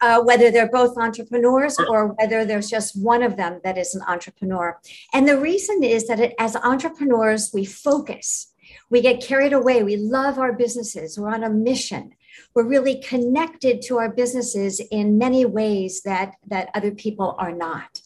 Uh, 0.00 0.22
whether 0.22 0.50
they're 0.50 0.70
both 0.70 0.96
entrepreneurs 0.98 1.76
or 1.88 2.14
whether 2.14 2.44
there's 2.44 2.70
just 2.70 3.00
one 3.00 3.22
of 3.22 3.36
them 3.36 3.60
that 3.64 3.76
is 3.76 3.94
an 3.94 4.02
entrepreneur. 4.06 4.78
And 5.12 5.26
the 5.26 5.38
reason 5.38 5.82
is 5.82 6.06
that 6.06 6.20
it, 6.20 6.34
as 6.38 6.56
entrepreneurs, 6.56 7.50
we 7.52 7.64
focus, 7.64 8.52
we 8.90 9.00
get 9.00 9.22
carried 9.22 9.52
away, 9.52 9.82
we 9.82 9.96
love 9.96 10.38
our 10.38 10.52
businesses, 10.52 11.18
we're 11.18 11.32
on 11.32 11.44
a 11.44 11.50
mission. 11.50 12.14
We're 12.54 12.66
really 12.66 13.00
connected 13.00 13.80
to 13.82 13.98
our 13.98 14.10
businesses 14.10 14.80
in 14.90 15.18
many 15.18 15.44
ways 15.44 16.02
that, 16.02 16.34
that 16.48 16.70
other 16.74 16.90
people 16.90 17.36
are 17.38 17.52
not 17.52 18.00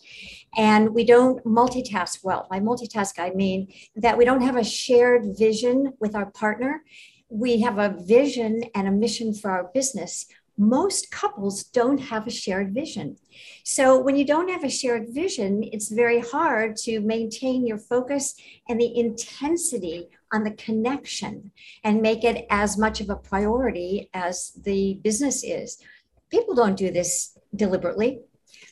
and 0.57 0.95
we 0.95 1.05
don't 1.05 1.43
multitask 1.45 2.25
well. 2.25 2.47
By 2.51 2.61
multitask, 2.61 3.19
I 3.19 3.31
mean 3.31 3.73
that 3.97 4.17
we 4.17 4.25
don't 4.25 4.43
have 4.43 4.57
a 4.57 4.65
shared 4.65 5.37
vision 5.39 5.93
with 6.01 6.15
our 6.15 6.27
partner. 6.27 6.83
We 7.29 7.61
have 7.61 7.79
a 7.79 7.97
vision 7.99 8.63
and 8.75 8.89
a 8.89 8.93
mission 8.93 9.35
for 9.35 9.51
our 9.51 9.71
business. 9.75 10.27
Most 10.57 11.13
couples 11.13 11.63
don't 11.63 11.99
have 11.99 12.27
a 12.27 12.31
shared 12.31 12.75
vision. 12.75 13.17
So, 13.63 14.01
when 14.01 14.17
you 14.17 14.25
don't 14.25 14.49
have 14.49 14.65
a 14.65 14.69
shared 14.69 15.11
vision, 15.11 15.63
it's 15.63 15.89
very 15.89 16.19
hard 16.19 16.75
to 16.79 16.99
maintain 16.99 17.65
your 17.65 17.79
focus 17.79 18.35
and 18.69 18.81
the 18.81 18.99
intensity 18.99 20.09
on 20.33 20.45
the 20.45 20.53
connection 20.53 21.53
and 21.85 22.03
make 22.03 22.25
it 22.25 22.47
as 22.51 22.79
much 22.79 23.01
of 23.01 23.11
a 23.11 23.17
priority 23.17 24.11
as 24.15 24.53
the 24.65 25.01
business 25.03 25.43
is. 25.45 25.79
People 26.31 26.55
don't 26.55 26.77
do 26.77 26.91
this 26.91 27.39
deliberately 27.55 28.21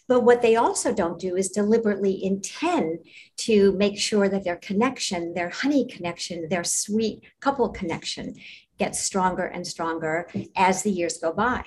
but 0.09 0.21
what 0.21 0.43
they 0.43 0.57
also 0.57 0.95
don't 0.95 1.19
do 1.19 1.37
is 1.37 1.49
deliberately 1.49 2.25
intend 2.25 3.01
to 3.39 3.73
make 3.73 3.99
sure 3.99 4.29
that 4.29 4.45
their 4.45 4.57
connection, 4.57 5.35
their 5.35 5.51
honey 5.51 5.85
connection, 5.87 6.49
their 6.49 6.65
sweet 6.65 7.23
couple 7.41 7.69
connection 7.71 8.37
gets 8.79 9.01
stronger 9.01 9.47
and 9.47 9.67
stronger 9.67 10.29
as 10.55 10.83
the 10.83 10.91
years 10.91 11.19
go 11.19 11.33
by. 11.33 11.65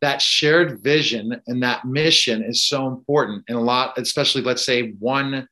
That 0.00 0.20
shared 0.20 0.80
vision 0.82 1.40
and 1.46 1.62
that 1.62 1.84
mission 1.84 2.42
is 2.42 2.64
so 2.64 2.86
important. 2.86 3.44
And 3.48 3.56
a 3.56 3.60
lot, 3.60 3.98
especially 3.98 4.42
let's 4.42 4.64
say 4.64 4.92
one 4.98 5.48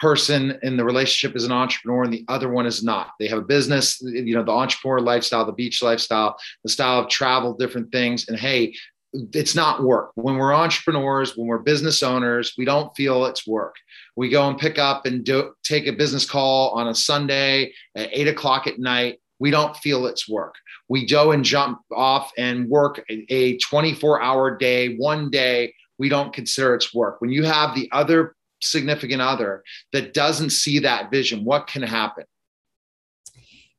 person 0.00 0.58
in 0.62 0.76
the 0.76 0.84
relationship 0.84 1.36
is 1.36 1.44
an 1.44 1.52
entrepreneur 1.52 2.04
and 2.04 2.12
the 2.12 2.24
other 2.28 2.48
one 2.48 2.66
is 2.66 2.82
not. 2.82 3.12
They 3.18 3.28
have 3.28 3.38
a 3.38 3.42
business, 3.42 4.00
you 4.00 4.34
know, 4.34 4.42
the 4.42 4.52
entrepreneur 4.52 5.00
lifestyle, 5.00 5.44
the 5.44 5.52
beach 5.52 5.82
lifestyle, 5.82 6.36
the 6.64 6.70
style 6.70 7.00
of 7.00 7.08
travel, 7.08 7.54
different 7.54 7.92
things. 7.92 8.28
And 8.28 8.38
hey, 8.38 8.74
it's 9.12 9.54
not 9.54 9.82
work. 9.82 10.12
When 10.14 10.36
we're 10.36 10.54
entrepreneurs, 10.54 11.36
when 11.36 11.48
we're 11.48 11.58
business 11.58 12.02
owners, 12.02 12.54
we 12.56 12.64
don't 12.64 12.94
feel 12.96 13.26
it's 13.26 13.46
work. 13.46 13.74
We 14.16 14.28
go 14.28 14.48
and 14.48 14.58
pick 14.58 14.78
up 14.78 15.04
and 15.04 15.24
do, 15.24 15.52
take 15.64 15.86
a 15.86 15.92
business 15.92 16.28
call 16.28 16.70
on 16.70 16.88
a 16.88 16.94
Sunday 16.94 17.72
at 17.94 18.08
eight 18.12 18.28
o'clock 18.28 18.66
at 18.66 18.78
night. 18.78 19.20
We 19.38 19.50
don't 19.50 19.76
feel 19.76 20.06
it's 20.06 20.28
work. 20.28 20.54
We 20.88 21.06
go 21.06 21.32
and 21.32 21.44
jump 21.44 21.80
off 21.92 22.30
and 22.38 22.68
work 22.68 23.04
a 23.08 23.58
24 23.58 24.22
hour 24.22 24.56
day, 24.56 24.96
one 24.96 25.30
day. 25.30 25.74
We 25.98 26.08
don't 26.08 26.32
consider 26.32 26.74
it's 26.74 26.94
work. 26.94 27.20
When 27.20 27.30
you 27.30 27.44
have 27.44 27.74
the 27.74 27.88
other 27.92 28.34
significant 28.60 29.22
other 29.22 29.62
that 29.92 30.14
doesn't 30.14 30.50
see 30.50 30.78
that 30.80 31.10
vision, 31.10 31.44
what 31.44 31.66
can 31.66 31.82
happen? 31.82 32.24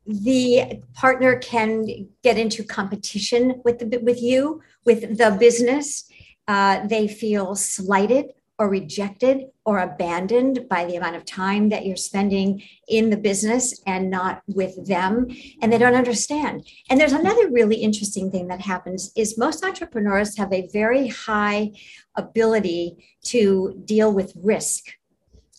the 0.05 0.81
partner 0.93 1.37
can 1.37 2.07
get 2.23 2.37
into 2.37 2.63
competition 2.63 3.61
with 3.63 3.79
the 3.79 3.99
with 3.99 4.21
you 4.21 4.61
with 4.83 5.17
the 5.17 5.31
business 5.39 6.09
uh, 6.47 6.85
they 6.87 7.07
feel 7.07 7.55
slighted 7.55 8.31
or 8.61 8.69
rejected 8.69 9.45
or 9.65 9.79
abandoned 9.79 10.69
by 10.69 10.85
the 10.85 10.95
amount 10.95 11.15
of 11.15 11.25
time 11.25 11.69
that 11.69 11.83
you're 11.83 11.95
spending 11.95 12.61
in 12.87 13.09
the 13.09 13.17
business 13.17 13.81
and 13.87 14.07
not 14.07 14.43
with 14.45 14.85
them 14.85 15.27
and 15.63 15.73
they 15.73 15.79
don't 15.79 15.95
understand 15.95 16.63
and 16.87 17.01
there's 17.01 17.11
another 17.11 17.49
really 17.49 17.77
interesting 17.77 18.29
thing 18.29 18.47
that 18.47 18.61
happens 18.61 19.11
is 19.15 19.35
most 19.35 19.65
entrepreneurs 19.65 20.37
have 20.37 20.53
a 20.53 20.69
very 20.71 21.07
high 21.07 21.71
ability 22.15 23.03
to 23.23 23.81
deal 23.83 24.13
with 24.13 24.31
risk 24.35 24.91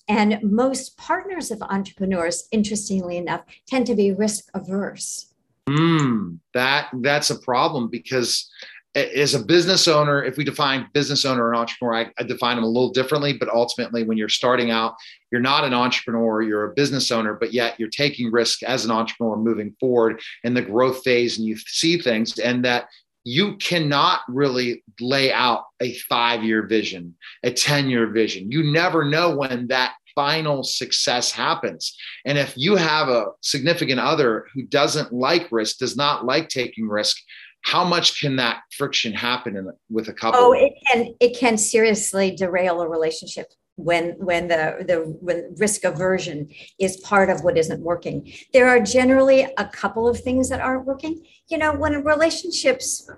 and 0.08 0.38
most 0.42 0.96
partners 0.96 1.50
of 1.50 1.62
entrepreneurs, 1.62 2.48
interestingly 2.50 3.16
enough, 3.16 3.42
tend 3.68 3.86
to 3.86 3.94
be 3.94 4.12
risk 4.12 4.44
averse. 4.52 5.32
Mm, 5.68 6.38
that 6.54 6.88
that's 7.00 7.30
a 7.30 7.38
problem 7.38 7.88
because 7.88 8.50
as 8.94 9.34
a 9.34 9.42
business 9.42 9.88
owner, 9.88 10.22
if 10.22 10.36
we 10.36 10.44
define 10.44 10.88
business 10.92 11.24
owner 11.24 11.50
and 11.50 11.58
entrepreneur, 11.58 11.94
I, 11.94 12.10
I, 12.18 12.24
define 12.24 12.56
them 12.56 12.64
a 12.64 12.68
little 12.68 12.90
differently. 12.90 13.32
But 13.32 13.48
ultimately, 13.48 14.04
when 14.04 14.18
you're 14.18 14.28
starting 14.28 14.70
out, 14.70 14.94
you're 15.30 15.40
not 15.40 15.64
an 15.64 15.72
entrepreneur, 15.72 16.42
you're 16.42 16.70
a 16.70 16.74
business 16.74 17.10
owner, 17.10 17.34
but 17.34 17.54
yet 17.54 17.78
you're 17.80 17.88
taking 17.88 18.30
risk 18.30 18.62
as 18.62 18.84
an 18.84 18.90
entrepreneur 18.90 19.36
moving 19.36 19.74
forward 19.80 20.20
in 20.44 20.52
the 20.52 20.60
growth 20.60 21.02
phase 21.04 21.38
and 21.38 21.46
you 21.46 21.56
see 21.56 21.98
things 21.98 22.38
and 22.38 22.64
that 22.64 22.88
you 23.24 23.56
cannot 23.56 24.20
really 24.28 24.82
lay 25.00 25.32
out 25.32 25.64
a 25.80 25.94
five 25.94 26.44
year 26.44 26.66
vision, 26.66 27.14
a 27.44 27.50
10 27.50 27.88
year 27.88 28.08
vision. 28.08 28.50
You 28.50 28.72
never 28.72 29.04
know 29.04 29.34
when 29.36 29.68
that 29.68 29.94
final 30.14 30.62
success 30.62 31.32
happens. 31.32 31.96
And 32.26 32.36
if 32.36 32.54
you 32.56 32.76
have 32.76 33.08
a 33.08 33.26
significant 33.40 34.00
other 34.00 34.46
who 34.52 34.62
doesn't 34.62 35.12
like 35.12 35.48
risk, 35.50 35.78
does 35.78 35.96
not 35.96 36.24
like 36.24 36.48
taking 36.48 36.88
risk, 36.88 37.16
how 37.62 37.84
much 37.84 38.20
can 38.20 38.36
that 38.36 38.62
friction 38.76 39.12
happen 39.12 39.56
in, 39.56 39.70
with 39.88 40.08
a 40.08 40.12
couple? 40.12 40.40
Oh, 40.40 40.52
it 40.52 40.72
can 40.86 41.14
it 41.20 41.36
can 41.38 41.56
seriously 41.56 42.30
derail 42.32 42.80
a 42.80 42.88
relationship 42.88 43.52
when 43.76 44.10
when 44.18 44.48
the 44.48 44.84
the 44.86 45.16
when 45.20 45.54
risk 45.56 45.84
aversion 45.84 46.48
is 46.78 46.98
part 46.98 47.30
of 47.30 47.42
what 47.44 47.56
isn't 47.56 47.80
working. 47.80 48.32
There 48.52 48.68
are 48.68 48.80
generally 48.80 49.46
a 49.56 49.66
couple 49.66 50.08
of 50.08 50.20
things 50.20 50.48
that 50.48 50.60
aren't 50.60 50.86
working. 50.86 51.24
You 51.48 51.58
know, 51.58 51.72
when 51.74 52.04
relationships 52.04 53.08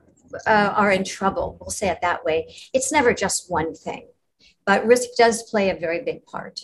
uh, 0.46 0.72
are 0.76 0.92
in 0.92 1.04
trouble, 1.04 1.56
we'll 1.60 1.70
say 1.70 1.88
it 1.88 1.98
that 2.02 2.24
way. 2.24 2.54
It's 2.72 2.92
never 2.92 3.14
just 3.14 3.50
one 3.50 3.74
thing, 3.74 4.08
but 4.66 4.86
risk 4.86 5.08
does 5.16 5.42
play 5.50 5.70
a 5.70 5.74
very 5.74 6.02
big 6.04 6.24
part. 6.26 6.60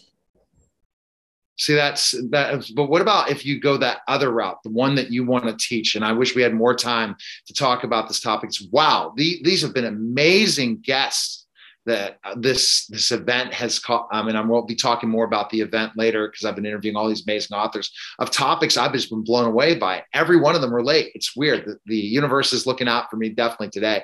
See, 1.61 1.75
that's 1.75 2.13
that. 2.31 2.65
But 2.75 2.87
what 2.87 3.03
about 3.03 3.31
if 3.31 3.45
you 3.45 3.61
go 3.61 3.77
that 3.77 3.99
other 4.09 4.31
route, 4.31 4.63
the 4.65 4.71
one 4.71 4.95
that 4.95 5.13
you 5.13 5.27
want 5.27 5.45
to 5.45 5.55
teach? 5.59 5.95
And 5.95 6.03
I 6.03 6.11
wish 6.11 6.35
we 6.35 6.41
had 6.41 6.55
more 6.55 6.75
time 6.75 7.15
to 7.49 7.53
talk 7.53 7.85
about 7.85 8.09
this 8.09 8.19
topic. 8.19 8.49
It's, 8.49 8.67
wow, 8.73 9.13
the, 9.15 9.43
these 9.45 9.61
have 9.61 9.75
been 9.75 9.85
amazing 9.85 10.79
guests 10.79 11.47
that 11.85 12.19
uh, 12.25 12.35
this 12.39 12.87
this 12.87 13.11
event 13.11 13.53
has 13.53 13.79
caught. 13.79 14.09
I 14.11 14.23
mean, 14.23 14.37
I 14.37 14.41
won't 14.41 14.69
be 14.69 14.75
talking 14.75 15.11
more 15.11 15.27
about 15.27 15.51
the 15.51 15.61
event 15.61 15.93
later 15.97 16.29
because 16.29 16.47
I've 16.47 16.55
been 16.55 16.65
interviewing 16.65 16.97
all 16.97 17.09
these 17.09 17.25
amazing 17.27 17.55
authors 17.55 17.93
of 18.19 18.31
topics 18.31 18.79
I've 18.79 18.93
just 18.93 19.11
been 19.11 19.25
blown 19.25 19.47
away 19.47 19.75
by. 19.75 20.03
Every 20.15 20.39
one 20.39 20.55
of 20.55 20.63
them 20.63 20.73
relate. 20.73 21.13
It's 21.15 21.37
weird. 21.37 21.67
The, 21.67 21.79
the 21.87 21.97
universe 21.97 22.55
is 22.55 22.67
looking 22.67 22.89
out 22.89 23.11
for 23.11 23.17
me 23.17 23.31
definitely 23.31 23.71
today 23.71 24.03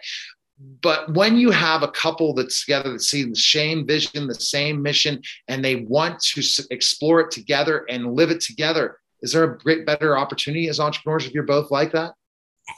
but 0.59 1.13
when 1.15 1.37
you 1.37 1.51
have 1.51 1.83
a 1.83 1.89
couple 1.89 2.33
that's 2.33 2.65
together 2.65 2.93
that 2.93 3.03
see 3.03 3.25
the 3.25 3.37
same 3.37 3.87
vision, 3.87 4.27
the 4.27 4.35
same 4.35 4.81
mission, 4.81 5.23
and 5.49 5.65
they 5.65 5.77
want 5.77 6.21
to 6.21 6.43
explore 6.71 7.21
it 7.21 7.31
together 7.31 7.85
and 7.89 8.15
live 8.15 8.31
it 8.31 8.41
together, 8.41 8.99
is 9.23 9.33
there 9.33 9.45
a 9.45 9.59
great 9.59 9.85
better 9.85 10.17
opportunity 10.17 10.69
as 10.69 10.81
entrepreneurs 10.81 11.27
if 11.27 11.35
you're 11.35 11.43
both 11.43 11.71
like 11.71 11.93
that? 11.93 12.15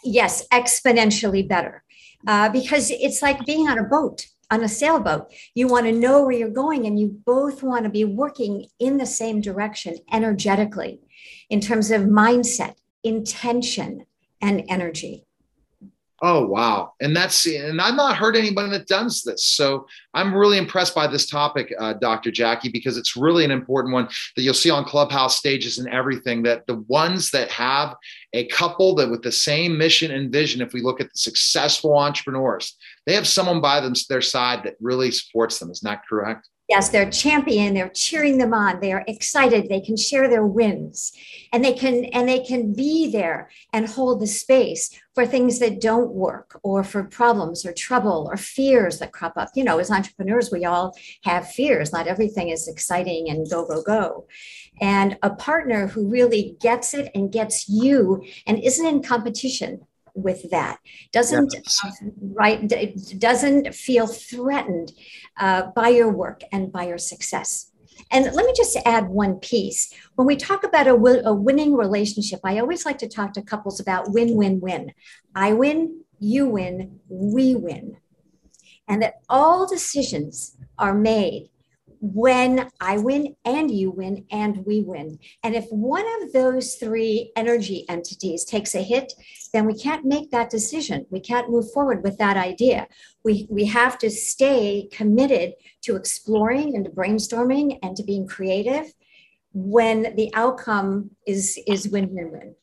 Yes, 0.04 0.46
exponentially 0.48 1.48
better. 1.48 1.84
Uh, 2.26 2.48
because 2.48 2.90
it's 2.90 3.22
like 3.22 3.46
being 3.46 3.68
on 3.68 3.78
a 3.78 3.84
boat, 3.84 4.26
on 4.50 4.64
a 4.64 4.68
sailboat. 4.68 5.32
You 5.54 5.68
want 5.68 5.86
to 5.86 5.92
know 5.92 6.22
where 6.22 6.32
you're 6.32 6.50
going, 6.50 6.86
and 6.86 6.98
you 6.98 7.20
both 7.24 7.62
want 7.62 7.84
to 7.84 7.90
be 7.90 8.04
working 8.04 8.66
in 8.80 8.96
the 8.96 9.06
same 9.06 9.40
direction 9.40 9.98
energetically 10.12 11.00
in 11.48 11.60
terms 11.60 11.90
of 11.90 12.02
mindset, 12.02 12.74
intention, 13.04 14.04
and 14.40 14.64
energy. 14.68 15.27
Oh 16.20 16.44
wow! 16.46 16.94
And 17.00 17.14
that's 17.14 17.46
and 17.46 17.80
I've 17.80 17.94
not 17.94 18.16
heard 18.16 18.34
anybody 18.34 18.70
that 18.70 18.88
does 18.88 19.22
this. 19.22 19.44
So 19.44 19.86
I'm 20.14 20.34
really 20.34 20.58
impressed 20.58 20.92
by 20.92 21.06
this 21.06 21.30
topic, 21.30 21.72
uh, 21.78 21.92
Dr. 21.92 22.32
Jackie, 22.32 22.70
because 22.70 22.96
it's 22.96 23.16
really 23.16 23.44
an 23.44 23.52
important 23.52 23.94
one 23.94 24.08
that 24.34 24.42
you'll 24.42 24.54
see 24.54 24.70
on 24.70 24.84
clubhouse 24.84 25.36
stages 25.36 25.78
and 25.78 25.88
everything. 25.88 26.42
That 26.42 26.66
the 26.66 26.84
ones 26.88 27.30
that 27.30 27.50
have 27.52 27.94
a 28.32 28.46
couple 28.46 28.96
that 28.96 29.10
with 29.10 29.22
the 29.22 29.30
same 29.30 29.78
mission 29.78 30.10
and 30.10 30.32
vision, 30.32 30.60
if 30.60 30.72
we 30.72 30.82
look 30.82 31.00
at 31.00 31.06
the 31.06 31.18
successful 31.18 31.96
entrepreneurs, 31.96 32.76
they 33.06 33.14
have 33.14 33.26
someone 33.26 33.60
by 33.60 33.80
them 33.80 33.94
their 34.08 34.20
side 34.20 34.64
that 34.64 34.74
really 34.80 35.12
supports 35.12 35.60
them. 35.60 35.70
Isn't 35.70 35.88
that 35.88 36.02
correct? 36.08 36.48
Yes, 36.68 36.90
they're 36.90 37.08
champion, 37.08 37.72
they're 37.72 37.88
cheering 37.88 38.36
them 38.36 38.52
on, 38.52 38.80
they 38.80 38.92
are 38.92 39.04
excited, 39.08 39.68
they 39.68 39.80
can 39.80 39.96
share 39.96 40.28
their 40.28 40.44
wins 40.44 41.12
and 41.50 41.64
they 41.64 41.72
can 41.72 42.04
and 42.06 42.28
they 42.28 42.40
can 42.40 42.74
be 42.74 43.10
there 43.10 43.48
and 43.72 43.88
hold 43.88 44.20
the 44.20 44.26
space 44.26 44.90
for 45.14 45.24
things 45.24 45.60
that 45.60 45.80
don't 45.80 46.10
work 46.10 46.60
or 46.62 46.84
for 46.84 47.04
problems 47.04 47.64
or 47.64 47.72
trouble 47.72 48.28
or 48.30 48.36
fears 48.36 48.98
that 48.98 49.12
crop 49.12 49.32
up. 49.36 49.48
You 49.54 49.64
know, 49.64 49.78
as 49.78 49.90
entrepreneurs, 49.90 50.52
we 50.52 50.66
all 50.66 50.94
have 51.24 51.50
fears. 51.50 51.90
Not 51.90 52.06
everything 52.06 52.50
is 52.50 52.68
exciting 52.68 53.30
and 53.30 53.48
go, 53.48 53.66
go, 53.66 53.82
go. 53.82 54.26
And 54.80 55.16
a 55.22 55.30
partner 55.30 55.86
who 55.86 56.06
really 56.06 56.56
gets 56.60 56.92
it 56.92 57.10
and 57.14 57.32
gets 57.32 57.66
you 57.68 58.22
and 58.46 58.58
isn't 58.58 58.86
in 58.86 59.02
competition 59.02 59.80
with 60.22 60.50
that 60.50 60.78
doesn't 61.12 61.52
yes. 61.54 61.80
right 62.34 62.72
doesn't 63.18 63.74
feel 63.74 64.06
threatened 64.06 64.92
uh, 65.38 65.62
by 65.74 65.88
your 65.88 66.10
work 66.10 66.40
and 66.52 66.72
by 66.72 66.86
your 66.86 66.98
success 66.98 67.70
And 68.10 68.24
let 68.32 68.46
me 68.46 68.52
just 68.56 68.76
add 68.86 69.08
one 69.08 69.36
piece. 69.36 69.92
When 70.14 70.26
we 70.26 70.36
talk 70.36 70.64
about 70.64 70.86
a, 70.86 70.94
a 70.94 71.34
winning 71.34 71.74
relationship, 71.74 72.40
I 72.44 72.58
always 72.58 72.86
like 72.86 72.98
to 72.98 73.08
talk 73.08 73.32
to 73.34 73.42
couples 73.42 73.80
about 73.80 74.12
win 74.12 74.34
win 74.36 74.60
win. 74.60 74.92
I 75.34 75.52
win, 75.52 76.04
you 76.18 76.48
win, 76.48 77.00
we 77.08 77.54
win. 77.54 77.96
And 78.86 79.02
that 79.02 79.14
all 79.28 79.66
decisions 79.66 80.56
are 80.78 80.94
made 80.94 81.50
when 82.00 82.70
I 82.80 82.98
win 82.98 83.36
and 83.44 83.70
you 83.70 83.90
win 83.90 84.24
and 84.30 84.64
we 84.64 84.80
win. 84.80 85.18
And 85.42 85.54
if 85.54 85.66
one 85.70 86.06
of 86.22 86.32
those 86.32 86.76
three 86.76 87.32
energy 87.36 87.84
entities 87.88 88.44
takes 88.44 88.74
a 88.74 88.82
hit, 88.82 89.12
then 89.52 89.66
we 89.66 89.74
can't 89.74 90.04
make 90.04 90.30
that 90.30 90.50
decision. 90.50 91.06
We 91.10 91.20
can't 91.20 91.50
move 91.50 91.70
forward 91.72 92.02
with 92.02 92.18
that 92.18 92.36
idea. 92.36 92.86
We, 93.24 93.46
we 93.50 93.64
have 93.66 93.98
to 93.98 94.10
stay 94.10 94.88
committed 94.92 95.54
to 95.82 95.96
exploring 95.96 96.74
and 96.74 96.84
to 96.84 96.90
brainstorming 96.90 97.78
and 97.82 97.96
to 97.96 98.02
being 98.02 98.26
creative 98.26 98.92
when 99.52 100.14
the 100.16 100.30
outcome 100.34 101.10
is 101.26 101.58
is 101.66 101.88
win-win-win. 101.88 102.54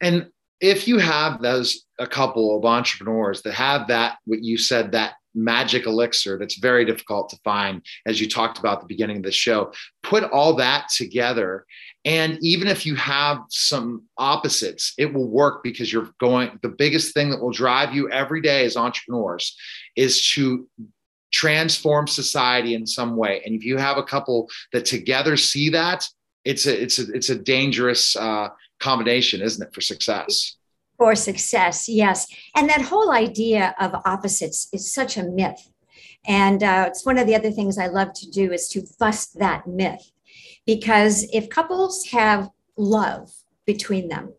And 0.00 0.28
if 0.60 0.88
you 0.88 0.98
have 0.98 1.40
those 1.42 1.86
a 1.98 2.06
couple 2.06 2.56
of 2.56 2.64
entrepreneurs 2.64 3.42
that 3.42 3.54
have 3.54 3.88
that 3.88 4.18
what 4.24 4.42
you 4.42 4.56
said 4.56 4.92
that 4.92 5.14
magic 5.34 5.86
elixir 5.86 6.38
that's 6.38 6.58
very 6.58 6.84
difficult 6.84 7.28
to 7.30 7.38
find, 7.44 7.82
as 8.06 8.20
you 8.20 8.28
talked 8.28 8.58
about 8.58 8.74
at 8.74 8.80
the 8.80 8.86
beginning 8.86 9.18
of 9.18 9.22
the 9.22 9.32
show. 9.32 9.72
Put 10.02 10.24
all 10.24 10.54
that 10.54 10.88
together. 10.88 11.66
And 12.04 12.38
even 12.40 12.68
if 12.68 12.86
you 12.86 12.94
have 12.96 13.38
some 13.48 14.04
opposites, 14.16 14.94
it 14.98 15.12
will 15.12 15.28
work 15.28 15.62
because 15.62 15.92
you're 15.92 16.10
going. 16.18 16.58
The 16.62 16.68
biggest 16.68 17.14
thing 17.14 17.30
that 17.30 17.40
will 17.40 17.50
drive 17.50 17.94
you 17.94 18.10
every 18.10 18.40
day 18.40 18.64
as 18.64 18.76
entrepreneurs 18.76 19.56
is 19.96 20.26
to 20.32 20.66
transform 21.32 22.06
society 22.06 22.74
in 22.74 22.86
some 22.86 23.16
way. 23.16 23.42
And 23.44 23.54
if 23.54 23.64
you 23.64 23.76
have 23.76 23.98
a 23.98 24.02
couple 24.02 24.48
that 24.72 24.84
together 24.84 25.36
see 25.36 25.70
that, 25.70 26.06
it's 26.44 26.66
a 26.66 26.82
it's 26.82 26.98
a 26.98 27.12
it's 27.12 27.28
a 27.28 27.36
dangerous 27.36 28.16
uh, 28.16 28.48
combination, 28.78 29.42
isn't 29.42 29.66
it, 29.66 29.74
for 29.74 29.80
success? 29.80 30.56
For 31.00 31.14
success 31.14 31.88
yes. 31.88 32.26
And 32.54 32.68
that 32.68 32.82
whole 32.82 33.10
idea 33.10 33.74
of 33.80 33.94
opposites 34.04 34.68
is 34.70 34.92
such 34.92 35.16
a 35.16 35.24
myth. 35.24 35.70
And 36.26 36.62
uh, 36.62 36.84
it's 36.88 37.06
one 37.06 37.16
of 37.16 37.26
the 37.26 37.34
other 37.34 37.50
things 37.50 37.78
i 37.78 37.86
love 37.86 38.12
to 38.12 38.30
do 38.30 38.52
is 38.52 38.68
to 38.68 38.82
bust 38.98 39.38
that 39.38 39.66
myth. 39.66 40.12
Because 40.66 41.26
if 41.32 41.48
couples 41.48 42.04
have 42.12 42.50
love 42.76 43.30
between 43.64 44.08
them 44.08 44.34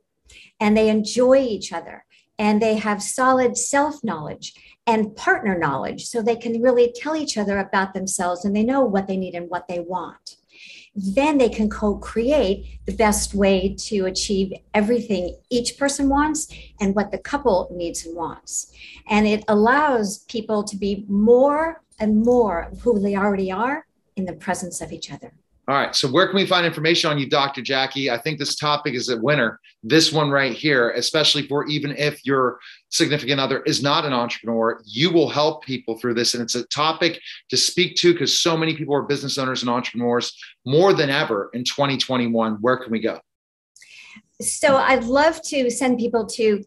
and 0.60 0.78
they 0.78 0.90
enjoy 0.90 1.38
each 1.38 1.74
other 1.74 2.06
and 2.38 2.62
they 2.62 2.76
have 2.76 3.02
solid 3.02 3.58
self 3.58 4.04
knowledge 4.04 4.54
and 4.86 5.16
partner 5.16 5.58
knowledge 5.58 6.06
so 6.06 6.22
they 6.22 6.36
can 6.36 6.62
really 6.62 6.94
tell 6.96 7.16
each 7.16 7.40
other 7.40 7.58
about 7.58 7.96
themselves 7.96 8.46
and 8.46 8.56
they 8.56 8.64
know 8.64 8.82
what 8.82 9.08
they 9.08 9.18
need 9.18 9.34
and 9.34 9.50
what 9.50 9.68
they 9.68 9.80
want 9.80 10.38
then 10.96 11.38
they 11.38 11.50
can 11.50 11.70
co 11.70 11.96
create 11.96 12.80
the 12.86 12.96
best 12.96 13.34
way 13.34 13.76
to 13.78 14.06
achieve 14.06 14.54
everything 14.74 15.38
each 15.50 15.78
person 15.78 16.10
wants 16.10 16.48
and 16.80 16.96
what 16.96 17.12
the 17.12 17.18
couple 17.18 17.70
needs 17.72 18.06
and 18.06 18.16
wants. 18.16 18.72
And 19.08 19.28
it 19.28 19.44
allows 19.48 20.20
people 20.20 20.64
to 20.64 20.76
be 20.76 21.06
more 21.08 21.82
and 22.00 22.24
more 22.24 22.64
of 22.64 22.82
who 22.82 23.00
they 23.00 23.16
already 23.16 23.52
are 23.52 23.86
in 24.16 24.26
the 24.26 24.34
presence 24.34 24.82
of 24.82 24.92
each 24.92 25.12
other. 25.12 25.34
All 25.72 25.78
right. 25.78 25.96
So, 25.96 26.10
where 26.10 26.28
can 26.28 26.36
we 26.36 26.46
find 26.46 26.66
information 26.66 27.10
on 27.12 27.18
you, 27.18 27.30
Dr. 27.30 27.62
Jackie? 27.62 28.12
I 28.12 28.18
think 28.18 28.38
this 28.38 28.58
topic 28.58 28.94
is 28.94 29.08
a 29.08 29.16
winner. 29.16 29.58
This 29.84 30.12
one 30.12 30.30
right 30.30 30.52
here, 30.52 30.90
especially 30.90 31.48
for 31.48 31.66
even 31.68 31.96
if 31.96 32.26
your 32.26 32.60
significant 32.90 33.40
other 33.40 33.62
is 33.62 33.82
not 33.82 34.04
an 34.04 34.12
entrepreneur, 34.12 34.82
you 34.84 35.14
will 35.14 35.30
help 35.30 35.64
people 35.64 35.98
through 35.98 36.16
this. 36.16 36.34
And 36.34 36.44
it's 36.44 36.56
a 36.56 36.68
topic 36.68 37.22
to 37.52 37.56
speak 37.56 37.96
to 38.00 38.12
because 38.12 38.38
so 38.38 38.58
many 38.58 38.76
people 38.76 38.94
are 38.94 39.04
business 39.04 39.38
owners 39.38 39.62
and 39.62 39.70
entrepreneurs 39.70 40.38
more 40.66 40.92
than 40.92 41.10
ever 41.10 41.50
in 41.54 41.64
2021. 41.64 42.56
Where 42.56 42.76
can 42.76 42.92
we 42.92 43.00
go? 43.00 43.22
So, 44.42 44.76
I'd 44.76 45.06
love 45.06 45.42
to 45.44 45.70
send 45.70 46.00
people 46.00 46.26
to 46.26 46.66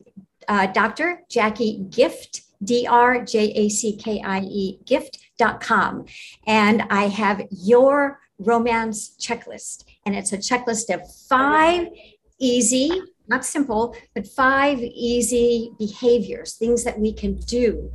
uh, 0.48 0.68
Dr. 0.68 1.20
Jackie 1.30 1.84
Gift, 1.90 2.40
D 2.64 2.86
R 2.88 3.22
J 3.22 3.52
A 3.54 3.68
C 3.68 3.98
K 3.98 4.22
I 4.24 4.40
E, 4.40 4.78
gift.com. 4.86 6.06
And 6.46 6.84
I 6.88 7.08
have 7.08 7.42
your 7.50 8.23
romance 8.38 9.16
checklist. 9.20 9.84
And 10.06 10.14
it's 10.14 10.32
a 10.32 10.38
checklist 10.38 10.92
of 10.92 11.02
five 11.28 11.88
easy, 12.38 12.90
not 13.28 13.44
simple, 13.44 13.96
but 14.14 14.26
five 14.26 14.78
easy 14.78 15.70
behaviors, 15.78 16.54
things 16.54 16.84
that 16.84 16.98
we 16.98 17.12
can 17.12 17.36
do 17.36 17.92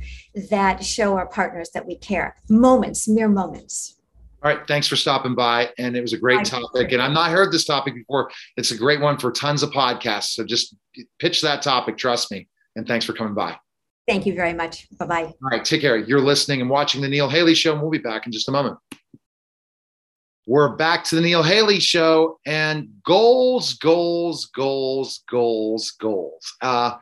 that 0.50 0.84
show 0.84 1.16
our 1.16 1.26
partners 1.26 1.70
that 1.74 1.86
we 1.86 1.96
care. 1.96 2.36
Moments, 2.48 3.08
mere 3.08 3.28
moments. 3.28 3.96
All 4.42 4.50
right. 4.50 4.66
Thanks 4.66 4.88
for 4.88 4.96
stopping 4.96 5.34
by. 5.34 5.70
And 5.78 5.94
it 5.94 6.00
was 6.00 6.14
a 6.14 6.18
great 6.18 6.46
topic. 6.46 6.92
And 6.92 7.02
I've 7.02 7.12
not 7.12 7.30
heard 7.30 7.52
this 7.52 7.66
topic 7.66 7.94
before. 7.94 8.30
It's 8.56 8.70
a 8.70 8.76
great 8.76 9.00
one 9.00 9.18
for 9.18 9.30
tons 9.30 9.62
of 9.62 9.70
podcasts. 9.70 10.30
So 10.30 10.44
just 10.44 10.74
pitch 11.18 11.42
that 11.42 11.60
topic. 11.60 11.98
Trust 11.98 12.30
me. 12.30 12.48
And 12.74 12.88
thanks 12.88 13.04
for 13.04 13.12
coming 13.12 13.34
by. 13.34 13.58
Thank 14.08 14.24
you 14.24 14.34
very 14.34 14.54
much. 14.54 14.88
Bye 14.96 15.06
bye. 15.06 15.24
All 15.24 15.50
right. 15.50 15.62
Take 15.62 15.82
care. 15.82 15.98
You're 15.98 16.22
listening 16.22 16.62
and 16.62 16.70
watching 16.70 17.02
The 17.02 17.08
Neil 17.08 17.28
Haley 17.28 17.54
Show. 17.54 17.72
And 17.72 17.82
we'll 17.82 17.90
be 17.90 17.98
back 17.98 18.24
in 18.24 18.32
just 18.32 18.48
a 18.48 18.52
moment. 18.52 18.78
We're 20.46 20.74
back 20.74 21.04
to 21.04 21.16
the 21.16 21.20
Neil 21.20 21.42
Haley 21.42 21.80
show 21.80 22.38
and 22.46 22.88
goals, 23.04 23.74
goals, 23.74 24.46
goals, 24.46 25.22
goals, 25.28 25.90
goals. 25.92 26.54
Uh, 26.62 26.96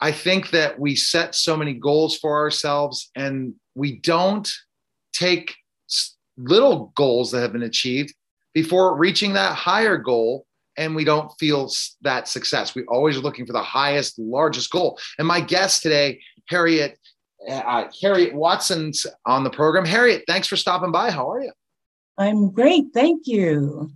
I 0.00 0.10
think 0.10 0.50
that 0.50 0.80
we 0.80 0.96
set 0.96 1.34
so 1.34 1.56
many 1.56 1.74
goals 1.74 2.16
for 2.16 2.38
ourselves 2.38 3.10
and 3.14 3.54
we 3.74 3.98
don't 4.00 4.50
take 5.12 5.54
little 6.38 6.92
goals 6.96 7.30
that 7.32 7.40
have 7.40 7.52
been 7.52 7.62
achieved 7.62 8.14
before 8.54 8.96
reaching 8.96 9.34
that 9.34 9.54
higher 9.54 9.98
goal 9.98 10.46
and 10.78 10.96
we 10.96 11.04
don't 11.04 11.30
feel 11.38 11.70
that 12.02 12.26
success. 12.26 12.74
We 12.74 12.84
always 12.84 13.18
are 13.18 13.20
looking 13.20 13.44
for 13.44 13.52
the 13.52 13.62
highest, 13.62 14.18
largest 14.18 14.70
goal. 14.70 14.98
And 15.18 15.28
my 15.28 15.40
guest 15.40 15.82
today, 15.82 16.20
Harriet, 16.48 16.98
uh, 17.50 17.84
Harriet 18.00 18.34
Watson's 18.34 19.04
on 19.26 19.44
the 19.44 19.50
program. 19.50 19.84
Harriet, 19.84 20.24
thanks 20.26 20.48
for 20.48 20.56
stopping 20.56 20.90
by. 20.92 21.10
How 21.10 21.30
are 21.30 21.42
you? 21.42 21.52
I'm 22.18 22.50
great. 22.50 22.86
Thank 22.92 23.22
you. 23.26 23.90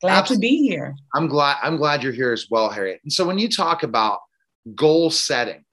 Glad 0.00 0.18
Absolutely. 0.18 0.48
to 0.48 0.50
be 0.50 0.68
here. 0.68 0.94
I'm 1.14 1.26
glad 1.26 1.58
I'm 1.62 1.76
glad 1.76 2.02
you're 2.02 2.12
here 2.12 2.32
as 2.32 2.46
well, 2.50 2.70
Harriet. 2.70 3.00
And 3.02 3.12
so 3.12 3.26
when 3.26 3.38
you 3.38 3.48
talk 3.48 3.82
about 3.82 4.20
goal 4.74 5.10
setting 5.10 5.64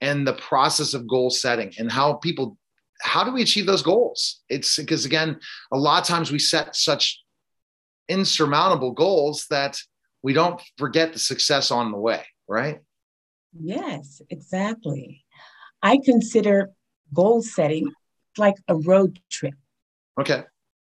and 0.00 0.26
the 0.26 0.32
process 0.34 0.94
of 0.94 1.06
goal 1.06 1.30
setting 1.30 1.72
and 1.78 1.90
how 1.90 2.14
people 2.14 2.58
how 3.00 3.24
do 3.24 3.32
we 3.32 3.42
achieve 3.42 3.66
those 3.66 3.82
goals? 3.82 4.42
It's 4.48 4.76
because 4.76 5.04
again, 5.04 5.38
a 5.72 5.78
lot 5.78 6.02
of 6.02 6.08
times 6.08 6.30
we 6.30 6.38
set 6.38 6.76
such 6.76 7.22
insurmountable 8.08 8.92
goals 8.92 9.46
that 9.50 9.80
we 10.22 10.32
don't 10.32 10.60
forget 10.76 11.12
the 11.12 11.18
success 11.18 11.70
on 11.70 11.92
the 11.92 11.98
way, 11.98 12.24
right? 12.48 12.80
Yes, 13.58 14.20
exactly. 14.30 15.24
I 15.82 15.98
consider 16.04 16.70
goal 17.12 17.42
setting 17.42 17.92
like 18.38 18.56
a 18.68 18.76
road 18.76 19.20
trip. 19.30 19.54
Okay. 20.20 20.44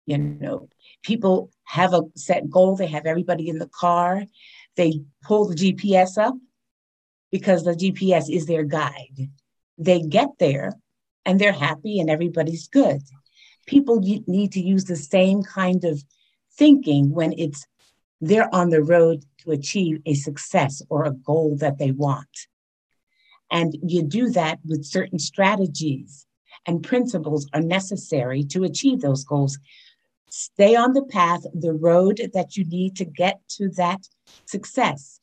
You 0.06 0.18
know, 0.18 0.68
people 1.02 1.50
have 1.64 1.94
a 1.94 2.02
set 2.14 2.50
goal, 2.50 2.76
they 2.76 2.86
have 2.88 3.06
everybody 3.06 3.48
in 3.48 3.58
the 3.58 3.68
car, 3.68 4.24
they 4.76 5.00
pull 5.22 5.48
the 5.48 5.54
GPS 5.54 6.18
up 6.18 6.34
because 7.30 7.64
the 7.64 7.72
GPS 7.72 8.30
is 8.30 8.46
their 8.46 8.64
guide. 8.64 9.30
They 9.78 10.00
get 10.00 10.30
there 10.38 10.74
and 11.24 11.40
they're 11.40 11.52
happy 11.52 12.00
and 12.00 12.10
everybody's 12.10 12.68
good. 12.68 13.02
People 13.66 14.00
need 14.00 14.52
to 14.52 14.60
use 14.60 14.84
the 14.84 14.96
same 14.96 15.42
kind 15.42 15.84
of 15.84 16.04
thinking 16.56 17.10
when 17.10 17.32
it's 17.38 17.66
they're 18.20 18.54
on 18.54 18.70
the 18.70 18.82
road 18.82 19.24
to 19.38 19.50
achieve 19.50 20.00
a 20.06 20.14
success 20.14 20.82
or 20.88 21.04
a 21.04 21.12
goal 21.12 21.56
that 21.56 21.78
they 21.78 21.90
want. 21.90 22.46
And 23.50 23.76
you 23.82 24.02
do 24.02 24.30
that 24.30 24.58
with 24.64 24.84
certain 24.84 25.18
strategies 25.18 26.26
and 26.66 26.82
principles 26.82 27.46
are 27.52 27.60
necessary 27.60 28.42
to 28.44 28.64
achieve 28.64 29.00
those 29.00 29.24
goals. 29.24 29.58
Stay 30.28 30.74
on 30.74 30.92
the 30.92 31.04
path, 31.04 31.44
the 31.54 31.72
road 31.72 32.20
that 32.32 32.56
you 32.56 32.64
need 32.64 32.96
to 32.96 33.04
get 33.04 33.40
to 33.48 33.68
that 33.70 34.00
success. 34.46 35.20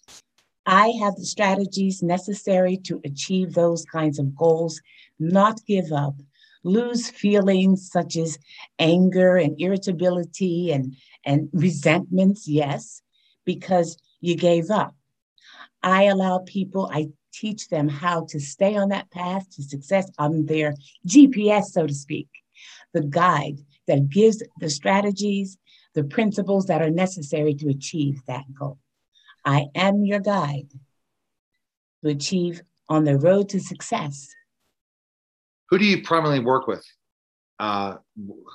I 0.65 0.89
have 1.01 1.15
the 1.15 1.25
strategies 1.25 2.03
necessary 2.03 2.77
to 2.85 3.01
achieve 3.03 3.53
those 3.53 3.83
kinds 3.85 4.19
of 4.19 4.35
goals, 4.35 4.79
not 5.19 5.65
give 5.65 5.91
up, 5.91 6.15
lose 6.63 7.09
feelings 7.09 7.89
such 7.91 8.15
as 8.15 8.37
anger 8.77 9.37
and 9.37 9.59
irritability 9.59 10.71
and, 10.71 10.95
and 11.25 11.49
resentments, 11.51 12.47
yes, 12.47 13.01
because 13.43 13.97
you 14.19 14.35
gave 14.35 14.69
up. 14.69 14.95
I 15.81 16.03
allow 16.03 16.39
people, 16.45 16.89
I 16.93 17.07
teach 17.33 17.69
them 17.69 17.87
how 17.89 18.25
to 18.29 18.39
stay 18.39 18.75
on 18.75 18.89
that 18.89 19.09
path 19.09 19.49
to 19.55 19.63
success. 19.63 20.09
I'm 20.19 20.45
their 20.45 20.75
GPS, 21.07 21.65
so 21.65 21.87
to 21.87 21.93
speak, 21.93 22.29
the 22.93 23.01
guide 23.01 23.57
that 23.91 24.09
gives 24.09 24.41
the 24.59 24.69
strategies, 24.69 25.57
the 25.93 26.05
principles 26.05 26.65
that 26.67 26.81
are 26.81 26.89
necessary 26.89 27.53
to 27.55 27.67
achieve 27.67 28.21
that 28.25 28.45
goal. 28.57 28.79
I 29.43 29.65
am 29.75 30.05
your 30.05 30.21
guide 30.21 30.69
to 32.03 32.09
achieve 32.09 32.61
on 32.87 33.03
the 33.03 33.17
road 33.17 33.49
to 33.49 33.59
success. 33.59 34.29
Who 35.69 35.77
do 35.77 35.85
you 35.85 36.03
primarily 36.03 36.39
work 36.39 36.67
with? 36.67 36.85
Uh, 37.59 37.97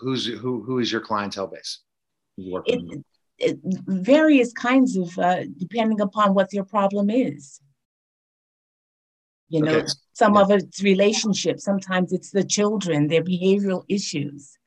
who's 0.00 0.26
who? 0.26 0.62
Who 0.62 0.78
is 0.78 0.90
your 0.90 1.00
clientele 1.00 1.46
base? 1.46 1.80
It, 2.38 3.04
it, 3.38 3.58
various 3.86 4.52
kinds 4.52 4.96
of, 4.96 5.18
uh, 5.18 5.44
depending 5.58 6.00
upon 6.00 6.34
what 6.34 6.52
your 6.52 6.64
problem 6.64 7.08
is. 7.10 7.60
You 9.48 9.62
know, 9.62 9.76
okay. 9.76 9.86
some 10.12 10.34
yeah. 10.34 10.40
of 10.42 10.50
it's 10.50 10.82
relationships. 10.82 11.64
Sometimes 11.64 12.12
it's 12.12 12.30
the 12.30 12.44
children, 12.44 13.06
their 13.06 13.22
behavioral 13.22 13.84
issues. 13.88 14.58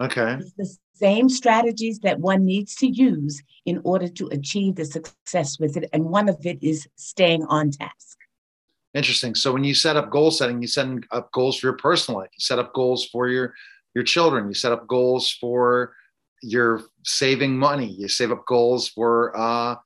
Okay. 0.00 0.36
It's 0.40 0.52
the 0.52 0.76
same 0.94 1.28
strategies 1.28 1.98
that 2.00 2.20
one 2.20 2.44
needs 2.44 2.74
to 2.76 2.86
use 2.86 3.42
in 3.64 3.80
order 3.84 4.08
to 4.08 4.26
achieve 4.28 4.76
the 4.76 4.84
success 4.84 5.58
with 5.58 5.76
it. 5.76 5.88
And 5.92 6.04
one 6.04 6.28
of 6.28 6.44
it 6.44 6.58
is 6.62 6.86
staying 6.96 7.44
on 7.44 7.70
task. 7.70 8.18
Interesting. 8.94 9.34
So 9.34 9.52
when 9.52 9.64
you 9.64 9.74
set 9.74 9.96
up 9.96 10.10
goal 10.10 10.30
setting, 10.30 10.62
you 10.62 10.68
set 10.68 10.88
up 11.10 11.30
goals 11.32 11.58
for 11.58 11.66
your 11.66 11.76
personal 11.76 12.20
life. 12.20 12.30
You 12.32 12.42
set 12.42 12.58
up 12.58 12.72
goals 12.72 13.06
for 13.06 13.28
your 13.28 13.54
your 13.94 14.04
children. 14.04 14.48
You 14.48 14.54
set 14.54 14.72
up 14.72 14.86
goals 14.86 15.32
for 15.32 15.94
your 16.42 16.82
saving 17.04 17.56
money. 17.58 17.86
You 17.86 18.08
save 18.08 18.32
up 18.32 18.46
goals 18.46 18.88
for 18.88 19.36
uh, 19.36 19.76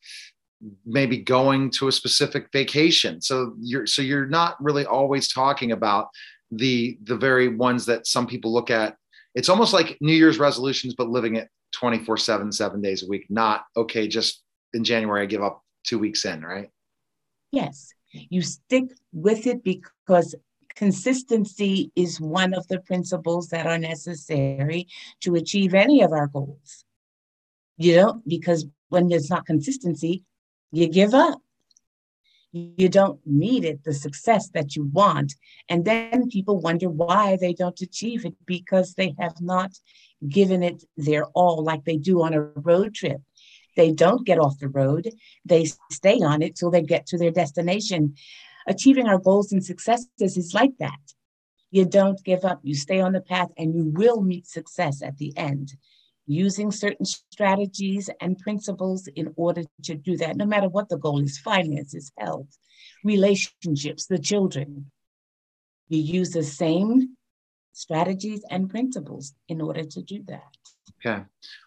maybe 0.84 1.16
going 1.16 1.70
to 1.70 1.88
a 1.88 1.92
specific 1.92 2.48
vacation. 2.52 3.20
So 3.20 3.54
you're 3.60 3.86
so 3.86 4.02
you're 4.02 4.26
not 4.26 4.62
really 4.62 4.86
always 4.86 5.32
talking 5.32 5.72
about 5.72 6.08
the 6.50 6.98
the 7.02 7.16
very 7.16 7.48
ones 7.48 7.86
that 7.86 8.06
some 8.06 8.26
people 8.26 8.52
look 8.52 8.70
at. 8.70 8.96
It's 9.34 9.48
almost 9.48 9.72
like 9.72 9.96
New 10.00 10.12
Year's 10.12 10.38
resolutions, 10.38 10.94
but 10.94 11.08
living 11.08 11.36
it 11.36 11.48
24 11.72 12.16
7, 12.16 12.52
seven 12.52 12.80
days 12.80 13.02
a 13.02 13.08
week. 13.08 13.26
Not 13.30 13.64
okay, 13.76 14.08
just 14.08 14.42
in 14.74 14.84
January, 14.84 15.22
I 15.22 15.26
give 15.26 15.42
up 15.42 15.62
two 15.84 15.98
weeks 15.98 16.24
in, 16.24 16.42
right? 16.42 16.68
Yes. 17.52 17.92
You 18.12 18.42
stick 18.42 18.84
with 19.12 19.46
it 19.46 19.62
because 19.62 20.34
consistency 20.74 21.92
is 21.94 22.20
one 22.20 22.54
of 22.54 22.66
the 22.68 22.80
principles 22.80 23.48
that 23.48 23.66
are 23.66 23.78
necessary 23.78 24.88
to 25.20 25.34
achieve 25.36 25.74
any 25.74 26.02
of 26.02 26.12
our 26.12 26.26
goals. 26.26 26.84
You 27.76 27.96
know, 27.96 28.22
because 28.26 28.66
when 28.88 29.08
there's 29.08 29.30
not 29.30 29.46
consistency, 29.46 30.24
you 30.72 30.88
give 30.88 31.14
up. 31.14 31.40
You 32.52 32.88
don't 32.88 33.20
need 33.24 33.64
it, 33.64 33.84
the 33.84 33.94
success 33.94 34.48
that 34.54 34.74
you 34.74 34.90
want. 34.92 35.34
And 35.68 35.84
then 35.84 36.28
people 36.28 36.60
wonder 36.60 36.88
why 36.88 37.36
they 37.40 37.52
don't 37.52 37.80
achieve 37.80 38.24
it 38.24 38.34
because 38.44 38.94
they 38.94 39.14
have 39.20 39.40
not 39.40 39.72
given 40.28 40.62
it 40.62 40.82
their 40.96 41.26
all, 41.26 41.62
like 41.62 41.84
they 41.84 41.96
do 41.96 42.22
on 42.22 42.34
a 42.34 42.40
road 42.40 42.94
trip. 42.94 43.20
They 43.76 43.92
don't 43.92 44.26
get 44.26 44.40
off 44.40 44.58
the 44.58 44.68
road, 44.68 45.10
they 45.44 45.66
stay 45.92 46.20
on 46.22 46.42
it 46.42 46.56
till 46.56 46.70
they 46.70 46.82
get 46.82 47.06
to 47.06 47.18
their 47.18 47.30
destination. 47.30 48.14
Achieving 48.66 49.06
our 49.06 49.18
goals 49.18 49.52
and 49.52 49.64
successes 49.64 50.08
is 50.18 50.52
like 50.52 50.76
that. 50.80 50.98
You 51.70 51.84
don't 51.84 52.22
give 52.24 52.44
up, 52.44 52.60
you 52.64 52.74
stay 52.74 53.00
on 53.00 53.12
the 53.12 53.20
path, 53.20 53.50
and 53.56 53.74
you 53.74 53.84
will 53.84 54.22
meet 54.22 54.46
success 54.48 55.02
at 55.02 55.18
the 55.18 55.32
end 55.36 55.74
using 56.30 56.70
certain 56.70 57.04
strategies 57.04 58.08
and 58.20 58.38
principles 58.38 59.08
in 59.16 59.32
order 59.34 59.64
to 59.82 59.96
do 59.96 60.16
that, 60.16 60.36
no 60.36 60.46
matter 60.46 60.68
what 60.68 60.88
the 60.88 60.96
goal 60.96 61.20
is 61.20 61.38
finances, 61.38 62.12
health, 62.18 62.46
relationships, 63.04 64.06
the 64.06 64.18
children. 64.18 64.88
You 65.88 66.00
use 66.00 66.30
the 66.30 66.44
same 66.44 67.16
strategies 67.72 68.44
and 68.48 68.70
principles 68.70 69.34
in 69.48 69.60
order 69.60 69.82
to 69.82 70.02
do 70.02 70.22
that. 70.28 70.56
Okay. 71.04 71.20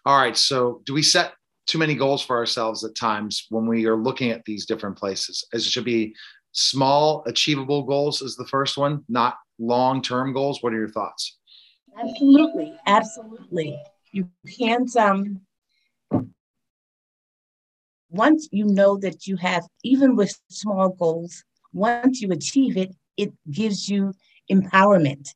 All 0.06 0.16
right. 0.18 0.36
So, 0.36 0.80
do 0.86 0.94
we 0.94 1.02
set 1.02 1.34
too 1.66 1.76
many 1.76 1.94
goals 1.94 2.22
for 2.22 2.36
ourselves 2.36 2.84
at 2.84 2.94
times 2.94 3.46
when 3.50 3.66
we 3.66 3.84
are 3.84 3.96
looking 3.96 4.30
at 4.30 4.46
these 4.46 4.64
different 4.64 4.96
places? 4.96 5.44
As 5.52 5.66
it 5.66 5.70
should 5.70 5.84
be 5.84 6.14
small, 6.52 7.22
achievable 7.26 7.82
goals, 7.82 8.22
is 8.22 8.34
the 8.34 8.46
first 8.46 8.78
one, 8.78 9.04
not 9.10 9.36
long 9.58 10.00
term 10.00 10.32
goals. 10.32 10.62
What 10.62 10.72
are 10.72 10.78
your 10.78 10.88
thoughts? 10.88 11.36
Absolutely. 11.98 12.74
Absolutely 12.86 13.78
you 14.14 14.28
can't 14.58 14.94
um 14.96 15.40
once 18.10 18.48
you 18.52 18.64
know 18.64 18.96
that 18.96 19.26
you 19.26 19.36
have 19.36 19.64
even 19.82 20.14
with 20.14 20.38
small 20.48 20.90
goals 20.90 21.42
once 21.72 22.20
you 22.22 22.30
achieve 22.30 22.76
it 22.76 22.94
it 23.16 23.32
gives 23.50 23.88
you 23.88 24.12
empowerment 24.50 25.34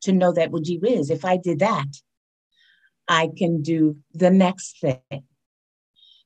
to 0.00 0.12
know 0.12 0.32
that 0.32 0.50
well 0.50 0.62
gee 0.62 0.78
whiz 0.78 1.10
if 1.10 1.24
i 1.24 1.36
did 1.36 1.58
that 1.58 1.90
i 3.08 3.28
can 3.36 3.62
do 3.62 3.96
the 4.14 4.30
next 4.30 4.80
thing. 4.80 5.24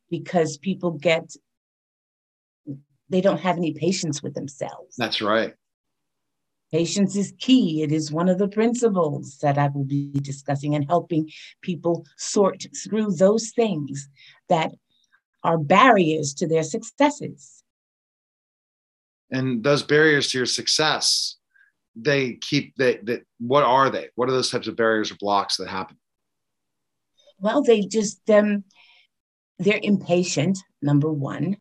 Because 0.08 0.56
people 0.56 0.92
get 0.92 1.34
they 3.08 3.20
don't 3.20 3.40
have 3.40 3.56
any 3.56 3.72
patience 3.72 4.22
with 4.22 4.34
themselves. 4.34 4.94
That's 4.96 5.20
right 5.20 5.54
Patience 6.72 7.14
is 7.14 7.32
key. 7.38 7.82
It 7.82 7.92
is 7.92 8.10
one 8.10 8.28
of 8.28 8.38
the 8.38 8.48
principles 8.48 9.38
that 9.38 9.56
I 9.56 9.68
will 9.68 9.84
be 9.84 10.10
discussing 10.20 10.74
and 10.74 10.84
helping 10.86 11.30
people 11.62 12.04
sort 12.16 12.64
through 12.84 13.12
those 13.12 13.50
things 13.50 14.08
that 14.48 14.72
are 15.44 15.58
barriers 15.58 16.34
to 16.34 16.48
their 16.48 16.64
successes. 16.64 17.62
And 19.30 19.62
those 19.62 19.84
barriers 19.84 20.30
to 20.30 20.38
your 20.38 20.46
success, 20.46 21.36
they 21.94 22.34
keep 22.34 22.74
that 22.76 23.06
that 23.06 23.24
what 23.38 23.62
are 23.62 23.88
they? 23.90 24.08
What 24.16 24.28
are 24.28 24.32
those 24.32 24.50
types 24.50 24.68
of 24.68 24.76
barriers 24.76 25.10
or 25.10 25.16
blocks 25.16 25.56
that 25.56 25.68
happen? 25.68 25.96
Well, 27.38 27.62
they 27.62 27.82
just 27.82 28.28
um 28.28 28.64
they're 29.58 29.80
impatient, 29.82 30.58
number 30.82 31.12
one. 31.12 31.56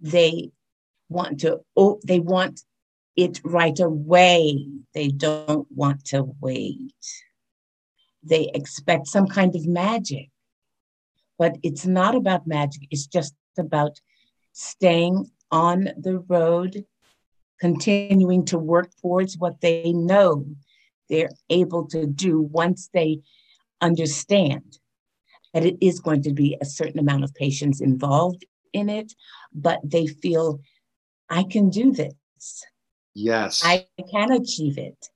They 0.00 0.50
want 1.08 1.40
to 1.40 1.60
oh, 1.76 2.00
they 2.04 2.20
want 2.20 2.62
it 3.20 3.40
right 3.44 3.78
away. 3.78 4.66
They 4.94 5.08
don't 5.08 5.66
want 5.70 6.04
to 6.06 6.34
wait. 6.40 6.94
They 8.22 8.50
expect 8.54 9.06
some 9.06 9.26
kind 9.26 9.54
of 9.54 9.66
magic. 9.66 10.30
But 11.38 11.56
it's 11.62 11.86
not 11.86 12.14
about 12.14 12.46
magic, 12.46 12.82
it's 12.90 13.06
just 13.06 13.34
about 13.58 14.00
staying 14.52 15.30
on 15.50 15.88
the 15.98 16.18
road, 16.28 16.84
continuing 17.58 18.44
to 18.46 18.58
work 18.58 18.90
towards 19.00 19.36
what 19.38 19.60
they 19.60 19.92
know 19.92 20.46
they're 21.08 21.30
able 21.48 21.86
to 21.88 22.06
do 22.06 22.40
once 22.40 22.88
they 22.92 23.20
understand 23.80 24.78
that 25.52 25.64
it 25.64 25.76
is 25.80 26.00
going 26.00 26.22
to 26.22 26.32
be 26.32 26.56
a 26.60 26.64
certain 26.64 27.00
amount 27.00 27.24
of 27.24 27.34
patience 27.34 27.80
involved 27.80 28.44
in 28.72 28.88
it, 28.88 29.12
but 29.52 29.80
they 29.82 30.06
feel, 30.06 30.60
I 31.28 31.42
can 31.42 31.70
do 31.70 31.90
this. 31.92 32.64
Yes. 33.14 33.62
I 33.64 33.86
can 34.10 34.32
achieve 34.32 34.78
it. 34.78 35.08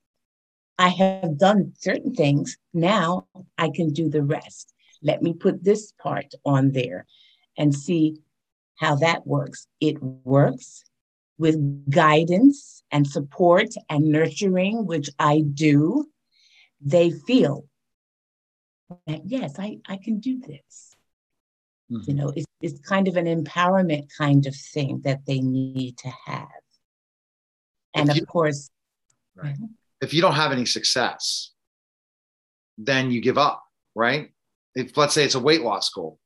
I 0.77 0.89
have 0.89 1.37
done 1.37 1.73
certain 1.79 2.13
things. 2.13 2.57
Now 2.73 3.27
I 3.57 3.69
can 3.69 3.93
do 3.93 4.09
the 4.09 4.23
rest. 4.23 4.73
Let 5.01 5.21
me 5.21 5.33
put 5.33 5.63
this 5.63 5.93
part 5.93 6.33
on 6.45 6.71
there 6.71 7.05
and 7.57 7.73
see 7.73 8.17
how 8.75 8.95
that 8.97 9.25
works. 9.25 9.67
It 9.79 10.01
works 10.01 10.83
with 11.37 11.89
guidance 11.89 12.83
and 12.91 13.07
support 13.07 13.69
and 13.89 14.05
nurturing, 14.05 14.85
which 14.85 15.09
I 15.17 15.41
do. 15.41 16.09
They 16.81 17.11
feel 17.11 17.65
that, 19.07 19.21
yes, 19.25 19.57
I, 19.57 19.77
I 19.87 19.97
can 19.97 20.19
do 20.19 20.39
this. 20.39 20.95
Mm-hmm. 21.91 22.09
You 22.09 22.13
know, 22.15 22.33
it's, 22.35 22.45
it's 22.61 22.79
kind 22.81 23.07
of 23.07 23.15
an 23.15 23.25
empowerment 23.25 24.09
kind 24.17 24.45
of 24.45 24.55
thing 24.55 25.01
that 25.05 25.25
they 25.25 25.39
need 25.39 25.97
to 25.99 26.11
have 26.25 26.49
and 27.95 28.09
of 28.09 28.27
course 28.27 28.69
right. 29.35 29.55
if 30.01 30.13
you 30.13 30.21
don't 30.21 30.35
have 30.35 30.51
any 30.51 30.65
success 30.65 31.51
then 32.77 33.09
you 33.09 33.21
give 33.21 33.37
up 33.37 33.65
right? 33.95 34.29
If 34.75 34.97
let's 34.97 35.13
say 35.13 35.23
it's 35.23 35.35
a 35.35 35.39
weight 35.39 35.61
loss 35.61 35.89
goal 35.89 36.19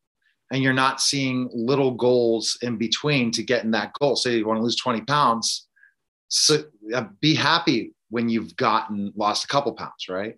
and 0.52 0.64
you're 0.64 0.74
not 0.74 1.00
seeing 1.00 1.50
little 1.54 1.92
goals 1.92 2.58
in 2.64 2.78
between 2.78 3.32
to 3.32 3.44
get 3.44 3.64
in 3.64 3.72
that 3.72 3.94
goal 4.00 4.16
say 4.16 4.36
you 4.36 4.48
want 4.48 4.58
to 4.58 4.64
lose 4.64 4.76
20 4.76 5.02
pounds 5.02 5.68
so 6.28 6.64
uh, 6.94 7.06
be 7.22 7.36
happy 7.36 7.94
when 8.10 8.28
you've 8.28 8.56
gotten 8.56 9.14
lost 9.16 9.46
a 9.46 9.48
couple 9.48 9.72
pounds 9.74 10.10
right? 10.10 10.36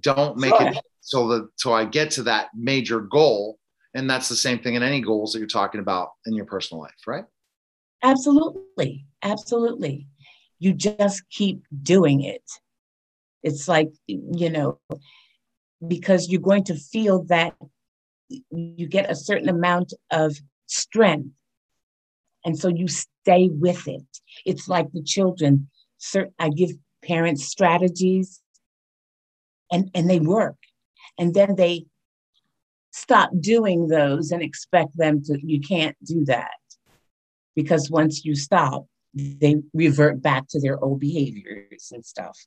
Don't 0.00 0.36
make 0.36 0.54
sure. 0.54 0.68
it 0.68 0.78
so 1.00 1.26
that 1.28 1.48
so 1.56 1.72
i 1.72 1.84
get 1.84 2.10
to 2.12 2.22
that 2.22 2.48
major 2.54 3.00
goal 3.00 3.58
and 3.94 4.08
that's 4.08 4.28
the 4.28 4.36
same 4.36 4.60
thing 4.60 4.74
in 4.74 4.82
any 4.82 5.00
goals 5.00 5.32
that 5.32 5.40
you're 5.40 5.48
talking 5.48 5.80
about 5.80 6.10
in 6.26 6.34
your 6.34 6.44
personal 6.44 6.80
life 6.80 6.94
right? 7.06 7.24
Absolutely. 8.02 9.04
Absolutely 9.22 10.06
you 10.60 10.72
just 10.74 11.28
keep 11.30 11.62
doing 11.82 12.22
it. 12.22 12.44
It's 13.42 13.66
like, 13.66 13.90
you 14.06 14.50
know, 14.50 14.78
because 15.86 16.28
you're 16.28 16.40
going 16.40 16.64
to 16.64 16.74
feel 16.74 17.24
that 17.24 17.54
you 18.28 18.86
get 18.86 19.10
a 19.10 19.16
certain 19.16 19.48
amount 19.48 19.94
of 20.12 20.36
strength. 20.66 21.30
And 22.44 22.56
so 22.56 22.68
you 22.68 22.86
stay 22.86 23.48
with 23.50 23.88
it. 23.88 24.06
It's 24.44 24.68
like 24.68 24.92
the 24.92 25.02
children. 25.02 25.68
I 26.38 26.50
give 26.50 26.70
parents 27.02 27.46
strategies 27.46 28.40
and, 29.72 29.90
and 29.94 30.08
they 30.08 30.20
work. 30.20 30.56
And 31.18 31.34
then 31.34 31.56
they 31.56 31.86
stop 32.92 33.30
doing 33.40 33.88
those 33.88 34.30
and 34.30 34.42
expect 34.42 34.96
them 34.96 35.22
to, 35.24 35.38
you 35.42 35.60
can't 35.60 35.96
do 36.04 36.24
that. 36.26 36.50
Because 37.56 37.90
once 37.90 38.24
you 38.24 38.34
stop, 38.34 38.86
they 39.14 39.56
revert 39.74 40.22
back 40.22 40.46
to 40.48 40.60
their 40.60 40.82
old 40.82 41.00
behaviors 41.00 41.90
and 41.92 42.04
stuff. 42.04 42.38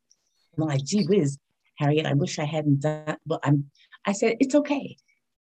I'm 0.58 0.68
like, 0.68 0.84
gee 0.84 1.06
whiz, 1.06 1.38
Harriet, 1.78 2.06
I 2.06 2.14
wish 2.14 2.40
I 2.40 2.46
hadn't 2.46 2.82
done, 2.82 3.18
but 3.26 3.40
I'm, 3.44 3.70
I 4.06 4.12
said, 4.12 4.38
it's 4.40 4.56
okay. 4.56 4.98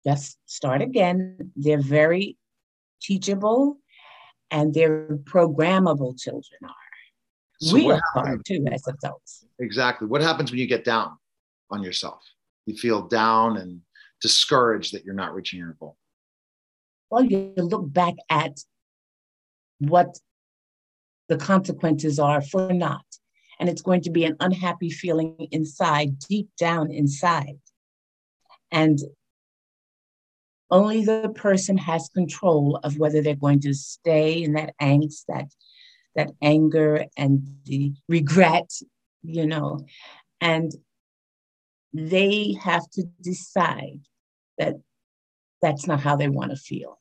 Just 0.06 0.38
start 0.46 0.82
again. 0.82 1.52
They're 1.56 1.82
very 1.82 2.38
teachable 3.02 3.78
and 4.52 4.74
they're 4.74 5.18
programmable 5.24 6.20
children 6.20 6.60
are. 6.64 6.72
So 7.62 7.76
we 7.76 7.90
are 7.90 8.38
too 8.46 8.66
as 8.72 8.86
adults. 8.88 9.46
Exactly. 9.60 10.08
What 10.08 10.22
happens 10.22 10.52
when 10.52 10.60
you 10.60 10.68
get 10.68 10.84
down 10.84 11.18
on 11.72 11.82
yourself? 11.82 12.22
You 12.66 12.76
feel 12.76 13.08
down 13.08 13.58
and 13.58 13.82
discouraged 14.22 14.94
that 14.94 15.06
you're 15.06 15.16
not 15.16 15.34
reaching 15.34 15.60
your 15.60 15.76
goal. 15.80 15.98
Well, 17.10 17.24
you 17.24 17.54
look 17.58 17.92
back 17.92 18.16
at 18.30 18.60
what 19.80 20.20
the 21.28 21.38
consequences 21.38 22.20
are 22.20 22.42
for 22.42 22.74
not. 22.74 23.06
And 23.60 23.70
it's 23.70 23.82
going 23.82 24.02
to 24.02 24.10
be 24.10 24.26
an 24.26 24.36
unhappy 24.40 24.90
feeling 24.90 25.48
inside, 25.52 26.20
deep 26.20 26.50
down 26.58 26.92
inside. 26.92 27.58
And 28.72 29.00
only 30.70 31.06
the 31.06 31.32
person 31.36 31.78
has 31.78 32.10
control 32.14 32.80
of 32.84 32.98
whether 32.98 33.22
they're 33.22 33.36
going 33.36 33.62
to 33.62 33.74
stay 33.74 34.44
in 34.44 34.54
that 34.54 34.74
angst, 34.82 35.26
that 35.28 35.48
that 36.16 36.32
anger 36.42 37.06
and 37.18 37.46
the 37.66 37.94
regret, 38.08 38.72
you 39.22 39.46
know, 39.46 39.86
and 40.42 40.74
they 41.94 42.56
have 42.62 42.90
to 42.92 43.04
decide 43.22 44.00
that 44.58 44.76
that's 45.62 45.88
not 45.88 46.00
how 46.00 46.16
they 46.16 46.30
want 46.30 46.52
to 46.52 46.58
feel. 46.58 47.00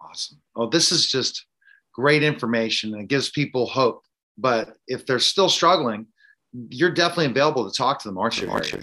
Awesome. 0.00 0.40
Oh, 0.56 0.68
this 0.68 0.92
is 0.92 1.06
just 1.06 1.46
great 1.92 2.22
information 2.22 2.92
and 2.94 3.02
it 3.02 3.08
gives 3.08 3.30
people 3.30 3.66
hope. 3.66 4.02
But 4.38 4.76
if 4.86 5.06
they're 5.06 5.18
still 5.18 5.48
struggling, 5.48 6.06
you're 6.68 6.90
definitely 6.90 7.26
available 7.26 7.70
to 7.70 7.76
talk 7.76 8.00
to 8.00 8.08
them, 8.08 8.18
aren't 8.18 8.40
you? 8.40 8.50
Aren't 8.50 8.72
you? 8.72 8.82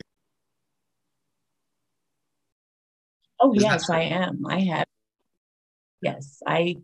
Oh, 3.40 3.54
is 3.54 3.64
yes, 3.64 3.90
I 3.90 4.02
am. 4.02 4.46
I 4.48 4.62
have. 4.62 4.86
Yes, 6.02 6.42
I 6.46 6.78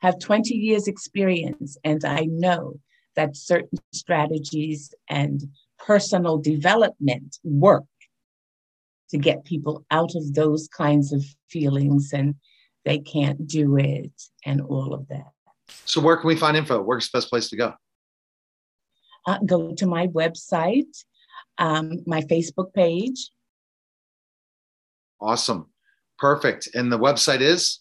have 0.00 0.18
20 0.18 0.54
years 0.54 0.88
experience 0.88 1.76
and 1.84 2.04
I 2.04 2.26
know 2.30 2.74
that 3.16 3.36
certain 3.36 3.78
strategies 3.92 4.94
and 5.08 5.42
personal 5.78 6.38
development 6.38 7.38
work 7.42 7.84
to 9.10 9.18
get 9.18 9.44
people 9.44 9.84
out 9.90 10.14
of 10.14 10.34
those 10.34 10.68
kinds 10.68 11.12
of 11.12 11.24
feelings 11.48 12.12
and 12.12 12.34
they 12.84 12.98
can't 12.98 13.46
do 13.46 13.76
it 13.76 14.12
and 14.44 14.60
all 14.60 14.94
of 14.94 15.08
that. 15.08 15.32
So 15.84 16.00
where 16.00 16.16
can 16.16 16.28
we 16.28 16.36
find 16.36 16.56
info? 16.56 16.82
Where's 16.82 17.10
the 17.10 17.18
best 17.18 17.30
place 17.30 17.48
to 17.50 17.56
go? 17.56 17.74
Uh, 19.26 19.38
go 19.44 19.74
to 19.74 19.86
my 19.86 20.06
website, 20.08 21.04
um, 21.58 22.02
my 22.06 22.22
Facebook 22.22 22.72
page. 22.72 23.30
Awesome. 25.20 25.66
Perfect. 26.18 26.68
And 26.74 26.92
the 26.92 26.98
website 26.98 27.40
is? 27.40 27.80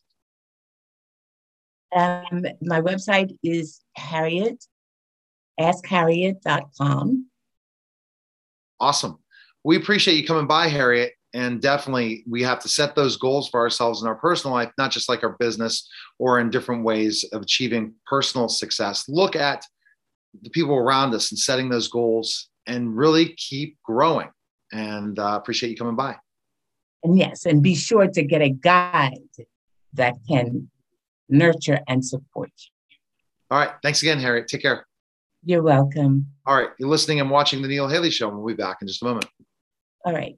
Um, 1.95 2.45
my 2.61 2.81
website 2.81 3.35
is 3.43 3.81
Harriet, 3.95 4.65
askharriet.com. 5.59 7.27
Awesome. 8.79 9.19
We 9.63 9.77
appreciate 9.77 10.15
you 10.15 10.25
coming 10.25 10.47
by, 10.47 10.67
Harriet. 10.67 11.13
And 11.33 11.61
definitely, 11.61 12.23
we 12.27 12.41
have 12.43 12.59
to 12.59 12.69
set 12.69 12.95
those 12.95 13.17
goals 13.17 13.49
for 13.49 13.59
ourselves 13.59 14.01
in 14.01 14.07
our 14.07 14.15
personal 14.15 14.55
life, 14.55 14.71
not 14.77 14.91
just 14.91 15.09
like 15.09 15.23
our 15.23 15.35
business 15.39 15.87
or 16.19 16.39
in 16.39 16.49
different 16.49 16.83
ways 16.83 17.25
of 17.33 17.41
achieving 17.41 17.93
personal 18.05 18.47
success. 18.47 19.05
Look 19.07 19.35
at 19.35 19.63
the 20.41 20.49
people 20.49 20.75
around 20.75 21.13
us 21.13 21.31
and 21.31 21.37
setting 21.39 21.69
those 21.69 21.89
goals 21.89 22.49
and 22.65 22.95
really 22.95 23.33
keep 23.35 23.77
growing. 23.83 24.29
And 24.71 25.17
uh, 25.19 25.37
appreciate 25.39 25.69
you 25.69 25.77
coming 25.77 25.95
by. 25.95 26.15
And 27.03 27.17
yes, 27.17 27.45
and 27.45 27.61
be 27.61 27.75
sure 27.75 28.07
to 28.07 28.23
get 28.23 28.41
a 28.41 28.49
guide 28.49 29.19
that 29.93 30.15
can 30.27 30.69
nurture, 31.29 31.79
and 31.87 32.05
support 32.05 32.51
you. 32.57 32.71
All 33.51 33.59
right. 33.59 33.71
Thanks 33.81 34.01
again, 34.01 34.19
Harriet. 34.19 34.47
Take 34.47 34.61
care. 34.61 34.85
You're 35.43 35.63
welcome. 35.63 36.27
All 36.45 36.55
right. 36.55 36.69
You're 36.79 36.89
listening 36.89 37.19
and 37.19 37.29
watching 37.29 37.61
The 37.61 37.67
Neil 37.67 37.87
Haley 37.87 38.11
Show. 38.11 38.29
We'll 38.29 38.45
be 38.45 38.53
back 38.53 38.77
in 38.81 38.87
just 38.87 39.01
a 39.01 39.05
moment. 39.05 39.25
All 40.05 40.13
right. 40.13 40.37